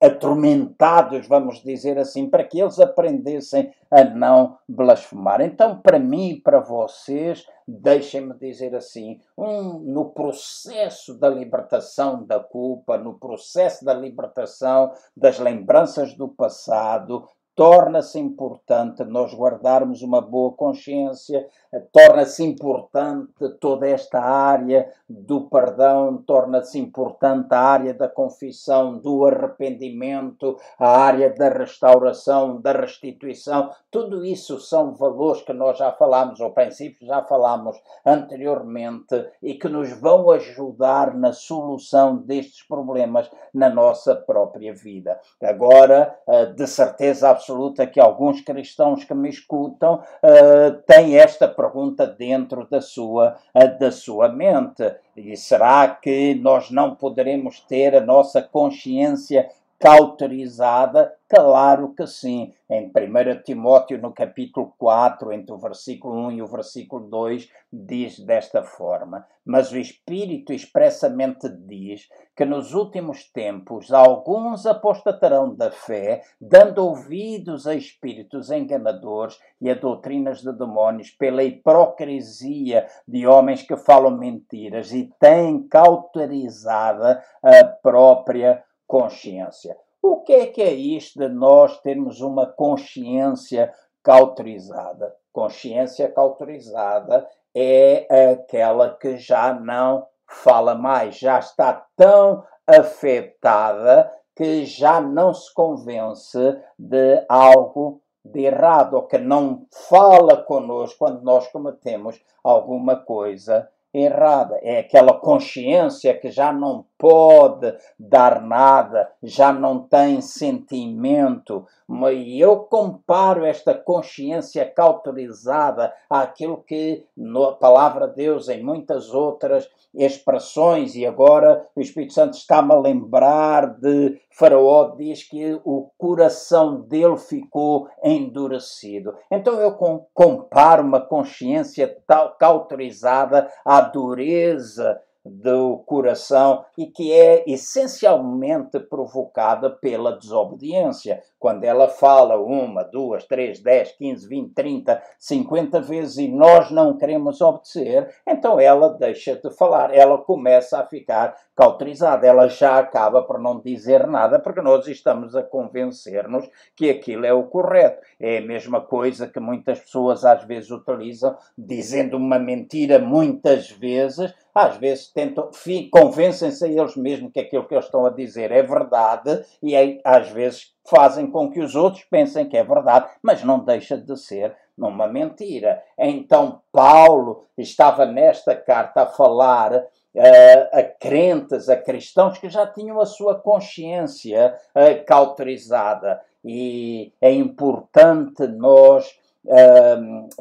atormentados, 0.00 1.26
vamos 1.26 1.62
dizer 1.62 1.98
assim, 1.98 2.28
para 2.28 2.44
que 2.44 2.60
eles 2.60 2.78
aprendessem 2.78 3.72
a 3.90 4.04
não 4.04 4.56
blasfemar. 4.68 5.40
Então, 5.40 5.80
para 5.80 5.98
mim 5.98 6.30
e 6.30 6.40
para 6.40 6.60
vocês, 6.60 7.46
deixem-me 7.66 8.34
dizer 8.34 8.74
assim, 8.74 9.20
um, 9.36 9.78
no 9.80 10.10
processo 10.10 11.14
da 11.18 11.28
libertação 11.28 12.24
da 12.24 12.38
culpa, 12.38 12.96
no 12.96 13.18
processo 13.18 13.84
da 13.84 13.92
libertação 13.92 14.92
das 15.16 15.38
lembranças 15.38 16.14
do 16.14 16.28
passado, 16.28 17.28
torna-se 17.58 18.20
importante 18.20 19.02
nós 19.02 19.34
guardarmos 19.34 20.00
uma 20.00 20.20
boa 20.20 20.52
consciência, 20.52 21.48
torna-se 21.90 22.44
importante 22.44 23.48
toda 23.60 23.88
esta 23.88 24.20
área 24.20 24.88
do 25.08 25.40
perdão, 25.40 26.22
torna-se 26.24 26.78
importante 26.78 27.52
a 27.52 27.58
área 27.58 27.92
da 27.92 28.08
confissão, 28.08 28.98
do 28.98 29.26
arrependimento, 29.26 30.56
a 30.78 30.88
área 30.88 31.34
da 31.34 31.48
restauração, 31.48 32.60
da 32.60 32.70
restituição. 32.70 33.72
Tudo 33.90 34.24
isso 34.24 34.60
são 34.60 34.94
valores 34.94 35.42
que 35.42 35.52
nós 35.52 35.78
já 35.78 35.90
falámos, 35.90 36.38
ou 36.38 36.52
princípios 36.52 37.08
já 37.08 37.24
falámos 37.24 37.76
anteriormente 38.06 39.26
e 39.42 39.54
que 39.54 39.68
nos 39.68 39.90
vão 40.00 40.30
ajudar 40.30 41.12
na 41.12 41.32
solução 41.32 42.18
destes 42.18 42.62
problemas 42.62 43.28
na 43.52 43.68
nossa 43.68 44.14
própria 44.14 44.72
vida. 44.72 45.18
Agora, 45.42 46.16
eh, 46.28 46.46
de 46.46 46.66
certeza 46.68 47.30
absoluta, 47.30 47.47
absoluta 47.48 47.86
que 47.86 47.98
alguns 47.98 48.42
cristãos 48.42 49.04
que 49.04 49.14
me 49.14 49.30
escutam 49.30 49.94
uh, 49.94 50.82
têm 50.86 51.16
esta 51.16 51.48
pergunta 51.48 52.06
dentro 52.06 52.68
da 52.68 52.80
sua, 52.80 53.38
uh, 53.54 53.78
da 53.78 53.90
sua 53.90 54.28
mente. 54.28 54.84
E 55.16 55.34
será 55.36 55.88
que 55.88 56.34
nós 56.34 56.70
não 56.70 56.94
poderemos 56.94 57.60
ter 57.60 57.96
a 57.96 58.00
nossa 58.00 58.42
consciência 58.42 59.48
cauterizada? 59.78 61.14
Claro 61.30 61.92
que 61.94 62.06
sim. 62.06 62.54
Em 62.70 62.86
1 62.86 63.42
Timóteo, 63.44 64.00
no 64.00 64.14
capítulo 64.14 64.72
4, 64.78 65.30
entre 65.32 65.52
o 65.52 65.58
versículo 65.58 66.14
1 66.28 66.32
e 66.32 66.42
o 66.42 66.46
versículo 66.46 67.06
2, 67.06 67.50
diz 67.70 68.18
desta 68.18 68.62
forma: 68.62 69.26
Mas 69.44 69.70
o 69.70 69.76
Espírito 69.76 70.54
expressamente 70.54 71.46
diz 71.50 72.08
que 72.34 72.46
nos 72.46 72.72
últimos 72.72 73.30
tempos 73.30 73.92
alguns 73.92 74.64
apostatarão 74.64 75.54
da 75.54 75.70
fé, 75.70 76.22
dando 76.40 76.78
ouvidos 76.78 77.66
a 77.66 77.74
espíritos 77.74 78.50
enganadores 78.50 79.38
e 79.60 79.68
a 79.68 79.74
doutrinas 79.74 80.40
de 80.40 80.52
demónios, 80.54 81.10
pela 81.10 81.42
hipocrisia 81.42 82.86
de 83.06 83.26
homens 83.26 83.60
que 83.60 83.76
falam 83.76 84.16
mentiras 84.16 84.92
e 84.92 85.12
têm 85.20 85.68
cauterizada 85.68 87.22
a 87.42 87.64
própria 87.64 88.64
consciência. 88.86 89.76
O 90.10 90.22
que 90.22 90.32
é 90.32 90.46
que 90.46 90.62
é 90.62 90.72
isto 90.72 91.18
de 91.18 91.28
nós 91.28 91.82
termos 91.82 92.22
uma 92.22 92.46
consciência 92.46 93.70
cauterizada? 94.02 95.14
Consciência 95.30 96.10
cauterizada 96.10 97.28
é 97.54 98.32
aquela 98.32 98.96
que 98.96 99.18
já 99.18 99.52
não 99.52 100.06
fala 100.26 100.74
mais, 100.74 101.18
já 101.18 101.38
está 101.38 101.86
tão 101.94 102.42
afetada 102.66 104.10
que 104.34 104.64
já 104.64 104.98
não 104.98 105.34
se 105.34 105.52
convence 105.52 106.58
de 106.78 107.22
algo 107.28 108.00
de 108.24 108.44
errado, 108.44 108.94
ou 108.94 109.02
que 109.02 109.18
não 109.18 109.66
fala 109.90 110.42
conosco 110.42 111.00
quando 111.00 111.20
nós 111.20 111.46
cometemos 111.48 112.18
alguma 112.42 112.96
coisa 112.96 113.68
errada. 113.92 114.58
É 114.62 114.80
aquela 114.80 115.14
consciência 115.14 116.14
que 116.14 116.30
já 116.30 116.52
não 116.52 116.84
pode 116.98 117.74
dar 117.98 118.42
nada, 118.42 119.10
já 119.22 119.52
não 119.52 119.80
tem 119.80 120.20
sentimento. 120.20 121.66
Mas 121.86 122.18
eu 122.28 122.58
comparo 122.58 123.44
esta 123.44 123.74
consciência 123.74 124.64
cauterizada 124.66 125.92
àquilo 126.10 126.62
que 126.66 127.04
na 127.16 127.52
palavra 127.52 128.08
de 128.08 128.16
Deus, 128.16 128.48
em 128.48 128.62
muitas 128.62 129.14
outras 129.14 129.68
expressões, 129.94 130.94
e 130.94 131.06
agora 131.06 131.66
o 131.74 131.80
Espírito 131.80 132.12
Santo 132.12 132.34
está-me 132.34 132.72
a 132.72 132.78
lembrar 132.78 133.66
de 133.78 134.20
Faraó, 134.38 134.94
diz 134.96 135.24
que 135.24 135.60
o 135.64 135.90
coração 135.98 136.82
dele 136.82 137.16
ficou 137.16 137.88
endurecido. 138.04 139.16
Então 139.28 139.60
eu 139.60 139.76
comparo 140.14 140.84
uma 140.84 141.00
consciência 141.00 141.96
cauterizada 142.38 143.50
à 143.64 143.80
dureza 143.80 145.00
do 145.28 145.78
coração 145.86 146.64
e 146.76 146.86
que 146.86 147.12
é 147.12 147.44
essencialmente 147.46 148.80
provocada 148.80 149.70
pela 149.70 150.16
desobediência. 150.16 151.22
Quando 151.38 151.64
ela 151.64 151.88
fala 151.88 152.36
uma, 152.36 152.82
duas, 152.82 153.24
três, 153.24 153.60
dez, 153.62 153.92
quinze, 153.92 154.26
vinte, 154.26 154.54
trinta, 154.54 155.02
cinquenta 155.18 155.80
vezes 155.80 156.18
e 156.18 156.28
nós 156.28 156.70
não 156.70 156.96
queremos 156.96 157.40
obedecer, 157.40 158.08
então 158.26 158.58
ela 158.58 158.88
deixa 158.88 159.36
de 159.36 159.50
falar, 159.50 159.94
ela 159.94 160.18
começa 160.18 160.80
a 160.80 160.86
ficar 160.86 161.36
cauterizada, 161.54 162.26
ela 162.26 162.48
já 162.48 162.78
acaba 162.78 163.22
por 163.22 163.40
não 163.40 163.60
dizer 163.60 164.06
nada 164.06 164.38
porque 164.38 164.60
nós 164.60 164.86
estamos 164.86 165.34
a 165.36 165.42
convencer-nos 165.42 166.48
que 166.76 166.90
aquilo 166.90 167.26
é 167.26 167.32
o 167.32 167.44
correto. 167.44 168.00
É 168.18 168.38
a 168.38 168.42
mesma 168.42 168.80
coisa 168.80 169.28
que 169.28 169.40
muitas 169.40 169.80
pessoas 169.80 170.24
às 170.24 170.44
vezes 170.44 170.70
utilizam, 170.70 171.36
dizendo 171.56 172.16
uma 172.16 172.38
mentira 172.38 172.98
muitas 172.98 173.70
vezes 173.70 174.32
às 174.58 174.76
vezes 174.76 175.12
tentam, 175.12 175.48
convencem-se 175.90 176.64
a 176.64 176.68
eles 176.68 176.96
mesmos 176.96 177.32
que 177.32 177.38
aquilo 177.38 177.66
que 177.66 177.74
eles 177.74 177.84
estão 177.84 178.04
a 178.04 178.10
dizer 178.10 178.50
é 178.50 178.60
verdade 178.60 179.44
e 179.62 179.76
aí, 179.76 180.00
às 180.04 180.28
vezes 180.30 180.74
fazem 180.84 181.30
com 181.30 181.48
que 181.48 181.60
os 181.60 181.76
outros 181.76 182.02
pensem 182.04 182.48
que 182.48 182.56
é 182.56 182.64
verdade, 182.64 183.08
mas 183.22 183.44
não 183.44 183.60
deixa 183.60 183.96
de 183.96 184.16
ser 184.18 184.56
numa 184.76 185.06
mentira. 185.06 185.82
Então 185.96 186.60
Paulo 186.72 187.46
estava 187.56 188.04
nesta 188.04 188.56
carta 188.56 189.02
a 189.02 189.06
falar 189.06 189.74
uh, 189.74 190.68
a 190.72 190.82
crentes, 190.82 191.68
a 191.68 191.76
cristãos 191.76 192.38
que 192.38 192.48
já 192.48 192.66
tinham 192.66 193.00
a 193.00 193.06
sua 193.06 193.36
consciência 193.36 194.56
uh, 194.74 195.04
cauterizada 195.04 196.20
e 196.44 197.12
é 197.20 197.32
importante 197.32 198.46
nós 198.48 199.16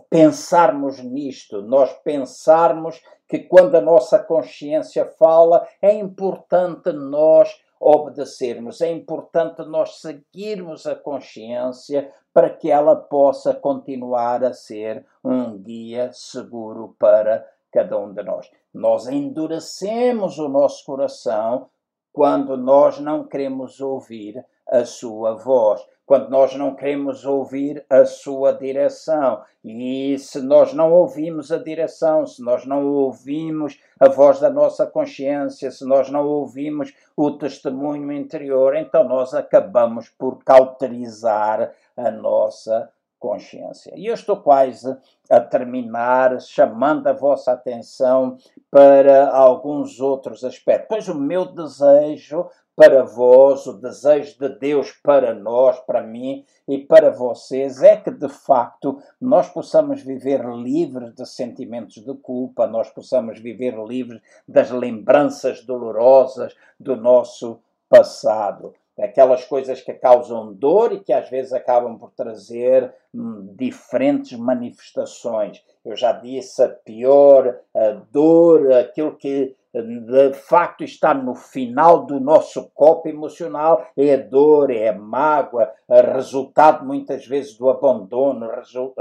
pensarmos 0.10 1.00
nisto, 1.00 1.62
nós 1.62 1.94
pensarmos 2.04 3.02
que 3.28 3.40
quando 3.40 3.76
a 3.76 3.82
nossa 3.82 4.20
consciência 4.20 5.06
fala, 5.06 5.68
é 5.82 5.94
importante 5.94 6.92
nós 6.92 7.62
obedecermos, 7.80 8.82
é 8.82 8.92
importante 8.92 9.64
nós 9.64 10.02
seguirmos 10.02 10.86
a 10.86 10.96
consciência 10.96 12.12
para 12.34 12.50
que 12.50 12.70
ela 12.70 12.96
possa 12.96 13.54
continuar 13.54 14.44
a 14.44 14.54
ser 14.54 15.06
um 15.24 15.58
guia 15.58 16.12
seguro 16.12 16.96
para 17.00 17.48
cada 17.72 17.98
um 17.98 18.14
de 18.14 18.24
nós. 18.24 18.50
Nós 18.74 19.08
endurecemos 19.08 20.38
o 20.38 20.48
nosso 20.48 20.86
coração 20.86 21.70
quando 22.14 22.58
nós 22.58 23.00
não 23.00 23.24
queremos 23.24 23.80
ouvir 23.80 24.44
a 24.68 24.86
sua 24.86 25.34
voz 25.34 25.86
quando 26.08 26.30
nós 26.30 26.56
não 26.56 26.74
queremos 26.74 27.26
ouvir 27.26 27.86
a 27.90 28.06
sua 28.06 28.54
direção. 28.54 29.42
E 29.62 30.18
se 30.18 30.42
nós 30.42 30.74
não 30.74 30.94
ouvimos 30.94 31.52
a 31.52 31.58
direção, 31.58 32.26
se 32.26 32.42
nós 32.42 32.66
não 32.66 32.88
ouvimos 32.88 33.78
a 34.00 34.08
voz 34.08 34.40
da 34.40 34.50
nossa 34.50 34.88
consciência, 34.88 35.70
se 35.70 35.86
nós 35.86 36.10
não 36.10 36.26
ouvimos 36.26 36.94
o 37.16 37.32
testemunho 37.32 38.10
interior, 38.14 38.74
então 38.78 39.04
nós 39.04 39.34
acabamos 39.34 40.08
por 40.08 40.42
cauterizar 40.46 41.74
a 41.98 42.10
nossa 42.10 42.90
consciência. 43.20 43.92
E 43.98 44.06
eu 44.06 44.14
estou 44.14 44.38
quase 44.38 44.96
a 45.30 45.42
terminar 45.42 46.40
chamando 46.40 47.08
a 47.08 47.14
vossa 47.14 47.52
atenção 47.52 48.38
para 48.72 49.30
alguns 49.30 50.00
outros 50.00 50.46
aspectos. 50.46 50.88
Pois 50.88 51.10
o 51.10 51.16
meu 51.16 51.46
desejo 51.46 52.48
para 52.78 53.02
vós, 53.02 53.66
o 53.66 53.74
desejo 53.74 54.38
de 54.38 54.50
Deus 54.50 54.92
para 55.02 55.34
nós, 55.34 55.80
para 55.80 56.04
mim 56.04 56.46
e 56.68 56.78
para 56.78 57.10
vocês, 57.10 57.82
é 57.82 57.98
que 57.98 58.12
de 58.12 58.30
facto 58.30 59.02
nós 59.20 59.50
possamos 59.50 60.04
viver 60.04 60.46
livres 60.46 61.12
de 61.16 61.26
sentimentos 61.26 61.96
de 61.96 62.14
culpa, 62.14 62.68
nós 62.68 62.88
possamos 62.92 63.40
viver 63.40 63.76
livres 63.84 64.22
das 64.48 64.70
lembranças 64.70 65.66
dolorosas 65.66 66.56
do 66.80 66.96
nosso 66.96 67.60
passado. 67.90 68.76
Aquelas 68.96 69.44
coisas 69.44 69.82
que 69.82 69.94
causam 69.94 70.54
dor 70.54 70.94
e 70.94 71.00
que 71.00 71.14
às 71.14 71.28
vezes 71.32 71.54
acabam 71.54 71.98
por 71.98 72.12
trazer 72.12 72.94
hum, 73.12 73.56
diferentes 73.58 74.38
manifestações. 74.38 75.64
Eu 75.84 75.96
já 75.96 76.12
disse 76.12 76.62
a 76.62 76.70
pior 76.70 77.60
a 77.76 77.92
dor, 78.12 78.72
aquilo 78.72 79.16
que 79.16 79.56
de 79.82 80.34
facto 80.34 80.84
está 80.84 81.14
no 81.14 81.36
final 81.36 82.06
do 82.06 82.20
nosso 82.20 82.70
copo 82.74 83.08
emocional, 83.08 83.86
é 83.96 84.14
a 84.14 84.18
dor, 84.18 84.72
é 84.72 84.90
a 84.90 84.98
mágoa, 84.98 85.72
resultado 85.90 86.86
muitas 86.86 87.26
vezes 87.26 87.58
do 87.58 87.70
abandono, 87.70 88.50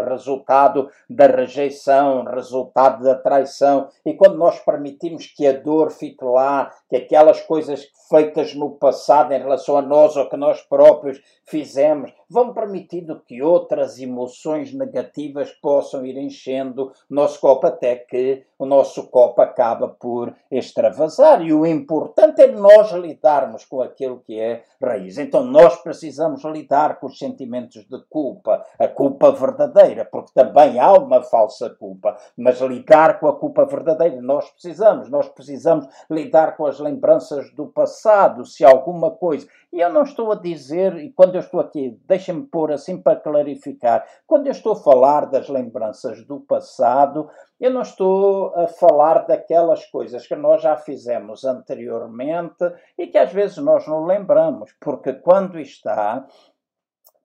resultado 0.08 0.88
da 1.08 1.26
rejeição, 1.26 2.24
resultado 2.24 3.02
da 3.02 3.14
traição. 3.14 3.88
E 4.04 4.14
quando 4.14 4.36
nós 4.36 4.58
permitimos 4.60 5.26
que 5.26 5.46
a 5.46 5.52
dor 5.52 5.90
fique 5.90 6.24
lá, 6.24 6.70
que 6.88 6.96
aquelas 6.96 7.40
coisas 7.40 7.90
feitas 8.08 8.54
no 8.54 8.70
passado 8.70 9.32
em 9.32 9.38
relação 9.38 9.76
a 9.76 9.82
nós 9.82 10.16
ou 10.16 10.28
que 10.28 10.36
nós 10.36 10.62
próprios 10.62 11.20
fizemos, 11.44 12.12
vão 12.28 12.52
permitindo 12.52 13.20
que 13.20 13.42
outras 13.42 13.98
emoções 13.98 14.72
negativas 14.72 15.50
possam 15.50 16.04
ir 16.04 16.16
enchendo 16.16 16.92
o 17.10 17.14
nosso 17.14 17.40
copo 17.40 17.66
até 17.66 17.96
que 17.96 18.44
o 18.58 18.66
nosso 18.66 19.08
copo 19.08 19.40
acaba 19.42 19.88
por 19.88 20.34
extravasar. 20.50 21.42
E 21.42 21.52
o 21.52 21.66
importante 21.66 22.42
é 22.42 22.48
nós 22.48 22.90
lidarmos 22.92 23.64
com 23.64 23.80
aquilo 23.80 24.20
que 24.20 24.38
é 24.38 24.64
raiz. 24.82 25.18
Então 25.18 25.44
nós 25.44 25.76
precisamos 25.82 26.44
lidar 26.44 26.98
com 26.98 27.06
os 27.06 27.18
sentimentos 27.18 27.84
de 27.84 28.02
culpa, 28.08 28.64
a 28.78 28.88
culpa 28.88 29.30
verdadeira, 29.32 30.04
porque 30.04 30.32
também 30.34 30.78
há 30.78 30.92
uma 30.92 31.22
falsa 31.22 31.70
culpa, 31.70 32.16
mas 32.36 32.60
lidar 32.60 33.20
com 33.20 33.28
a 33.28 33.38
culpa 33.38 33.64
verdadeira 33.64 34.20
nós 34.20 34.50
precisamos. 34.50 35.10
Nós 35.10 35.28
precisamos 35.28 35.86
lidar 36.10 36.56
com 36.56 36.66
as 36.66 36.78
lembranças 36.80 37.52
do 37.52 37.66
passado, 37.66 38.44
se 38.44 38.64
alguma 38.64 39.10
coisa. 39.10 39.46
E 39.76 39.80
eu 39.80 39.92
não 39.92 40.04
estou 40.04 40.32
a 40.32 40.36
dizer, 40.36 40.96
e 40.96 41.12
quando 41.12 41.34
eu 41.34 41.40
estou 41.40 41.60
aqui, 41.60 42.00
deixem-me 42.06 42.46
pôr 42.46 42.72
assim 42.72 42.96
para 42.96 43.20
clarificar, 43.20 44.08
quando 44.26 44.46
eu 44.46 44.52
estou 44.52 44.72
a 44.72 44.76
falar 44.76 45.26
das 45.26 45.50
lembranças 45.50 46.24
do 46.24 46.40
passado, 46.40 47.28
eu 47.60 47.70
não 47.70 47.82
estou 47.82 48.54
a 48.56 48.68
falar 48.68 49.26
daquelas 49.26 49.84
coisas 49.84 50.26
que 50.26 50.34
nós 50.34 50.62
já 50.62 50.78
fizemos 50.78 51.44
anteriormente 51.44 52.64
e 52.96 53.06
que 53.06 53.18
às 53.18 53.30
vezes 53.30 53.58
nós 53.58 53.86
não 53.86 54.06
lembramos, 54.06 54.74
porque 54.80 55.12
quando 55.12 55.60
está 55.60 56.26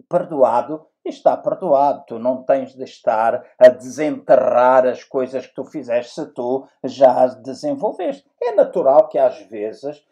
perdoado, 0.10 0.86
está 1.06 1.38
perdoado. 1.38 2.04
Tu 2.06 2.20
não 2.20 2.44
tens 2.44 2.76
de 2.76 2.84
estar 2.84 3.46
a 3.58 3.70
desenterrar 3.70 4.86
as 4.86 5.06
coisas 5.06 5.48
que 5.48 5.56
tu 5.56 5.64
fizeste 5.64 6.16
se 6.16 6.26
tu 6.34 6.68
já 6.84 7.24
as 7.24 7.42
desenvolveste. 7.42 8.30
É 8.44 8.52
natural 8.52 9.08
que 9.08 9.18
às 9.18 9.40
vezes 9.44 10.04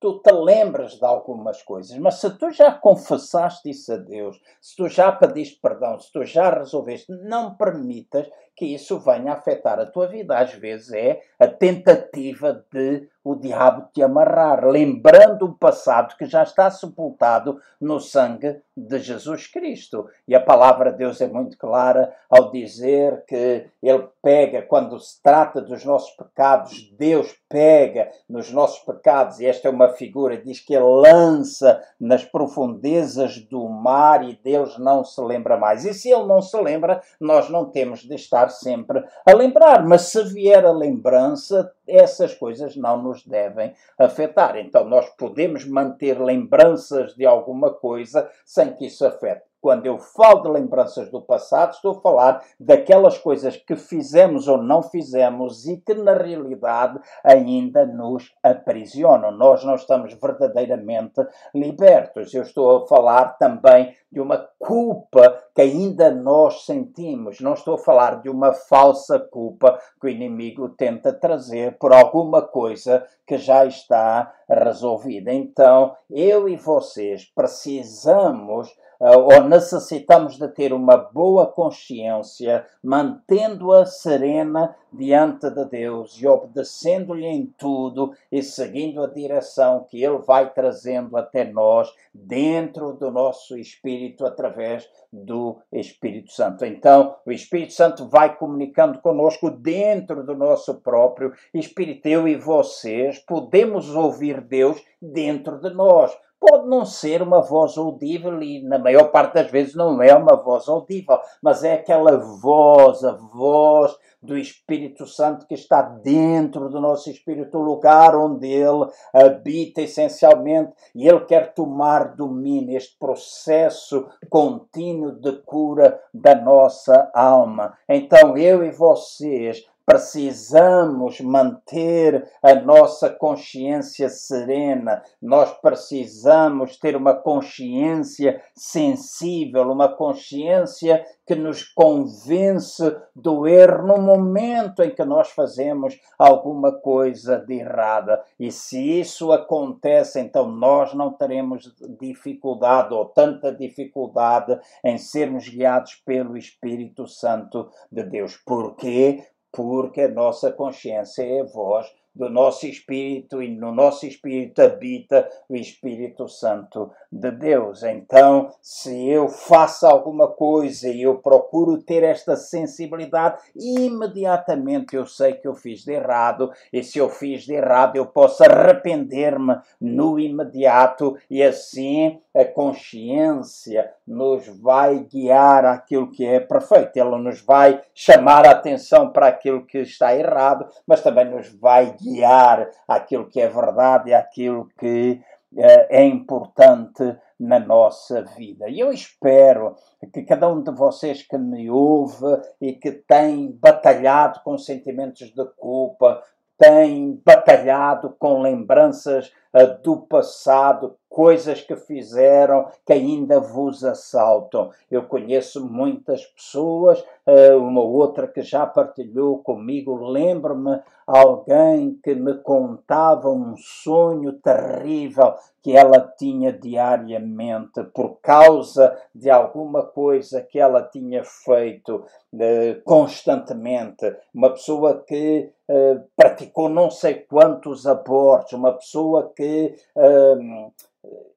tu 0.00 0.20
te 0.20 0.32
lembras 0.32 0.98
de 0.98 1.04
algumas 1.04 1.62
coisas, 1.62 1.96
mas 1.98 2.16
se 2.16 2.30
tu 2.38 2.50
já 2.50 2.72
confessaste 2.72 3.70
isso 3.70 3.92
a 3.92 3.96
Deus, 3.96 4.40
se 4.60 4.76
tu 4.76 4.88
já 4.88 5.10
pediste 5.12 5.60
perdão, 5.60 5.98
se 5.98 6.12
tu 6.12 6.24
já 6.24 6.50
resolveste, 6.50 7.12
não 7.12 7.56
permitas 7.56 8.28
que 8.56 8.64
isso 8.64 8.98
venha 8.98 9.34
afetar 9.34 9.78
a 9.78 9.86
tua 9.86 10.08
vida. 10.08 10.38
Às 10.38 10.54
vezes 10.54 10.92
é 10.92 11.20
a 11.38 11.46
tentativa 11.46 12.64
de 12.72 13.08
o 13.26 13.34
diabo 13.34 13.88
te 13.92 14.04
amarrar, 14.04 14.64
lembrando 14.64 15.46
o 15.46 15.52
passado 15.52 16.16
que 16.16 16.26
já 16.26 16.44
está 16.44 16.70
sepultado 16.70 17.60
no 17.80 17.98
sangue 17.98 18.60
de 18.76 19.00
Jesus 19.00 19.48
Cristo. 19.48 20.08
E 20.28 20.34
a 20.34 20.40
palavra 20.40 20.92
de 20.92 20.98
Deus 20.98 21.20
é 21.20 21.26
muito 21.26 21.58
clara 21.58 22.14
ao 22.30 22.52
dizer 22.52 23.24
que 23.26 23.66
ele 23.82 24.08
pega, 24.22 24.62
quando 24.62 24.96
se 25.00 25.20
trata 25.20 25.60
dos 25.60 25.84
nossos 25.84 26.10
pecados, 26.10 26.88
Deus 26.96 27.36
pega 27.48 28.10
nos 28.28 28.52
nossos 28.52 28.78
pecados, 28.80 29.40
e 29.40 29.46
esta 29.46 29.66
é 29.66 29.70
uma 29.72 29.88
figura, 29.88 30.36
diz 30.40 30.60
que 30.60 30.74
ele 30.74 30.84
lança 30.84 31.82
nas 31.98 32.24
profundezas 32.24 33.38
do 33.38 33.68
mar 33.68 34.22
e 34.22 34.38
Deus 34.40 34.78
não 34.78 35.02
se 35.02 35.20
lembra 35.20 35.56
mais. 35.56 35.84
E 35.84 35.92
se 35.92 36.10
ele 36.10 36.26
não 36.26 36.40
se 36.40 36.56
lembra, 36.60 37.02
nós 37.20 37.50
não 37.50 37.64
temos 37.64 38.00
de 38.00 38.14
estar 38.14 38.45
sempre 38.48 39.04
a 39.24 39.32
lembrar. 39.34 39.86
Mas 39.86 40.02
se 40.02 40.22
vier 40.24 40.64
a 40.64 40.72
lembrança, 40.72 41.72
essas 41.86 42.34
coisas 42.34 42.76
não 42.76 43.02
nos 43.02 43.24
devem 43.24 43.74
afetar. 43.98 44.56
Então, 44.56 44.84
nós 44.84 45.08
podemos 45.10 45.64
manter 45.66 46.20
lembranças 46.20 47.14
de 47.14 47.24
alguma 47.24 47.70
coisa 47.72 48.28
sem 48.44 48.74
que 48.74 48.86
isso 48.86 49.06
afete. 49.06 49.42
Quando 49.66 49.86
eu 49.86 49.98
falo 49.98 50.42
de 50.42 50.48
lembranças 50.48 51.10
do 51.10 51.20
passado, 51.20 51.72
estou 51.72 51.92
a 51.92 52.00
falar 52.00 52.44
daquelas 52.60 53.18
coisas 53.18 53.56
que 53.56 53.74
fizemos 53.74 54.46
ou 54.46 54.58
não 54.58 54.80
fizemos 54.80 55.66
e 55.66 55.78
que 55.78 55.92
na 55.92 56.14
realidade 56.14 57.00
ainda 57.24 57.84
nos 57.84 58.32
aprisionam. 58.44 59.32
Nós 59.32 59.64
não 59.64 59.74
estamos 59.74 60.14
verdadeiramente 60.14 61.20
libertos. 61.52 62.32
Eu 62.32 62.42
estou 62.42 62.76
a 62.76 62.86
falar 62.86 63.38
também 63.38 63.92
de 64.12 64.20
uma 64.20 64.48
culpa 64.58 65.36
que 65.56 65.62
ainda 65.62 66.10
nós 66.10 66.66
sentimos. 66.66 67.40
Não 67.40 67.54
estou 67.54 67.76
a 67.76 67.78
falar 67.78 68.20
de 68.20 68.28
uma 68.28 68.52
falsa 68.52 69.18
culpa 69.18 69.80
que 69.98 70.06
o 70.06 70.10
inimigo 70.10 70.68
tenta 70.68 71.14
trazer 71.14 71.78
por 71.78 71.94
alguma 71.94 72.42
coisa 72.42 73.06
que 73.26 73.38
já 73.38 73.64
está 73.64 74.34
resolvida. 74.46 75.32
Então, 75.32 75.96
eu 76.10 76.46
e 76.46 76.56
vocês 76.56 77.24
precisamos 77.24 78.68
uh, 79.00 79.18
ou 79.18 79.44
necessitamos 79.44 80.36
de 80.36 80.48
ter 80.48 80.72
uma 80.72 80.96
boa 80.96 81.46
consciência, 81.46 82.66
mantendo-a 82.82 83.84
serena 83.86 84.76
diante 84.92 85.50
de 85.50 85.64
Deus 85.66 86.16
e 86.20 86.26
obedecendo-lhe 86.26 87.26
em 87.26 87.46
tudo 87.58 88.12
e 88.30 88.42
seguindo 88.42 89.02
a 89.02 89.08
direção 89.08 89.86
que 89.90 90.02
Ele 90.02 90.18
vai 90.18 90.52
trazendo 90.52 91.16
até 91.16 91.44
nós, 91.44 91.92
dentro 92.14 92.92
do 92.92 93.10
nosso 93.10 93.58
espírito, 93.58 94.24
através 94.24 94.88
do 95.24 95.58
Espírito 95.72 96.32
Santo. 96.32 96.64
Então, 96.64 97.16
o 97.24 97.32
Espírito 97.32 97.72
Santo 97.72 98.08
vai 98.08 98.36
comunicando 98.36 99.00
conosco 99.00 99.50
dentro 99.50 100.24
do 100.24 100.34
nosso 100.34 100.80
próprio 100.82 101.32
espírito. 101.54 102.06
Eu 102.06 102.28
e 102.28 102.36
vocês 102.36 103.18
podemos 103.20 103.94
ouvir 103.94 104.40
Deus 104.40 104.82
dentro 105.00 105.60
de 105.60 105.70
nós 105.70 106.16
pode 106.38 106.68
não 106.68 106.84
ser 106.84 107.22
uma 107.22 107.40
voz 107.40 107.76
audível 107.76 108.40
e 108.42 108.62
na 108.62 108.78
maior 108.78 109.10
parte 109.10 109.34
das 109.34 109.50
vezes 109.50 109.74
não 109.74 110.00
é 110.02 110.14
uma 110.14 110.36
voz 110.36 110.68
audível, 110.68 111.18
mas 111.42 111.64
é 111.64 111.74
aquela 111.74 112.16
voz, 112.16 113.02
a 113.02 113.12
voz 113.12 113.96
do 114.26 114.36
Espírito 114.36 115.06
Santo 115.06 115.46
que 115.46 115.54
está 115.54 115.80
dentro 115.80 116.68
do 116.68 116.80
nosso 116.80 117.08
espírito, 117.08 117.58
o 117.58 117.62
lugar 117.62 118.16
onde 118.16 118.48
ele 118.48 118.86
habita 119.12 119.80
essencialmente 119.80 120.72
e 120.94 121.08
ele 121.08 121.20
quer 121.20 121.54
tomar 121.54 122.16
domínio, 122.16 122.76
este 122.76 122.98
processo 122.98 124.08
contínuo 124.28 125.12
de 125.12 125.32
cura 125.42 126.00
da 126.12 126.34
nossa 126.34 127.10
alma. 127.14 127.78
Então 127.88 128.36
eu 128.36 128.64
e 128.64 128.70
vocês 128.70 129.64
precisamos 129.86 131.20
manter 131.20 132.28
a 132.42 132.56
nossa 132.56 133.08
consciência 133.08 134.08
serena, 134.08 135.00
nós 135.22 135.52
precisamos 135.60 136.76
ter 136.76 136.96
uma 136.96 137.14
consciência 137.14 138.42
sensível, 138.52 139.70
uma 139.70 139.88
consciência 139.88 141.06
que 141.24 141.36
nos 141.36 141.62
convence 141.62 142.96
do 143.14 143.46
erro 143.46 143.86
no 143.86 143.98
momento 143.98 144.82
em 144.82 144.90
que 144.90 145.04
nós 145.04 145.30
fazemos 145.30 145.98
alguma 146.18 146.72
coisa 146.72 147.38
de 147.38 147.54
errada. 147.54 148.22
E 148.38 148.50
se 148.50 149.00
isso 149.00 149.30
acontece, 149.30 150.20
então 150.20 150.50
nós 150.50 150.94
não 150.94 151.12
teremos 151.12 151.72
dificuldade 152.00 152.92
ou 152.92 153.06
tanta 153.06 153.52
dificuldade 153.52 154.58
em 154.84 154.98
sermos 154.98 155.48
guiados 155.48 155.94
pelo 156.04 156.36
Espírito 156.36 157.06
Santo 157.06 157.70
de 157.90 158.02
Deus. 158.02 158.36
Porquê? 158.44 159.24
Porque 159.52 160.02
a 160.02 160.08
nossa 160.08 160.52
consciência 160.52 161.22
é 161.22 161.40
a 161.40 161.44
voz 161.44 161.86
do 162.16 162.30
nosso 162.30 162.66
espírito 162.66 163.42
e 163.42 163.54
no 163.54 163.70
nosso 163.70 164.06
espírito 164.06 164.62
habita 164.62 165.28
o 165.48 165.54
Espírito 165.54 166.26
Santo 166.28 166.90
de 167.12 167.30
Deus. 167.30 167.82
Então, 167.82 168.50
se 168.62 169.08
eu 169.08 169.28
faço 169.28 169.86
alguma 169.86 170.26
coisa 170.26 170.88
e 170.88 171.02
eu 171.02 171.18
procuro 171.18 171.82
ter 171.82 172.02
esta 172.02 172.34
sensibilidade, 172.34 173.36
imediatamente 173.54 174.96
eu 174.96 175.06
sei 175.06 175.34
que 175.34 175.46
eu 175.46 175.54
fiz 175.54 175.84
de 175.84 175.92
errado, 175.92 176.50
e 176.72 176.82
se 176.82 176.98
eu 176.98 177.10
fiz 177.10 177.42
de 177.42 177.52
errado, 177.52 177.96
eu 177.96 178.06
posso 178.06 178.42
arrepender-me 178.42 179.58
no 179.78 180.18
imediato 180.18 181.16
e 181.30 181.42
assim 181.42 182.18
a 182.34 182.44
consciência 182.44 183.90
nos 184.06 184.46
vai 184.60 185.00
guiar 185.00 185.64
àquilo 185.64 186.10
que 186.10 186.24
é 186.24 186.40
perfeito. 186.40 186.96
Ela 186.96 187.18
nos 187.18 187.40
vai 187.40 187.80
chamar 187.94 188.46
a 188.46 188.50
atenção 188.50 189.10
para 189.10 189.28
aquilo 189.28 189.64
que 189.64 189.78
está 189.78 190.14
errado, 190.14 190.66
mas 190.86 191.02
também 191.02 191.24
nos 191.24 191.48
vai 191.48 191.94
guiar 191.98 192.05
guiar 192.06 192.70
aquilo 192.86 193.28
que 193.28 193.40
é 193.40 193.48
verdade 193.48 194.10
e 194.10 194.14
aquilo 194.14 194.68
que 194.78 195.20
é 195.58 196.04
importante 196.04 197.16
na 197.38 197.58
nossa 197.58 198.22
vida. 198.22 198.68
E 198.68 198.80
eu 198.80 198.92
espero 198.92 199.74
que 200.12 200.22
cada 200.22 200.48
um 200.48 200.62
de 200.62 200.70
vocês 200.70 201.22
que 201.22 201.36
me 201.36 201.70
ouve 201.70 202.40
e 202.60 202.72
que 202.72 202.92
tem 202.92 203.52
batalhado 203.52 204.40
com 204.42 204.56
sentimentos 204.58 205.32
de 205.32 205.44
culpa, 205.56 206.22
tem 206.58 207.20
batalhado 207.24 208.16
com 208.18 208.40
lembranças 208.40 209.30
uh, 209.54 209.82
do 209.82 209.98
passado, 209.98 210.96
coisas 211.16 211.62
que 211.62 211.74
fizeram 211.74 212.68
que 212.84 212.92
ainda 212.92 213.40
vos 213.40 213.82
assaltam. 213.82 214.68
Eu 214.90 215.04
conheço 215.04 215.66
muitas 215.66 216.26
pessoas, 216.26 217.02
uh, 217.26 217.56
uma 217.56 217.80
outra 217.80 218.28
que 218.28 218.42
já 218.42 218.66
partilhou 218.66 219.38
comigo, 219.38 219.94
lembro-me 220.10 220.78
alguém 221.06 221.98
que 222.04 222.14
me 222.14 222.34
contava 222.34 223.30
um 223.30 223.56
sonho 223.56 224.34
terrível 224.34 225.36
que 225.62 225.74
ela 225.74 226.00
tinha 226.18 226.52
diariamente 226.52 227.82
por 227.94 228.18
causa 228.20 228.94
de 229.14 229.30
alguma 229.30 229.84
coisa 229.84 230.42
que 230.42 230.58
ela 230.58 230.82
tinha 230.82 231.24
feito 231.24 232.04
uh, 232.34 232.82
constantemente. 232.84 234.14
Uma 234.34 234.50
pessoa 234.50 235.02
que 235.02 235.50
uh, 235.66 236.04
praticou 236.14 236.68
não 236.68 236.90
sei 236.90 237.14
quantos 237.14 237.86
abortos, 237.86 238.52
uma 238.52 238.74
pessoa 238.74 239.32
que 239.34 239.74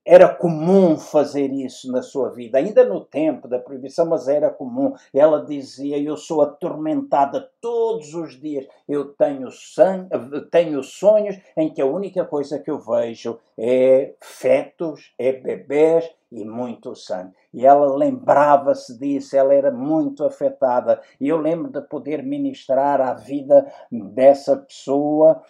era 0.05 0.27
comum 0.27 0.97
fazer 0.97 1.51
isso 1.51 1.91
na 1.91 2.01
sua 2.01 2.29
vida, 2.29 2.57
ainda 2.57 2.83
no 2.83 3.05
tempo 3.05 3.47
da 3.47 3.59
proibição, 3.59 4.07
mas 4.07 4.27
era 4.27 4.49
comum. 4.49 4.95
Ela 5.13 5.45
dizia: 5.45 5.99
Eu 5.99 6.17
sou 6.17 6.41
atormentada 6.41 7.47
todos 7.61 8.15
os 8.15 8.39
dias, 8.39 8.65
eu 8.87 9.13
tenho, 9.13 9.51
sangue, 9.51 10.09
tenho 10.49 10.81
sonhos 10.81 11.37
em 11.55 11.71
que 11.71 11.79
a 11.79 11.85
única 11.85 12.25
coisa 12.25 12.57
que 12.57 12.71
eu 12.71 12.79
vejo 12.79 13.37
é 13.55 14.15
fetos, 14.19 15.13
é 15.19 15.31
bebés 15.31 16.09
e 16.31 16.43
muito 16.43 16.95
sangue. 16.95 17.33
E 17.53 17.65
ela 17.65 17.95
lembrava-se 17.95 18.97
disso, 18.97 19.37
ela 19.37 19.53
era 19.53 19.71
muito 19.71 20.23
afetada. 20.23 21.01
E 21.21 21.27
eu 21.27 21.37
lembro 21.37 21.71
de 21.71 21.81
poder 21.81 22.23
ministrar 22.23 22.99
a 22.99 23.13
vida 23.13 23.71
dessa 23.91 24.57
pessoa 24.57 25.41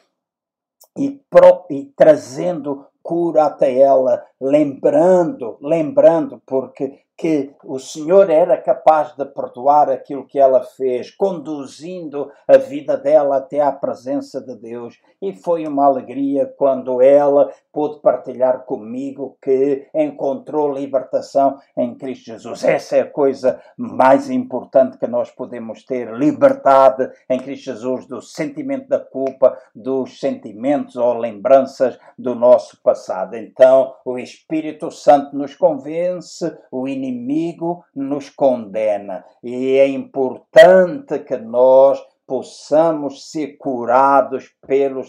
e, 0.97 1.22
pro, 1.30 1.65
e 1.70 1.86
trazendo 1.95 2.86
cura 3.01 3.45
até 3.45 3.79
ela, 3.79 4.23
lembrando, 4.39 5.57
lembrando, 5.61 6.41
porque 6.45 6.99
que 7.20 7.51
o 7.65 7.78
Senhor 7.78 8.30
era 8.30 8.55
capaz 8.55 9.13
de 9.13 9.26
perdoar 9.26 9.89
aquilo 9.89 10.26
que 10.26 10.39
ela 10.39 10.63
fez, 10.63 11.11
conduzindo 11.11 12.32
a 12.47 12.55
vida 12.55 12.95
dela 12.95 13.36
até 13.36 13.59
à 13.59 13.74
presença 13.74 14.39
de 14.39 14.55
Deus. 14.55 14.97
E 15.22 15.34
foi 15.34 15.67
uma 15.67 15.86
alegria 15.86 16.45
quando 16.57 17.01
ela 17.01 17.51
pôde 17.74 17.99
partilhar 17.99 18.63
comigo 18.63 19.38
que 19.41 19.86
encontrou 19.93 20.72
libertação 20.72 21.57
em 21.76 21.93
Cristo 21.93 22.28
Jesus. 22.28 22.63
Essa 22.63 22.95
é 22.95 23.01
a 23.01 23.09
coisa 23.09 23.59
mais 23.78 24.30
importante 24.30 24.97
que 24.97 25.07
nós 25.07 25.30
podemos 25.30 25.84
ter: 25.84 26.13
liberdade 26.13 27.11
em 27.30 27.38
Cristo 27.38 27.65
Jesus 27.65 28.05
do 28.05 28.22
sentimento 28.22 28.88
da 28.88 28.99
culpa, 28.99 29.57
dos 29.76 30.22
sentimentos 30.22 30.95
ou 30.95 31.15
lembranças 31.15 31.99
do 32.17 32.34
nosso 32.34 32.82
passado. 32.82 33.36
Então, 33.36 33.93
o 34.05 34.17
Espírito 34.17 34.89
Santo 34.89 35.36
nos 35.36 35.53
convence, 35.53 36.57
o 36.72 36.88
inimigo 36.88 37.09
inimigo 37.10 37.84
nos 37.95 38.30
condena. 38.30 39.26
E 39.43 39.78
é 39.78 39.88
importante 39.88 41.20
que 41.20 41.38
nós 41.38 41.99
possamos 42.26 43.32
ser 43.32 43.57
curados 43.57 44.53
pelo, 44.68 45.01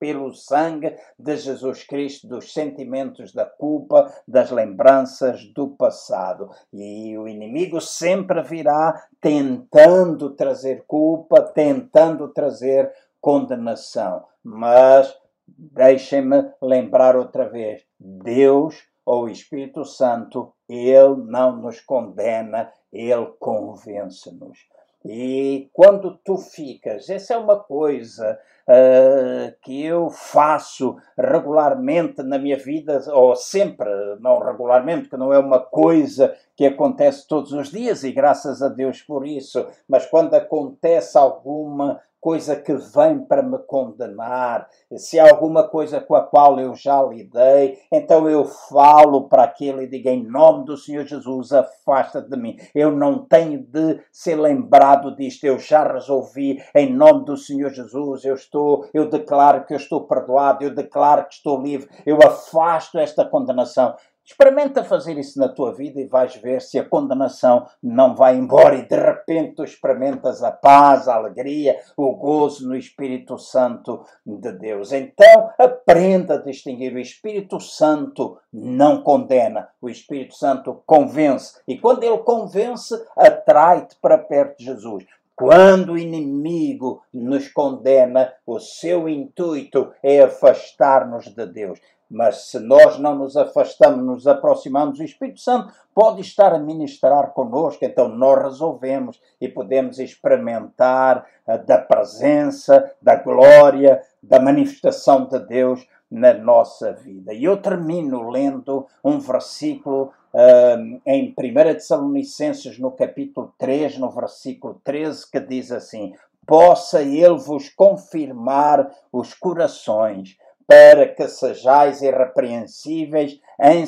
pelo 0.00 0.34
sangue 0.34 0.96
de 1.16 1.36
Jesus 1.36 1.84
Cristo, 1.84 2.26
dos 2.26 2.52
sentimentos 2.52 3.32
da 3.32 3.44
culpa, 3.44 4.12
das 4.26 4.50
lembranças 4.50 5.44
do 5.54 5.68
passado. 5.68 6.50
E 6.72 7.16
o 7.16 7.28
inimigo 7.28 7.80
sempre 7.80 8.42
virá 8.42 9.00
tentando 9.20 10.30
trazer 10.30 10.84
culpa, 10.88 11.40
tentando 11.40 12.28
trazer 12.28 12.92
condenação. 13.20 14.24
Mas 14.42 15.16
deixem-me 15.46 16.50
lembrar 16.60 17.14
outra 17.14 17.48
vez: 17.48 17.84
Deus 17.98 18.82
o 19.06 19.28
Espírito 19.28 19.84
Santo, 19.84 20.52
ele 20.68 21.16
não 21.26 21.56
nos 21.56 21.80
condena, 21.80 22.72
ele 22.92 23.26
convence-nos. 23.38 24.58
E 25.04 25.70
quando 25.72 26.18
tu 26.24 26.36
ficas, 26.36 27.08
essa 27.08 27.34
é 27.34 27.38
uma 27.38 27.60
coisa 27.60 28.36
uh, 28.66 29.54
que 29.62 29.84
eu 29.84 30.10
faço 30.10 30.96
regularmente 31.16 32.24
na 32.24 32.38
minha 32.38 32.56
vida, 32.56 33.00
ou 33.12 33.36
sempre, 33.36 33.88
não 34.18 34.40
regularmente, 34.40 35.08
que 35.08 35.16
não 35.16 35.32
é 35.32 35.38
uma 35.38 35.60
coisa 35.60 36.36
que 36.56 36.66
acontece 36.66 37.26
todos 37.28 37.52
os 37.52 37.70
dias, 37.70 38.02
e 38.02 38.12
graças 38.12 38.62
a 38.62 38.68
Deus 38.68 39.02
por 39.02 39.26
isso, 39.26 39.66
mas 39.88 40.06
quando 40.06 40.34
acontece 40.34 41.18
alguma 41.18 42.00
coisa 42.26 42.56
que 42.56 42.74
vem 42.74 43.20
para 43.20 43.40
me 43.40 43.56
condenar, 43.58 44.68
se 44.96 45.16
há 45.16 45.30
alguma 45.30 45.68
coisa 45.68 46.00
com 46.00 46.16
a 46.16 46.22
qual 46.22 46.58
eu 46.58 46.74
já 46.74 47.00
lidei, 47.00 47.78
então 47.92 48.28
eu 48.28 48.44
falo 48.44 49.28
para 49.28 49.44
aquele 49.44 49.84
e 49.84 49.88
digo: 49.88 50.08
em 50.08 50.24
nome 50.24 50.64
do 50.64 50.76
Senhor 50.76 51.04
Jesus, 51.04 51.52
afasta 51.52 52.20
de 52.20 52.36
mim. 52.36 52.56
Eu 52.74 52.90
não 52.90 53.24
tenho 53.24 53.62
de 53.62 54.00
ser 54.10 54.34
lembrado 54.34 55.14
disto, 55.14 55.44
eu 55.44 55.56
já 55.56 55.86
resolvi, 55.86 56.60
em 56.74 56.92
nome 56.92 57.24
do 57.24 57.36
Senhor 57.36 57.72
Jesus, 57.72 58.24
eu 58.24 58.34
estou, 58.34 58.88
eu 58.92 59.08
declaro 59.08 59.64
que 59.64 59.74
eu 59.74 59.78
estou 59.78 60.04
perdoado, 60.08 60.64
eu 60.64 60.74
declaro 60.74 61.26
que 61.28 61.34
estou 61.34 61.62
livre, 61.62 61.88
eu 62.04 62.18
afasto 62.24 62.98
esta 62.98 63.24
condenação. 63.24 63.94
Experimenta 64.28 64.82
fazer 64.82 65.16
isso 65.16 65.38
na 65.38 65.48
tua 65.48 65.72
vida 65.72 66.00
e 66.00 66.08
vais 66.08 66.34
ver 66.34 66.60
se 66.60 66.80
a 66.80 66.84
condenação 66.84 67.64
não 67.80 68.16
vai 68.16 68.36
embora 68.36 68.74
e 68.74 68.84
de 68.84 68.96
repente 68.96 69.54
tu 69.54 69.62
experimentas 69.62 70.42
a 70.42 70.50
paz, 70.50 71.06
a 71.06 71.14
alegria, 71.14 71.78
o 71.96 72.12
gozo 72.16 72.68
no 72.68 72.76
Espírito 72.76 73.38
Santo 73.38 74.04
de 74.26 74.50
Deus. 74.50 74.90
Então, 74.90 75.50
aprenda 75.56 76.34
a 76.34 76.42
distinguir. 76.42 76.92
O 76.92 76.98
Espírito 76.98 77.60
Santo 77.60 78.36
não 78.52 79.00
condena, 79.00 79.68
o 79.80 79.88
Espírito 79.88 80.34
Santo 80.34 80.82
convence. 80.84 81.60
E 81.68 81.78
quando 81.78 82.02
ele 82.02 82.18
convence, 82.18 83.00
atrai-te 83.16 83.94
para 84.02 84.18
perto 84.18 84.58
de 84.58 84.64
Jesus. 84.64 85.04
Quando 85.36 85.92
o 85.92 85.98
inimigo 85.98 87.02
nos 87.12 87.46
condena, 87.46 88.32
o 88.46 88.58
seu 88.58 89.06
intuito 89.06 89.92
é 90.02 90.22
afastar-nos 90.22 91.26
de 91.26 91.46
Deus. 91.46 91.78
Mas 92.08 92.48
se 92.48 92.58
nós 92.60 92.98
não 92.98 93.16
nos 93.16 93.36
afastamos, 93.36 94.04
nos 94.04 94.26
aproximamos, 94.26 95.00
o 95.00 95.04
Espírito 95.04 95.40
Santo 95.40 95.72
pode 95.94 96.20
estar 96.20 96.54
a 96.54 96.58
ministrar 96.58 97.32
conosco, 97.32 97.84
então 97.84 98.08
nós 98.08 98.42
resolvemos 98.42 99.20
e 99.40 99.48
podemos 99.48 99.98
experimentar 99.98 101.26
uh, 101.46 101.58
da 101.66 101.78
presença, 101.78 102.92
da 103.02 103.16
glória, 103.16 104.00
da 104.22 104.38
manifestação 104.38 105.26
de 105.26 105.38
Deus 105.40 105.86
na 106.08 106.32
nossa 106.32 106.92
vida. 106.92 107.32
E 107.32 107.42
eu 107.44 107.56
termino 107.60 108.30
lendo 108.30 108.86
um 109.04 109.18
versículo 109.18 110.12
uh, 110.32 111.00
em 111.04 111.34
1 111.36 111.54
Tessalonicenses, 111.74 112.78
no 112.78 112.92
capítulo 112.92 113.52
3, 113.58 113.98
no 113.98 114.10
versículo 114.10 114.80
13, 114.84 115.28
que 115.28 115.40
diz 115.40 115.72
assim: 115.72 116.14
Possa 116.46 117.02
Ele 117.02 117.36
vos 117.36 117.68
confirmar 117.68 118.88
os 119.12 119.34
corações 119.34 120.36
para 120.66 121.06
que 121.06 121.28
sejais 121.28 122.02
irrepreensíveis 122.02 123.40
em, 123.60 123.86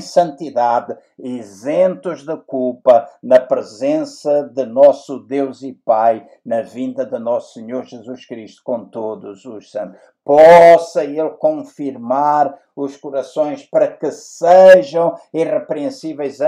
santidade, 0.00 0.96
isentos 1.18 2.24
de 2.24 2.36
culpa, 2.36 3.08
na 3.22 3.40
presença 3.40 4.42
de 4.54 4.66
nosso 4.66 5.18
Deus 5.20 5.62
e 5.62 5.72
Pai, 5.72 6.26
na 6.44 6.60
vinda 6.62 7.06
de 7.06 7.18
nosso 7.18 7.54
Senhor 7.54 7.84
Jesus 7.84 8.26
Cristo 8.26 8.62
com 8.62 8.84
todos 8.84 9.44
os 9.46 9.70
santos. 9.70 9.98
Possa 10.22 11.04
Ele 11.04 11.30
confirmar 11.30 12.58
os 12.74 12.96
corações 12.96 13.64
para 13.64 13.86
que 13.86 14.10
sejam 14.10 15.14
irrepreensíveis 15.32 16.38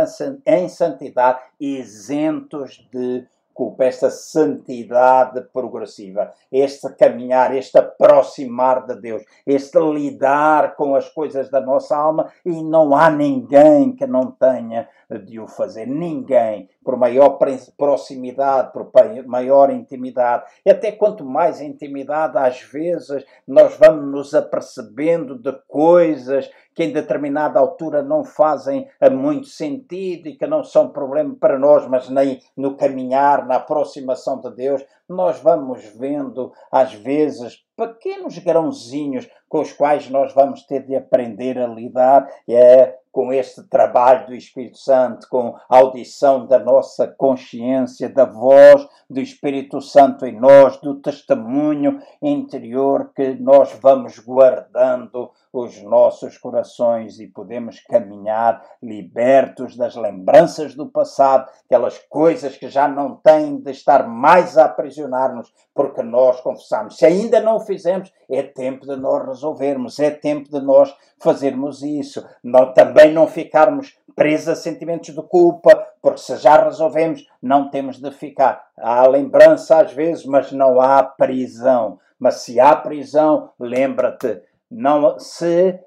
em 0.44 0.68
santidade, 0.68 1.40
isentos 1.58 2.86
de 2.92 3.20
culpa 3.20 3.37
culpa, 3.58 3.86
esta 3.86 4.08
santidade 4.08 5.40
progressiva, 5.52 6.32
este 6.52 6.94
caminhar, 6.94 7.52
este 7.56 7.76
aproximar 7.76 8.86
de 8.86 8.94
Deus, 8.94 9.24
este 9.44 9.80
lidar 9.80 10.76
com 10.76 10.94
as 10.94 11.08
coisas 11.08 11.50
da 11.50 11.60
nossa 11.60 11.96
alma 11.96 12.30
e 12.46 12.62
não 12.62 12.94
há 12.94 13.10
ninguém 13.10 13.96
que 13.96 14.06
não 14.06 14.30
tenha 14.30 14.88
de 15.26 15.40
o 15.40 15.48
fazer. 15.48 15.86
Ninguém, 15.86 16.70
por 16.88 16.96
maior 16.96 17.38
proximidade, 17.76 18.72
por 18.72 18.90
maior 19.26 19.68
intimidade, 19.70 20.44
e 20.64 20.70
até 20.70 20.90
quanto 20.90 21.22
mais 21.22 21.60
intimidade, 21.60 22.38
às 22.38 22.62
vezes 22.62 23.26
nós 23.46 23.76
vamos 23.76 24.10
nos 24.10 24.34
apercebendo 24.34 25.38
de 25.38 25.52
coisas 25.68 26.50
que 26.74 26.84
em 26.84 26.90
determinada 26.90 27.58
altura 27.58 28.02
não 28.02 28.24
fazem 28.24 28.88
eh, 28.98 29.10
muito 29.10 29.48
sentido 29.48 30.28
e 30.28 30.36
que 30.36 30.46
não 30.46 30.64
são 30.64 30.88
problema 30.88 31.36
para 31.38 31.58
nós, 31.58 31.86
mas 31.86 32.08
nem 32.08 32.40
no 32.56 32.74
caminhar, 32.74 33.46
na 33.46 33.56
aproximação 33.56 34.40
de 34.40 34.50
Deus, 34.54 34.82
nós 35.08 35.40
vamos 35.40 35.84
vendo, 35.96 36.52
às 36.70 36.92
vezes, 36.92 37.64
pequenos 37.76 38.36
grãozinhos 38.38 39.28
com 39.48 39.60
os 39.60 39.72
quais 39.72 40.10
nós 40.10 40.34
vamos 40.34 40.66
ter 40.66 40.84
de 40.84 40.94
aprender 40.94 41.58
a 41.58 41.66
lidar. 41.66 42.28
É 42.48 42.94
com 43.10 43.32
este 43.32 43.62
trabalho 43.64 44.26
do 44.28 44.34
Espírito 44.34 44.78
Santo, 44.78 45.26
com 45.28 45.56
a 45.68 45.78
audição 45.78 46.46
da 46.46 46.58
nossa 46.58 47.08
consciência, 47.08 48.08
da 48.08 48.24
voz 48.24 48.86
do 49.10 49.20
Espírito 49.20 49.80
Santo 49.80 50.26
em 50.26 50.38
nós, 50.38 50.76
do 50.76 51.00
testemunho 51.00 52.00
interior 52.22 53.10
que 53.16 53.34
nós 53.34 53.72
vamos 53.80 54.18
guardando 54.18 55.32
os 55.52 55.82
nossos 55.82 56.36
corações 56.38 57.18
e 57.18 57.26
podemos 57.26 57.80
caminhar 57.80 58.62
libertos 58.82 59.76
das 59.76 59.96
lembranças 59.96 60.74
do 60.74 60.86
passado, 60.86 61.48
aquelas 61.64 61.98
coisas 62.08 62.56
que 62.56 62.68
já 62.68 62.86
não 62.86 63.16
têm 63.16 63.60
de 63.60 63.70
estar 63.70 64.06
mais 64.08 64.58
a 64.58 64.66
aprisionar-nos, 64.66 65.52
porque 65.74 66.02
nós 66.02 66.40
confessamos. 66.40 66.96
Se 66.96 67.06
ainda 67.06 67.40
não 67.40 67.56
o 67.56 67.60
fizemos, 67.60 68.12
é 68.30 68.42
tempo 68.42 68.86
de 68.86 68.96
nós 68.96 69.26
resolvermos, 69.26 69.98
é 69.98 70.10
tempo 70.10 70.50
de 70.50 70.60
nós 70.60 70.94
fazermos 71.20 71.82
isso. 71.82 72.24
Não, 72.42 72.72
também 72.72 73.12
não 73.12 73.26
ficarmos 73.26 73.96
presos 74.14 74.48
a 74.48 74.56
sentimentos 74.56 75.14
de 75.14 75.22
culpa, 75.22 75.86
porque 76.02 76.18
se 76.18 76.36
já 76.38 76.62
resolvemos, 76.64 77.26
não 77.40 77.70
temos 77.70 77.98
de 77.98 78.10
ficar. 78.10 78.66
Há 78.76 79.06
lembrança 79.06 79.78
às 79.78 79.92
vezes, 79.92 80.24
mas 80.24 80.52
não 80.52 80.80
há 80.80 81.02
prisão. 81.02 81.98
Mas 82.18 82.42
se 82.42 82.58
há 82.58 82.74
prisão, 82.74 83.50
lembra-te, 83.60 84.42
não 84.70 85.18
se 85.18 85.78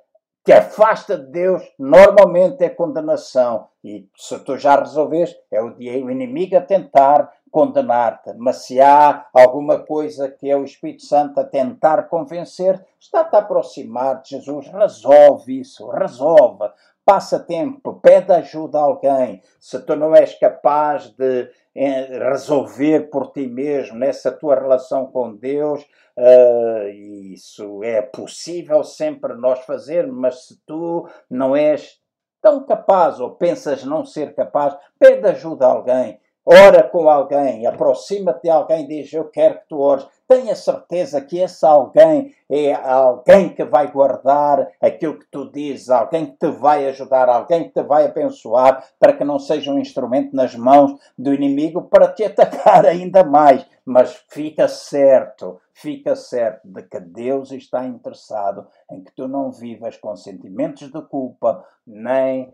te 0.43 0.51
afasta 0.51 1.17
de 1.17 1.27
Deus, 1.27 1.63
normalmente 1.77 2.63
é 2.63 2.69
condenação. 2.69 3.67
E 3.84 4.07
se 4.15 4.39
tu 4.39 4.57
já 4.57 4.79
resolveste, 4.79 5.39
é 5.51 5.61
o, 5.61 5.71
dia, 5.71 6.03
o 6.03 6.09
inimigo 6.09 6.57
a 6.57 6.61
tentar 6.61 7.32
condenar-te. 7.51 8.34
Mas 8.38 8.65
se 8.65 8.82
há 8.82 9.27
alguma 9.34 9.79
coisa 9.79 10.29
que 10.29 10.49
é 10.49 10.55
o 10.55 10.63
Espírito 10.63 11.03
Santo 11.03 11.39
a 11.39 11.43
tentar 11.43 12.03
convencer, 12.03 12.84
está-te 12.99 13.36
a 13.36 13.39
aproximar 13.39 14.21
de 14.21 14.29
Jesus. 14.32 14.67
Resolve 14.67 15.59
isso, 15.59 15.88
resolve. 15.89 16.69
Passa 17.04 17.39
tempo, 17.39 17.99
pede 18.02 18.32
ajuda 18.32 18.78
a 18.78 18.84
alguém. 18.84 19.41
Se 19.60 19.80
tu 19.80 19.95
não 19.95 20.16
és 20.16 20.38
capaz 20.38 21.10
de 21.10 21.49
eh, 21.76 22.20
resolver 22.30 23.10
por 23.10 23.32
ti 23.32 23.47
mesmo 23.47 23.97
nessa 23.97 24.32
tua 24.32 24.56
relação 24.56 25.08
com 25.08 25.36
Deus, 25.36 25.82
uh, 26.18 26.88
isso 27.34 27.84
é 27.84 28.02
possível 28.02 28.84
sempre 28.84 29.34
nós 29.34 29.60
fazer, 29.66 30.06
mas 30.06 30.47
se 30.47 30.62
tu 30.66 31.08
não 31.30 31.56
és 31.56 31.99
tão 32.41 32.66
capaz 32.66 33.20
ou 33.20 33.32
pensas 33.32 33.84
não 33.84 34.04
ser 34.04 34.36
capaz, 34.36 34.76
pede 34.99 35.28
ajuda 35.28 35.66
a 35.66 35.72
alguém, 35.72 36.20
ora 36.45 36.84
com 36.84 37.10
alguém, 37.10 37.66
aproxima-te 37.66 38.43
de 38.43 38.49
alguém, 38.49 38.88
diz: 38.88 39.14
Eu 39.14 39.30
quero 39.30 39.60
que 39.60 39.68
tu 39.70 39.80
ores. 39.80 40.06
Tenha 40.32 40.55
certeza 40.55 41.19
que 41.19 41.39
esse 41.39 41.65
alguém 41.65 42.34
é 42.49 42.71
alguém 42.73 43.53
que 43.53 43.65
vai 43.65 43.91
guardar 43.91 44.65
aquilo 44.79 45.19
que 45.19 45.25
tu 45.29 45.51
dizes, 45.51 45.89
alguém 45.89 46.25
que 46.25 46.38
te 46.38 46.47
vai 46.49 46.88
ajudar, 46.88 47.27
alguém 47.27 47.65
que 47.65 47.73
te 47.73 47.84
vai 47.84 48.05
abençoar, 48.05 48.82
para 48.97 49.11
que 49.11 49.25
não 49.25 49.38
seja 49.38 49.73
um 49.73 49.77
instrumento 49.77 50.34
nas 50.34 50.55
mãos 50.55 50.97
do 51.17 51.34
inimigo 51.34 51.82
para 51.82 52.07
te 52.13 52.23
atacar 52.23 52.86
ainda 52.88 53.25
mais. 53.25 53.67
Mas 53.84 54.23
fica 54.29 54.69
certo, 54.69 55.59
fica 55.73 56.15
certo 56.15 56.61
de 56.63 56.84
que 56.84 57.01
Deus 57.01 57.51
está 57.51 57.86
interessado 57.86 58.65
em 58.89 59.03
que 59.03 59.11
tu 59.11 59.27
não 59.27 59.51
vivas 59.51 59.97
com 59.97 60.15
sentimentos 60.15 60.89
de 60.89 61.01
culpa, 61.09 61.61
nem 61.86 62.53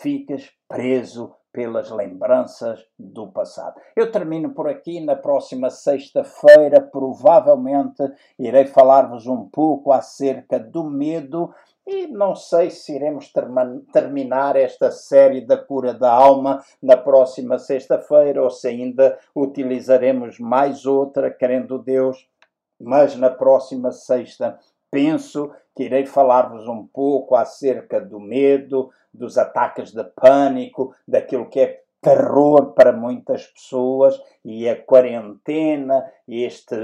fiques 0.00 0.50
preso 0.68 1.32
pelas 1.52 1.90
lembranças 1.90 2.84
do 2.98 3.30
passado. 3.30 3.78
Eu 3.94 4.10
termino 4.10 4.54
por 4.54 4.68
aqui. 4.68 5.00
Na 5.00 5.14
próxima 5.14 5.68
sexta-feira, 5.68 6.80
provavelmente, 6.80 8.02
irei 8.38 8.64
falar-vos 8.66 9.26
um 9.26 9.48
pouco 9.48 9.92
acerca 9.92 10.58
do 10.58 10.84
medo. 10.84 11.52
E 11.86 12.06
não 12.06 12.34
sei 12.34 12.70
se 12.70 12.94
iremos 12.94 13.32
terminar 13.92 14.56
esta 14.56 14.90
série 14.90 15.40
da 15.40 15.56
cura 15.56 15.92
da 15.92 16.12
alma 16.12 16.62
na 16.80 16.96
próxima 16.96 17.58
sexta-feira 17.58 18.42
ou 18.42 18.50
se 18.50 18.68
ainda 18.68 19.18
utilizaremos 19.34 20.38
mais 20.38 20.86
outra, 20.86 21.30
querendo 21.30 21.78
Deus. 21.78 22.28
Mas 22.80 23.16
na 23.16 23.30
próxima 23.30 23.92
sexta 23.92 24.58
penso 24.92 25.50
que 25.74 25.84
irei 25.84 26.04
falar-vos 26.04 26.68
um 26.68 26.86
pouco 26.86 27.34
acerca 27.34 27.98
do 27.98 28.20
medo, 28.20 28.90
dos 29.12 29.38
ataques 29.38 29.90
de 29.90 30.04
pânico, 30.04 30.94
daquilo 31.08 31.48
que 31.48 31.60
é 31.60 31.82
terror 32.02 32.74
para 32.74 32.92
muitas 32.92 33.46
pessoas 33.46 34.20
e 34.44 34.68
a 34.68 34.76
quarentena, 34.76 36.04
este 36.28 36.76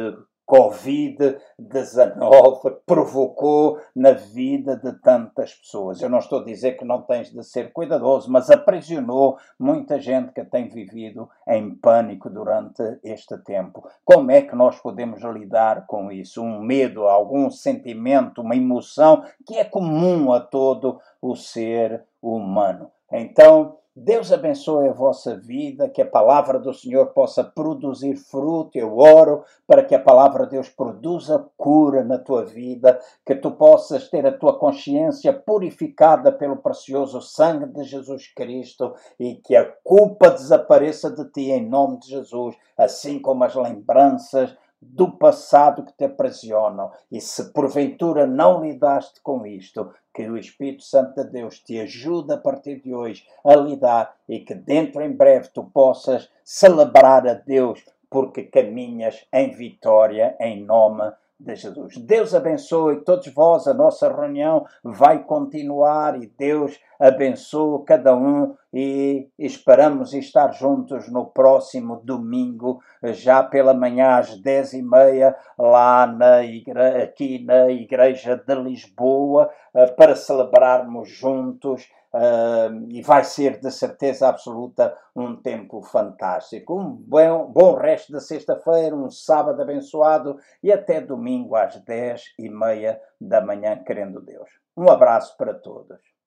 Covid-19 0.49 2.78
provocou 2.86 3.78
na 3.94 4.12
vida 4.12 4.74
de 4.76 4.94
tantas 5.01 5.53
pessoas. 5.55 6.01
Eu 6.01 6.09
não 6.09 6.20
estou 6.20 6.40
a 6.40 6.44
dizer 6.44 6.78
que 6.78 6.86
não 6.86 7.03
tens 7.03 7.30
de 7.30 7.44
ser 7.44 7.70
cuidadoso, 7.72 8.32
mas 8.32 8.51
aprisionou 8.51 9.36
muita 9.59 10.01
gente 10.01 10.32
que 10.32 10.42
tem 10.44 10.68
vivido 10.68 11.28
em 11.46 11.74
pânico 11.74 12.30
durante 12.30 12.82
este 13.05 13.36
tempo. 13.38 13.86
Como 14.05 14.30
é 14.30 14.40
que 14.40 14.57
nós 14.57 14.80
podemos 14.80 15.22
lidar 15.22 15.86
com 15.86 16.11
isso? 16.11 16.42
Um 16.42 16.62
medo, 16.62 17.07
algum 17.07 17.51
sentimento, 17.51 18.40
uma 18.40 18.57
emoção 18.57 19.22
que 19.46 19.57
é 19.57 19.64
comum 19.64 20.32
a 20.32 20.40
todo 20.40 20.99
o 21.20 21.36
ser 21.36 22.07
humano. 22.22 22.90
Então, 23.11 23.79
Deus 24.01 24.31
abençoe 24.31 24.89
a 24.89 24.93
vossa 24.93 25.37
vida, 25.37 25.89
que 25.89 26.01
a 26.01 26.07
palavra 26.07 26.57
do 26.61 26.73
Senhor 26.73 27.07
possa 27.07 27.43
produzir 27.43 28.15
fruto. 28.15 28.79
Eu 28.79 28.97
oro 28.97 29.43
para 29.67 29.83
que 29.83 29.93
a 29.93 29.99
palavra 29.99 30.45
de 30.45 30.53
Deus 30.53 30.69
produza 30.69 31.45
cura 31.57 32.05
na 32.05 32.17
tua 32.17 32.45
vida, 32.45 33.01
que 33.27 33.35
tu 33.35 33.51
possas 33.51 34.09
ter 34.09 34.25
a 34.25 34.31
tua 34.31 34.57
consciência 34.57 35.33
purificada 35.33 36.31
pelo 36.31 36.59
precioso 36.59 37.21
sangue 37.21 37.67
de 37.67 37.83
Jesus 37.83 38.33
Cristo 38.33 38.95
e 39.19 39.35
que 39.35 39.57
a 39.57 39.65
culpa 39.83 40.31
desapareça 40.31 41.11
de 41.11 41.25
ti 41.33 41.51
em 41.51 41.69
nome 41.69 41.99
de 41.99 42.11
Jesus, 42.11 42.55
assim 42.77 43.19
como 43.19 43.43
as 43.43 43.57
lembranças 43.57 44.57
do 44.81 45.11
passado 45.11 45.85
que 45.85 45.93
te 45.93 46.05
aprisionam. 46.05 46.91
E 47.11 47.20
se 47.20 47.53
porventura 47.53 48.26
não 48.26 48.62
lidaste 48.62 49.20
com 49.22 49.47
isto, 49.47 49.93
que 50.14 50.29
o 50.29 50.37
Espírito 50.37 50.83
Santo 50.83 51.14
de 51.22 51.31
Deus 51.31 51.61
te 51.61 51.79
ajude 51.81 52.33
a 52.33 52.37
partir 52.37 52.81
de 52.81 52.95
hoje 52.95 53.24
a 53.45 53.55
lidar 53.55 54.16
e 54.29 54.41
que 54.41 54.55
dentro 54.55 55.01
em 55.01 55.12
breve 55.12 55.49
tu 55.49 55.64
possas 55.64 56.29
celebrar 56.45 57.26
a 57.26 57.35
Deus 57.35 57.85
porque 58.11 58.43
caminhas 58.43 59.26
em 59.33 59.51
vitória 59.51 60.37
em 60.41 60.64
nome 60.64 61.05
de 61.05 61.28
de 61.39 61.55
Jesus. 61.55 61.97
Deus 61.99 62.34
abençoe 62.34 63.05
todos 63.05 63.32
vós, 63.32 63.68
a 63.68 63.74
nossa 63.74 64.12
reunião 64.12 64.66
vai 64.82 65.22
continuar 65.22 66.20
e 66.20 66.26
Deus 66.26 66.78
abençoe 66.99 67.84
cada 67.84 68.14
um 68.16 68.57
e 68.74 69.28
esperamos 69.39 70.12
estar 70.12 70.53
juntos 70.53 71.09
no 71.09 71.26
próximo 71.26 72.01
domingo, 72.03 72.80
já 73.03 73.43
pela 73.43 73.72
manhã 73.72 74.16
às 74.16 74.36
dez 74.41 74.72
e 74.72 74.82
meia, 74.82 75.34
lá 75.57 76.07
na 76.07 76.43
igre... 76.43 77.03
aqui 77.03 77.45
na 77.45 77.70
Igreja 77.70 78.36
de 78.36 78.55
Lisboa, 78.57 79.49
eh, 79.74 79.86
para 79.86 80.16
celebrarmos 80.16 81.09
juntos 81.09 81.89
Uh, 82.15 82.89
e 82.91 83.03
vai 83.03 83.23
ser 83.23 83.61
de 83.61 83.71
certeza 83.71 84.29
absoluta 84.29 84.97
um 85.15 85.37
tempo 85.37 85.83
fantástico. 85.83 86.81
Um 86.81 86.95
bom, 86.95 87.53
bom 87.53 87.75
resto 87.75 88.13
de 88.13 88.21
sexta-feira, 88.23 88.97
um 88.97 89.11
sábado 89.11 89.61
abençoado 89.61 90.39
e 90.63 90.73
até 90.73 91.01
domingo 91.01 91.55
às 91.55 91.77
dez 91.85 92.33
e 92.39 92.49
meia 92.49 92.99
da 93.21 93.45
manhã, 93.45 93.83
querendo 93.85 94.23
Deus. 94.23 94.49
Um 94.77 94.89
abraço 94.89 95.37
para 95.37 95.53
todos. 95.53 96.18